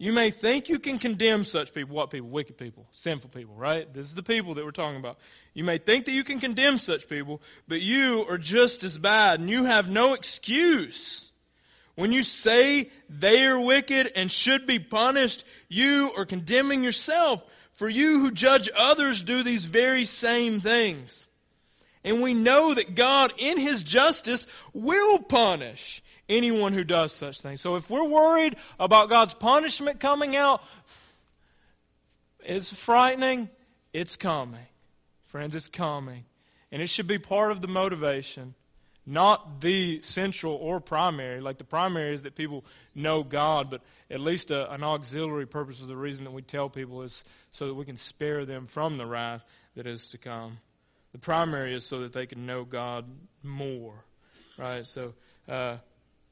You 0.00 0.14
may 0.14 0.30
think 0.30 0.70
you 0.70 0.78
can 0.78 0.98
condemn 0.98 1.44
such 1.44 1.74
people. 1.74 1.94
What 1.94 2.08
people? 2.08 2.30
Wicked 2.30 2.56
people, 2.56 2.86
sinful 2.90 3.28
people, 3.28 3.54
right? 3.54 3.92
This 3.92 4.06
is 4.06 4.14
the 4.14 4.22
people 4.22 4.54
that 4.54 4.64
we're 4.64 4.70
talking 4.70 4.96
about. 4.96 5.18
You 5.52 5.62
may 5.62 5.76
think 5.76 6.06
that 6.06 6.12
you 6.12 6.24
can 6.24 6.40
condemn 6.40 6.78
such 6.78 7.06
people, 7.06 7.42
but 7.68 7.82
you 7.82 8.24
are 8.26 8.38
just 8.38 8.82
as 8.82 8.96
bad 8.96 9.40
and 9.40 9.50
you 9.50 9.64
have 9.64 9.90
no 9.90 10.14
excuse. 10.14 11.30
When 11.96 12.12
you 12.12 12.22
say 12.22 12.90
they 13.10 13.44
are 13.44 13.60
wicked 13.60 14.10
and 14.16 14.32
should 14.32 14.66
be 14.66 14.78
punished, 14.78 15.44
you 15.68 16.10
are 16.16 16.24
condemning 16.24 16.82
yourself. 16.82 17.44
For 17.72 17.86
you 17.86 18.20
who 18.20 18.30
judge 18.30 18.70
others 18.74 19.20
do 19.20 19.42
these 19.42 19.66
very 19.66 20.04
same 20.04 20.60
things. 20.60 21.28
And 22.04 22.22
we 22.22 22.32
know 22.32 22.72
that 22.72 22.94
God, 22.94 23.34
in 23.36 23.58
His 23.58 23.82
justice, 23.82 24.46
will 24.72 25.18
punish 25.18 26.02
anyone 26.30 26.72
who 26.72 26.84
does 26.84 27.12
such 27.12 27.40
things. 27.42 27.60
So 27.60 27.74
if 27.74 27.90
we're 27.90 28.08
worried 28.08 28.56
about 28.78 29.10
God's 29.10 29.34
punishment 29.34 30.00
coming 30.00 30.36
out, 30.36 30.62
it's 32.42 32.72
frightening. 32.72 33.50
It's 33.92 34.16
coming. 34.16 34.66
Friends, 35.24 35.54
it's 35.54 35.66
coming. 35.66 36.24
And 36.72 36.80
it 36.80 36.86
should 36.86 37.06
be 37.06 37.18
part 37.18 37.50
of 37.50 37.60
the 37.60 37.68
motivation, 37.68 38.54
not 39.04 39.60
the 39.60 40.00
central 40.02 40.54
or 40.54 40.80
primary. 40.80 41.40
Like 41.40 41.58
the 41.58 41.64
primary 41.64 42.14
is 42.14 42.22
that 42.22 42.36
people 42.36 42.64
know 42.94 43.22
God, 43.22 43.70
but 43.70 43.82
at 44.10 44.20
least 44.20 44.50
a, 44.50 44.72
an 44.72 44.82
auxiliary 44.82 45.46
purpose 45.46 45.80
is 45.80 45.88
the 45.88 45.96
reason 45.96 46.24
that 46.24 46.30
we 46.30 46.42
tell 46.42 46.68
people 46.68 47.02
is 47.02 47.24
so 47.50 47.66
that 47.66 47.74
we 47.74 47.84
can 47.84 47.96
spare 47.96 48.44
them 48.44 48.66
from 48.66 48.96
the 48.96 49.06
wrath 49.06 49.44
that 49.74 49.86
is 49.86 50.08
to 50.08 50.18
come. 50.18 50.58
The 51.12 51.18
primary 51.18 51.74
is 51.74 51.84
so 51.84 52.00
that 52.00 52.12
they 52.12 52.26
can 52.26 52.46
know 52.46 52.64
God 52.64 53.04
more, 53.42 54.04
right? 54.56 54.86
So, 54.86 55.14
uh, 55.48 55.78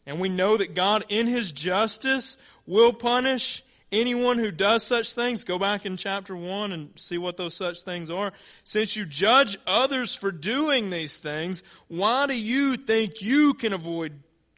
and 0.08 0.20
we 0.20 0.30
know 0.30 0.56
that 0.56 0.74
God, 0.74 1.04
in 1.10 1.26
His 1.26 1.52
justice, 1.52 2.38
will 2.66 2.94
punish 2.94 3.62
anyone 3.92 4.38
who 4.38 4.50
does 4.50 4.82
such 4.82 5.12
things. 5.12 5.44
Go 5.44 5.58
back 5.58 5.84
in 5.84 5.98
chapter 5.98 6.34
1 6.34 6.72
and 6.72 6.90
see 6.96 7.18
what 7.18 7.36
those 7.36 7.54
such 7.54 7.82
things 7.82 8.10
are. 8.10 8.32
Since 8.64 8.96
you 8.96 9.04
judge 9.04 9.58
others 9.66 10.14
for 10.14 10.32
doing 10.32 10.88
these 10.88 11.18
things, 11.18 11.62
why 11.88 12.26
do 12.26 12.32
you 12.32 12.78
think 12.78 13.20
you 13.20 13.52
can 13.52 13.74
avoid 13.74 14.14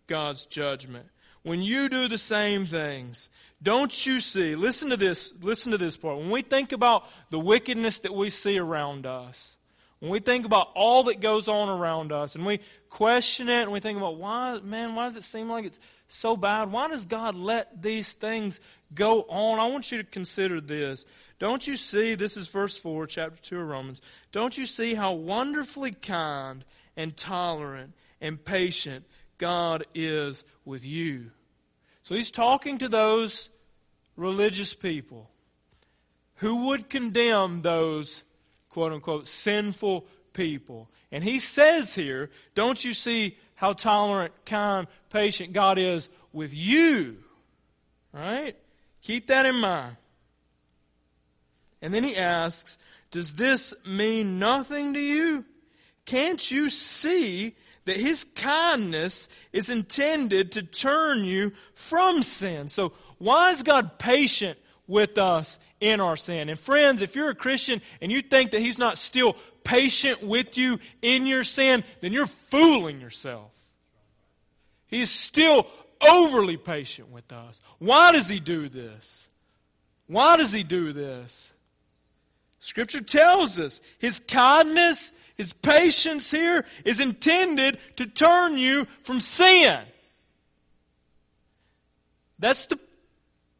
God's 0.06 0.46
judgment? 0.46 1.06
When 1.42 1.62
you 1.62 1.88
do 1.88 2.06
the 2.06 2.16
same 2.16 2.64
things, 2.64 3.28
don't 3.60 4.06
you 4.06 4.20
see? 4.20 4.54
Listen 4.54 4.90
to 4.90 4.96
this. 4.96 5.34
Listen 5.42 5.72
to 5.72 5.78
this 5.78 5.96
part. 5.96 6.18
When 6.18 6.30
we 6.30 6.42
think 6.42 6.70
about 6.70 7.04
the 7.30 7.40
wickedness 7.40 7.98
that 8.00 8.14
we 8.14 8.30
see 8.30 8.56
around 8.56 9.04
us, 9.04 9.56
when 9.98 10.12
we 10.12 10.20
think 10.20 10.46
about 10.46 10.68
all 10.74 11.04
that 11.04 11.20
goes 11.20 11.48
on 11.48 11.68
around 11.68 12.12
us 12.12 12.34
and 12.34 12.46
we 12.46 12.60
question 12.90 13.48
it 13.48 13.62
and 13.62 13.72
we 13.72 13.80
think 13.80 13.96
about 13.96 14.16
why, 14.16 14.58
man, 14.62 14.94
why 14.94 15.06
does 15.06 15.16
it 15.16 15.24
seem 15.24 15.48
like 15.48 15.64
it's 15.64 15.80
so 16.08 16.36
bad? 16.36 16.70
Why 16.70 16.88
does 16.88 17.04
God 17.04 17.34
let 17.34 17.80
these 17.82 18.12
things 18.12 18.60
go 18.94 19.22
on? 19.22 19.58
I 19.58 19.66
want 19.68 19.90
you 19.90 19.98
to 19.98 20.04
consider 20.04 20.60
this. 20.60 21.04
Don't 21.38 21.66
you 21.66 21.76
see, 21.76 22.14
this 22.14 22.36
is 22.36 22.48
verse 22.48 22.78
4, 22.78 23.06
chapter 23.06 23.40
2 23.40 23.60
of 23.60 23.68
Romans. 23.68 24.02
Don't 24.32 24.58
you 24.58 24.66
see 24.66 24.94
how 24.94 25.12
wonderfully 25.12 25.92
kind 25.92 26.64
and 26.96 27.16
tolerant 27.16 27.94
and 28.20 28.44
patient 28.44 29.06
God 29.38 29.84
is 29.94 30.44
with 30.64 30.84
you? 30.84 31.30
So 32.02 32.14
he's 32.14 32.30
talking 32.30 32.78
to 32.78 32.88
those 32.88 33.48
religious 34.16 34.74
people 34.74 35.30
who 36.36 36.66
would 36.66 36.90
condemn 36.90 37.62
those 37.62 38.24
quote 38.70 38.92
unquote, 38.92 39.26
sinful 39.28 40.06
people. 40.32 40.88
And 41.12 41.24
he 41.24 41.38
says 41.38 41.94
here, 41.94 42.30
don't 42.54 42.82
you 42.84 42.94
see 42.94 43.36
how 43.54 43.72
tolerant, 43.72 44.32
kind, 44.46 44.86
patient 45.10 45.52
God 45.52 45.78
is 45.78 46.08
with 46.32 46.54
you? 46.54 47.16
Right? 48.12 48.56
Keep 49.02 49.28
that 49.28 49.46
in 49.46 49.56
mind. 49.56 49.96
And 51.82 51.92
then 51.92 52.04
he 52.04 52.16
asks, 52.16 52.78
Does 53.10 53.32
this 53.32 53.74
mean 53.86 54.38
nothing 54.38 54.94
to 54.94 55.00
you? 55.00 55.44
Can't 56.04 56.50
you 56.50 56.68
see 56.68 57.54
that 57.86 57.96
his 57.96 58.24
kindness 58.24 59.28
is 59.52 59.70
intended 59.70 60.52
to 60.52 60.62
turn 60.62 61.24
you 61.24 61.52
from 61.74 62.22
sin? 62.22 62.68
So, 62.68 62.92
why 63.18 63.50
is 63.50 63.62
God 63.62 63.98
patient 63.98 64.58
with 64.86 65.18
us 65.18 65.58
in 65.80 66.00
our 66.00 66.16
sin. 66.16 66.48
And 66.48 66.58
friends, 66.58 67.00
if 67.00 67.16
you're 67.16 67.30
a 67.30 67.34
Christian 67.34 67.80
and 68.00 68.12
you 68.12 68.20
think 68.20 68.50
that 68.50 68.60
He's 68.60 68.78
not 68.78 68.98
still 68.98 69.36
patient 69.70 70.20
with 70.22 70.58
you 70.58 70.80
in 71.00 71.26
your 71.26 71.44
sin, 71.44 71.84
then 72.00 72.12
you're 72.12 72.26
fooling 72.26 73.00
yourself. 73.00 73.52
He's 74.88 75.10
still 75.10 75.64
overly 76.00 76.56
patient 76.56 77.10
with 77.10 77.30
us. 77.30 77.60
Why 77.78 78.10
does 78.10 78.28
He 78.28 78.40
do 78.40 78.68
this? 78.68 79.28
Why 80.08 80.36
does 80.36 80.52
He 80.52 80.64
do 80.64 80.92
this? 80.92 81.52
Scripture 82.58 83.00
tells 83.00 83.60
us 83.60 83.80
His 84.00 84.18
kindness, 84.18 85.12
His 85.36 85.52
patience 85.52 86.32
here 86.32 86.66
is 86.84 86.98
intended 86.98 87.78
to 87.96 88.06
turn 88.06 88.58
you 88.58 88.88
from 89.04 89.20
sin. 89.20 89.78
That's 92.40 92.66
the 92.66 92.78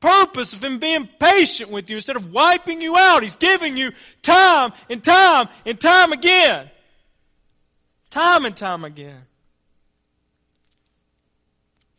purpose 0.00 0.52
of 0.52 0.64
Him 0.64 0.78
being 0.78 1.08
patient 1.18 1.70
with 1.70 1.88
you 1.88 1.96
instead 1.96 2.16
of 2.16 2.32
wiping 2.32 2.80
you 2.80 2.96
out. 2.96 3.22
He's 3.22 3.36
giving 3.36 3.76
you 3.76 3.92
time 4.22 4.72
and 4.88 5.02
time 5.02 5.48
and 5.64 5.78
time 5.80 6.12
again. 6.12 6.70
Time 8.10 8.44
and 8.44 8.56
time 8.56 8.84
again. 8.84 9.22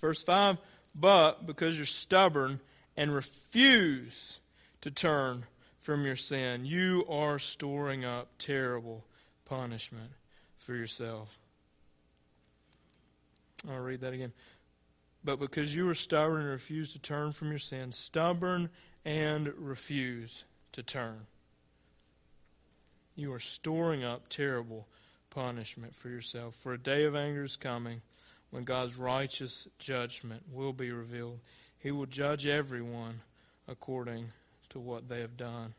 Verse 0.01 0.23
5 0.23 0.57
But 0.99 1.45
because 1.45 1.77
you're 1.77 1.85
stubborn 1.85 2.59
and 2.97 3.13
refuse 3.13 4.39
to 4.81 4.91
turn 4.91 5.45
from 5.79 6.05
your 6.05 6.15
sin, 6.15 6.65
you 6.65 7.05
are 7.07 7.39
storing 7.39 8.03
up 8.03 8.27
terrible 8.37 9.05
punishment 9.45 10.11
for 10.57 10.75
yourself. 10.75 11.37
I'll 13.69 13.79
read 13.79 14.01
that 14.01 14.13
again 14.13 14.33
but 15.23 15.39
because 15.39 15.75
you 15.75 15.85
were 15.85 15.93
stubborn 15.93 16.41
and 16.41 16.49
refused 16.49 16.93
to 16.93 16.99
turn 16.99 17.31
from 17.31 17.49
your 17.49 17.59
sins, 17.59 17.97
stubborn 17.97 18.69
and 19.05 19.51
refuse 19.57 20.45
to 20.71 20.83
turn. 20.83 21.27
You 23.15 23.33
are 23.33 23.39
storing 23.39 24.03
up 24.03 24.29
terrible 24.29 24.87
punishment 25.29 25.95
for 25.95 26.09
yourself. 26.09 26.55
For 26.55 26.73
a 26.73 26.77
day 26.77 27.05
of 27.05 27.15
anger 27.15 27.43
is 27.43 27.55
coming 27.55 28.01
when 28.49 28.63
God's 28.63 28.97
righteous 28.97 29.67
judgment 29.79 30.43
will 30.51 30.73
be 30.73 30.91
revealed. 30.91 31.39
He 31.77 31.91
will 31.91 32.05
judge 32.05 32.47
everyone 32.47 33.21
according 33.67 34.31
to 34.69 34.79
what 34.79 35.07
they 35.07 35.19
have 35.21 35.37
done. 35.37 35.73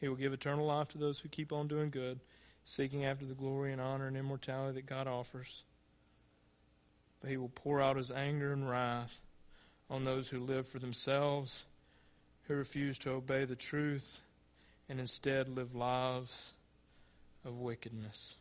He 0.00 0.08
will 0.08 0.16
give 0.16 0.32
eternal 0.32 0.66
life 0.66 0.88
to 0.88 0.98
those 0.98 1.18
who 1.18 1.28
keep 1.28 1.52
on 1.52 1.66
doing 1.66 1.90
good 1.90 2.20
seeking 2.68 3.06
after 3.06 3.24
the 3.24 3.34
glory 3.34 3.72
and 3.72 3.80
honor 3.80 4.08
and 4.08 4.16
immortality 4.16 4.74
that 4.74 4.84
God 4.84 5.06
offers. 5.06 5.62
But 7.20 7.30
he 7.30 7.38
will 7.38 7.48
pour 7.48 7.80
out 7.80 7.96
his 7.96 8.12
anger 8.12 8.52
and 8.52 8.68
wrath 8.68 9.20
on 9.88 10.04
those 10.04 10.28
who 10.28 10.38
live 10.38 10.68
for 10.68 10.78
themselves, 10.78 11.64
who 12.42 12.54
refuse 12.54 12.98
to 12.98 13.12
obey 13.12 13.46
the 13.46 13.56
truth, 13.56 14.20
and 14.86 15.00
instead 15.00 15.48
live 15.48 15.74
lives 15.74 16.52
of 17.42 17.58
wickedness. 17.58 18.36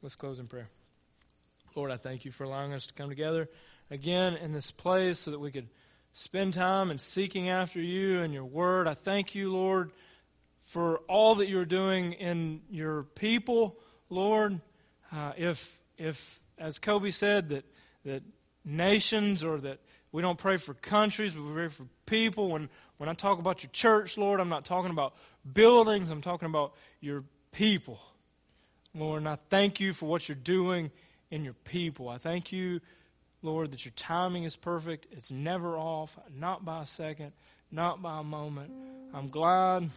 Let's 0.00 0.14
close 0.14 0.38
in 0.38 0.46
prayer. 0.46 0.68
Lord, 1.74 1.90
I 1.90 1.96
thank 1.96 2.24
you 2.24 2.30
for 2.30 2.44
allowing 2.44 2.72
us 2.72 2.86
to 2.86 2.94
come 2.94 3.08
together 3.08 3.48
again 3.90 4.36
in 4.36 4.52
this 4.52 4.70
place 4.70 5.18
so 5.18 5.32
that 5.32 5.40
we 5.40 5.50
could 5.50 5.68
spend 6.12 6.54
time 6.54 6.92
in 6.92 6.98
seeking 6.98 7.48
after 7.48 7.80
you 7.80 8.20
and 8.20 8.32
your 8.32 8.44
word. 8.44 8.86
I 8.86 8.94
thank 8.94 9.34
you, 9.34 9.52
Lord, 9.52 9.90
for 10.66 10.98
all 11.08 11.36
that 11.36 11.48
you're 11.48 11.64
doing 11.64 12.12
in 12.12 12.60
your 12.68 13.04
people, 13.04 13.78
Lord. 14.10 14.60
Uh, 15.12 15.32
if, 15.38 15.80
if, 15.96 16.40
as 16.58 16.78
Kobe 16.78 17.10
said, 17.10 17.48
that, 17.50 17.64
that 18.04 18.22
nations 18.64 19.42
or 19.44 19.58
that 19.58 19.78
we 20.12 20.22
don't 20.22 20.36
pray 20.36 20.56
for 20.56 20.74
countries, 20.74 21.32
but 21.32 21.44
we 21.44 21.52
pray 21.52 21.68
for 21.68 21.86
people. 22.04 22.50
When, 22.50 22.68
when 22.98 23.08
I 23.08 23.14
talk 23.14 23.38
about 23.38 23.62
your 23.62 23.70
church, 23.72 24.18
Lord, 24.18 24.40
I'm 24.40 24.48
not 24.48 24.64
talking 24.64 24.90
about 24.90 25.14
buildings, 25.50 26.10
I'm 26.10 26.20
talking 26.20 26.46
about 26.46 26.74
your 27.00 27.22
people. 27.52 28.00
Lord, 28.94 29.18
and 29.18 29.28
I 29.28 29.36
thank 29.50 29.78
you 29.78 29.92
for 29.92 30.06
what 30.06 30.28
you're 30.28 30.36
doing 30.36 30.90
in 31.30 31.44
your 31.44 31.54
people. 31.64 32.08
I 32.08 32.18
thank 32.18 32.50
you, 32.50 32.80
Lord, 33.42 33.70
that 33.72 33.84
your 33.84 33.92
timing 33.94 34.44
is 34.44 34.56
perfect. 34.56 35.06
It's 35.12 35.30
never 35.30 35.76
off, 35.76 36.18
not 36.34 36.64
by 36.64 36.82
a 36.82 36.86
second, 36.86 37.32
not 37.70 38.02
by 38.02 38.20
a 38.20 38.24
moment. 38.24 38.72
I'm 39.14 39.28
glad, 39.28 39.90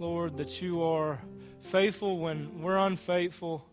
Lord, 0.00 0.38
that 0.38 0.62
you 0.62 0.82
are 0.82 1.20
faithful 1.60 2.18
when 2.18 2.62
we're 2.62 2.78
unfaithful. 2.78 3.66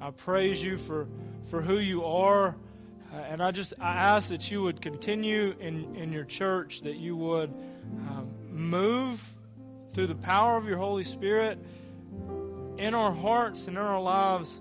I 0.00 0.12
praise 0.12 0.62
you 0.62 0.76
for, 0.76 1.08
for 1.50 1.60
who 1.60 1.78
you 1.78 2.04
are. 2.04 2.54
Uh, 3.12 3.16
and 3.16 3.40
I 3.40 3.50
just 3.50 3.74
I 3.80 3.96
ask 3.96 4.28
that 4.28 4.48
you 4.48 4.62
would 4.62 4.80
continue 4.80 5.56
in, 5.58 5.96
in 5.96 6.12
your 6.12 6.22
church, 6.22 6.82
that 6.82 6.94
you 6.94 7.16
would 7.16 7.50
um, 8.08 8.30
move 8.48 9.20
through 9.90 10.06
the 10.06 10.14
power 10.14 10.56
of 10.56 10.68
your 10.68 10.78
Holy 10.78 11.02
Spirit 11.02 11.58
in 12.78 12.94
our 12.94 13.12
hearts 13.12 13.66
and 13.66 13.76
in 13.76 13.82
our 13.82 14.00
lives, 14.00 14.60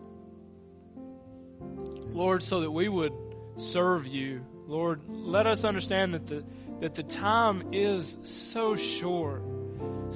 Lord, 2.14 2.42
so 2.42 2.62
that 2.62 2.72
we 2.72 2.90
would 2.90 3.14
serve 3.58 4.08
you. 4.08 4.44
Lord, 4.66 5.02
let 5.08 5.46
us 5.46 5.64
understand 5.64 6.16
that 6.16 6.26
the 6.26 6.44
that 6.82 6.96
the 6.96 7.04
time 7.04 7.74
is 7.74 8.18
so 8.24 8.76
short, 8.76 9.44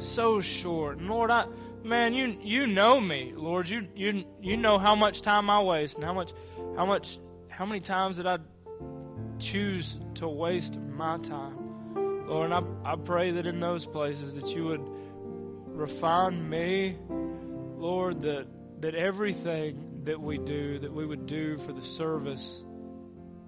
so 0.02 0.42
short. 0.42 0.98
And 0.98 1.10
Lord, 1.10 1.30
I 1.30 1.46
man, 1.84 2.14
you 2.14 2.38
you 2.42 2.68
know 2.68 3.00
me, 3.00 3.34
Lord. 3.36 3.70
You 3.70 3.88
you 3.96 4.26
you 4.42 4.58
know 4.58 4.78
how 4.78 4.96
much 4.96 5.22
time 5.22 5.50
I 5.50 5.62
waste 5.62 5.96
and 5.96 6.04
how 6.04 6.14
much 6.14 6.34
how 6.76 6.86
much 6.86 7.20
how 7.50 7.66
many 7.66 7.80
times 7.80 8.18
that 8.18 8.28
I 8.28 8.40
choose 9.40 10.00
to 10.16 10.28
waste 10.28 10.80
my 10.80 11.18
time? 11.18 12.28
Lord, 12.28 12.52
and 12.52 12.66
I, 12.86 12.94
I 12.94 12.96
pray 12.96 13.32
that 13.32 13.48
in 13.48 13.60
those 13.60 13.86
places 13.86 14.36
that 14.36 14.48
you 14.56 14.66
would 14.66 14.88
refine 15.68 16.48
me, 16.50 16.98
Lord, 17.78 18.22
that 18.22 18.48
that 18.82 18.96
everything 18.96 20.02
that 20.04 20.20
we 20.20 20.38
do, 20.38 20.80
that 20.80 20.94
we 20.94 21.06
would 21.06 21.26
do 21.26 21.58
for 21.58 21.74
the 21.74 21.82
service 21.82 22.64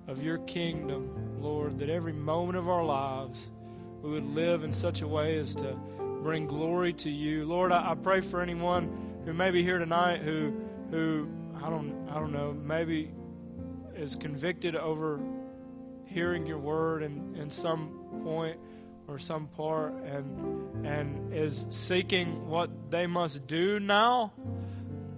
of 0.08 0.24
your 0.24 0.40
kingdom, 0.40 1.40
Lord, 1.40 1.80
that 1.80 1.90
every 1.90 2.14
moment 2.14 2.58
of 2.58 2.68
our 2.68 2.84
lives 2.84 3.50
we 4.02 4.10
would 4.10 4.26
live 4.36 4.64
in 4.64 4.74
such 4.74 5.02
a 5.02 5.08
way 5.08 5.38
as 5.38 5.54
to 5.56 5.78
bring 6.22 6.46
glory 6.46 6.94
to 6.94 7.10
you. 7.10 7.46
Lord, 7.46 7.72
I, 7.72 7.92
I 7.92 7.96
pray 7.96 8.22
for 8.22 8.42
anyone 8.42 9.22
who 9.26 9.34
may 9.34 9.52
be 9.52 9.64
here 9.64 9.80
tonight 9.80 10.22
who 10.22 10.54
who 10.90 11.28
I 11.62 11.70
don't 11.70 12.08
I 12.10 12.16
don't 12.16 12.32
know, 12.32 12.54
maybe 12.54 13.12
is 13.96 14.16
convicted 14.16 14.76
over 14.76 15.20
hearing 16.06 16.46
your 16.46 16.60
word 16.60 17.04
in, 17.04 17.36
in 17.36 17.50
some 17.50 18.22
point 18.24 18.60
or 19.08 19.18
some 19.18 19.48
part 19.48 19.94
and 20.04 20.86
and 20.86 21.34
is 21.34 21.66
seeking 21.70 22.48
what 22.48 22.70
they 22.92 23.08
must 23.08 23.48
do 23.48 23.80
now, 23.80 24.34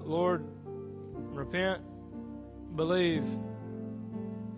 Lord, 0.01 0.45
repent, 1.31 1.81
believe 2.75 3.25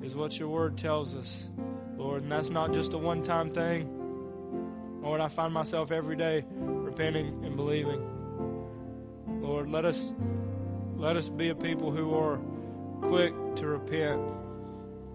is 0.01 0.15
what 0.15 0.37
your 0.37 0.49
word 0.49 0.77
tells 0.77 1.15
us, 1.15 1.49
Lord, 1.97 2.23
and 2.23 2.31
that's 2.31 2.49
not 2.49 2.73
just 2.73 2.93
a 2.93 2.97
one 2.97 3.23
time 3.23 3.49
thing. 3.49 3.94
Lord, 5.05 5.21
I 5.21 5.27
find 5.27 5.53
myself 5.53 5.91
every 5.91 6.15
day 6.15 6.43
repenting 6.57 7.45
and 7.45 7.55
believing. 7.55 8.01
Lord, 9.39 9.69
let 9.69 9.85
us 9.85 10.15
let 10.95 11.15
us 11.15 11.29
be 11.29 11.49
a 11.49 11.55
people 11.55 11.91
who 11.91 12.15
are 12.15 12.39
quick 13.01 13.33
to 13.57 13.67
repent 13.67 14.19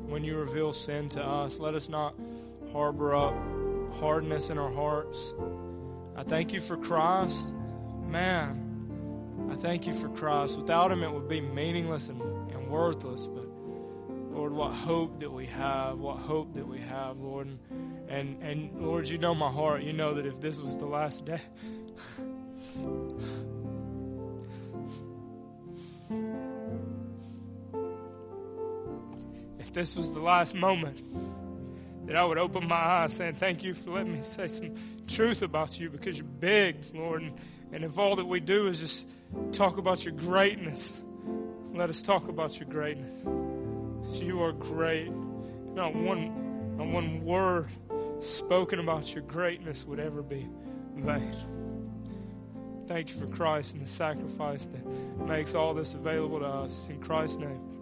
when 0.07 0.23
you 0.23 0.37
reveal 0.37 0.73
sin 0.73 1.09
to 1.11 1.23
us. 1.23 1.59
Let 1.59 1.75
us 1.75 1.89
not 1.89 2.15
harbor 2.73 3.17
up 3.17 3.35
hardness 3.99 4.49
in 4.49 4.59
our 4.59 4.71
hearts. 4.71 5.35
I 6.15 6.23
thank 6.23 6.53
you 6.53 6.61
for 6.61 6.77
Christ. 6.77 7.53
Man, 8.07 9.49
I 9.51 9.57
thank 9.57 9.89
you 9.89 9.93
for 9.93 10.09
Christ. 10.11 10.57
Without 10.57 10.93
him, 10.93 11.03
it 11.03 11.11
would 11.11 11.29
be 11.29 11.41
meaningless 11.41 12.11
and, 12.11 12.21
and 12.53 12.69
worthless. 12.69 13.27
But 13.27 13.40
Lord, 14.31 14.53
what 14.53 14.73
hope 14.73 15.19
that 15.21 15.33
we 15.33 15.47
have, 15.47 15.99
what 15.99 16.19
hope 16.19 16.55
that 16.55 16.67
we 16.67 16.79
have, 16.79 17.19
Lord. 17.19 17.49
And, 17.49 17.61
and, 18.09 18.43
and 18.43 18.81
Lord, 18.81 19.09
you 19.09 19.19
know 19.19 19.35
my 19.35 19.51
heart. 19.51 19.83
You 19.83 19.93
know 19.93 20.15
that 20.15 20.25
if 20.25 20.41
this 20.41 20.59
was 20.61 20.79
the 20.79 20.87
last 20.87 21.25
day, 21.25 21.41
if 29.59 29.73
this 29.73 29.97
was 29.97 30.15
the 30.15 30.21
last 30.21 30.55
moment, 30.55 30.99
that 32.07 32.15
I 32.17 32.25
would 32.25 32.39
open 32.39 32.69
my 32.69 32.77
eyes 32.77 33.15
saying, 33.15 33.35
Thank 33.35 33.65
you 33.65 33.75
for 33.75 33.91
letting 33.91 34.13
me 34.13 34.21
say 34.21 34.47
some 34.47 34.75
truth 35.09 35.43
about 35.43 35.81
you 35.81 35.91
because 35.91 36.17
you're 36.17 36.27
big, 36.27 36.77
Lord. 36.95 37.23
And, 37.23 37.33
and 37.73 37.85
if 37.85 37.99
all 37.99 38.15
that 38.15 38.27
we 38.27 38.39
do 38.39 38.69
is 38.69 38.79
just 38.79 39.09
talk 39.53 39.77
about 39.77 40.05
your 40.05 40.15
greatness, 40.15 40.93
let 41.75 41.91
us 41.91 42.01
talk 42.01 42.29
about 42.29 42.61
your 42.61 42.69
greatness. 42.69 43.60
You 44.13 44.43
are 44.43 44.53
great. 44.53 45.11
Not 45.11 45.95
one, 45.95 46.77
not 46.77 46.89
one 46.89 47.25
word 47.25 47.69
spoken 48.21 48.81
about 48.81 49.15
your 49.15 49.23
greatness 49.23 49.85
would 49.87 50.01
ever 50.01 50.23
be 50.23 50.49
vain. 50.97 51.35
Thank 52.87 53.11
you 53.11 53.17
for 53.17 53.29
Christ 53.29 53.75
and 53.75 53.83
the 53.83 53.89
sacrifice 53.89 54.67
that 54.67 54.85
makes 55.27 55.55
all 55.55 55.75
this 55.75 55.95
available 55.95 56.41
to 56.41 56.47
us. 56.47 56.89
In 56.91 57.01
Christ's 57.01 57.39
name. 57.39 57.80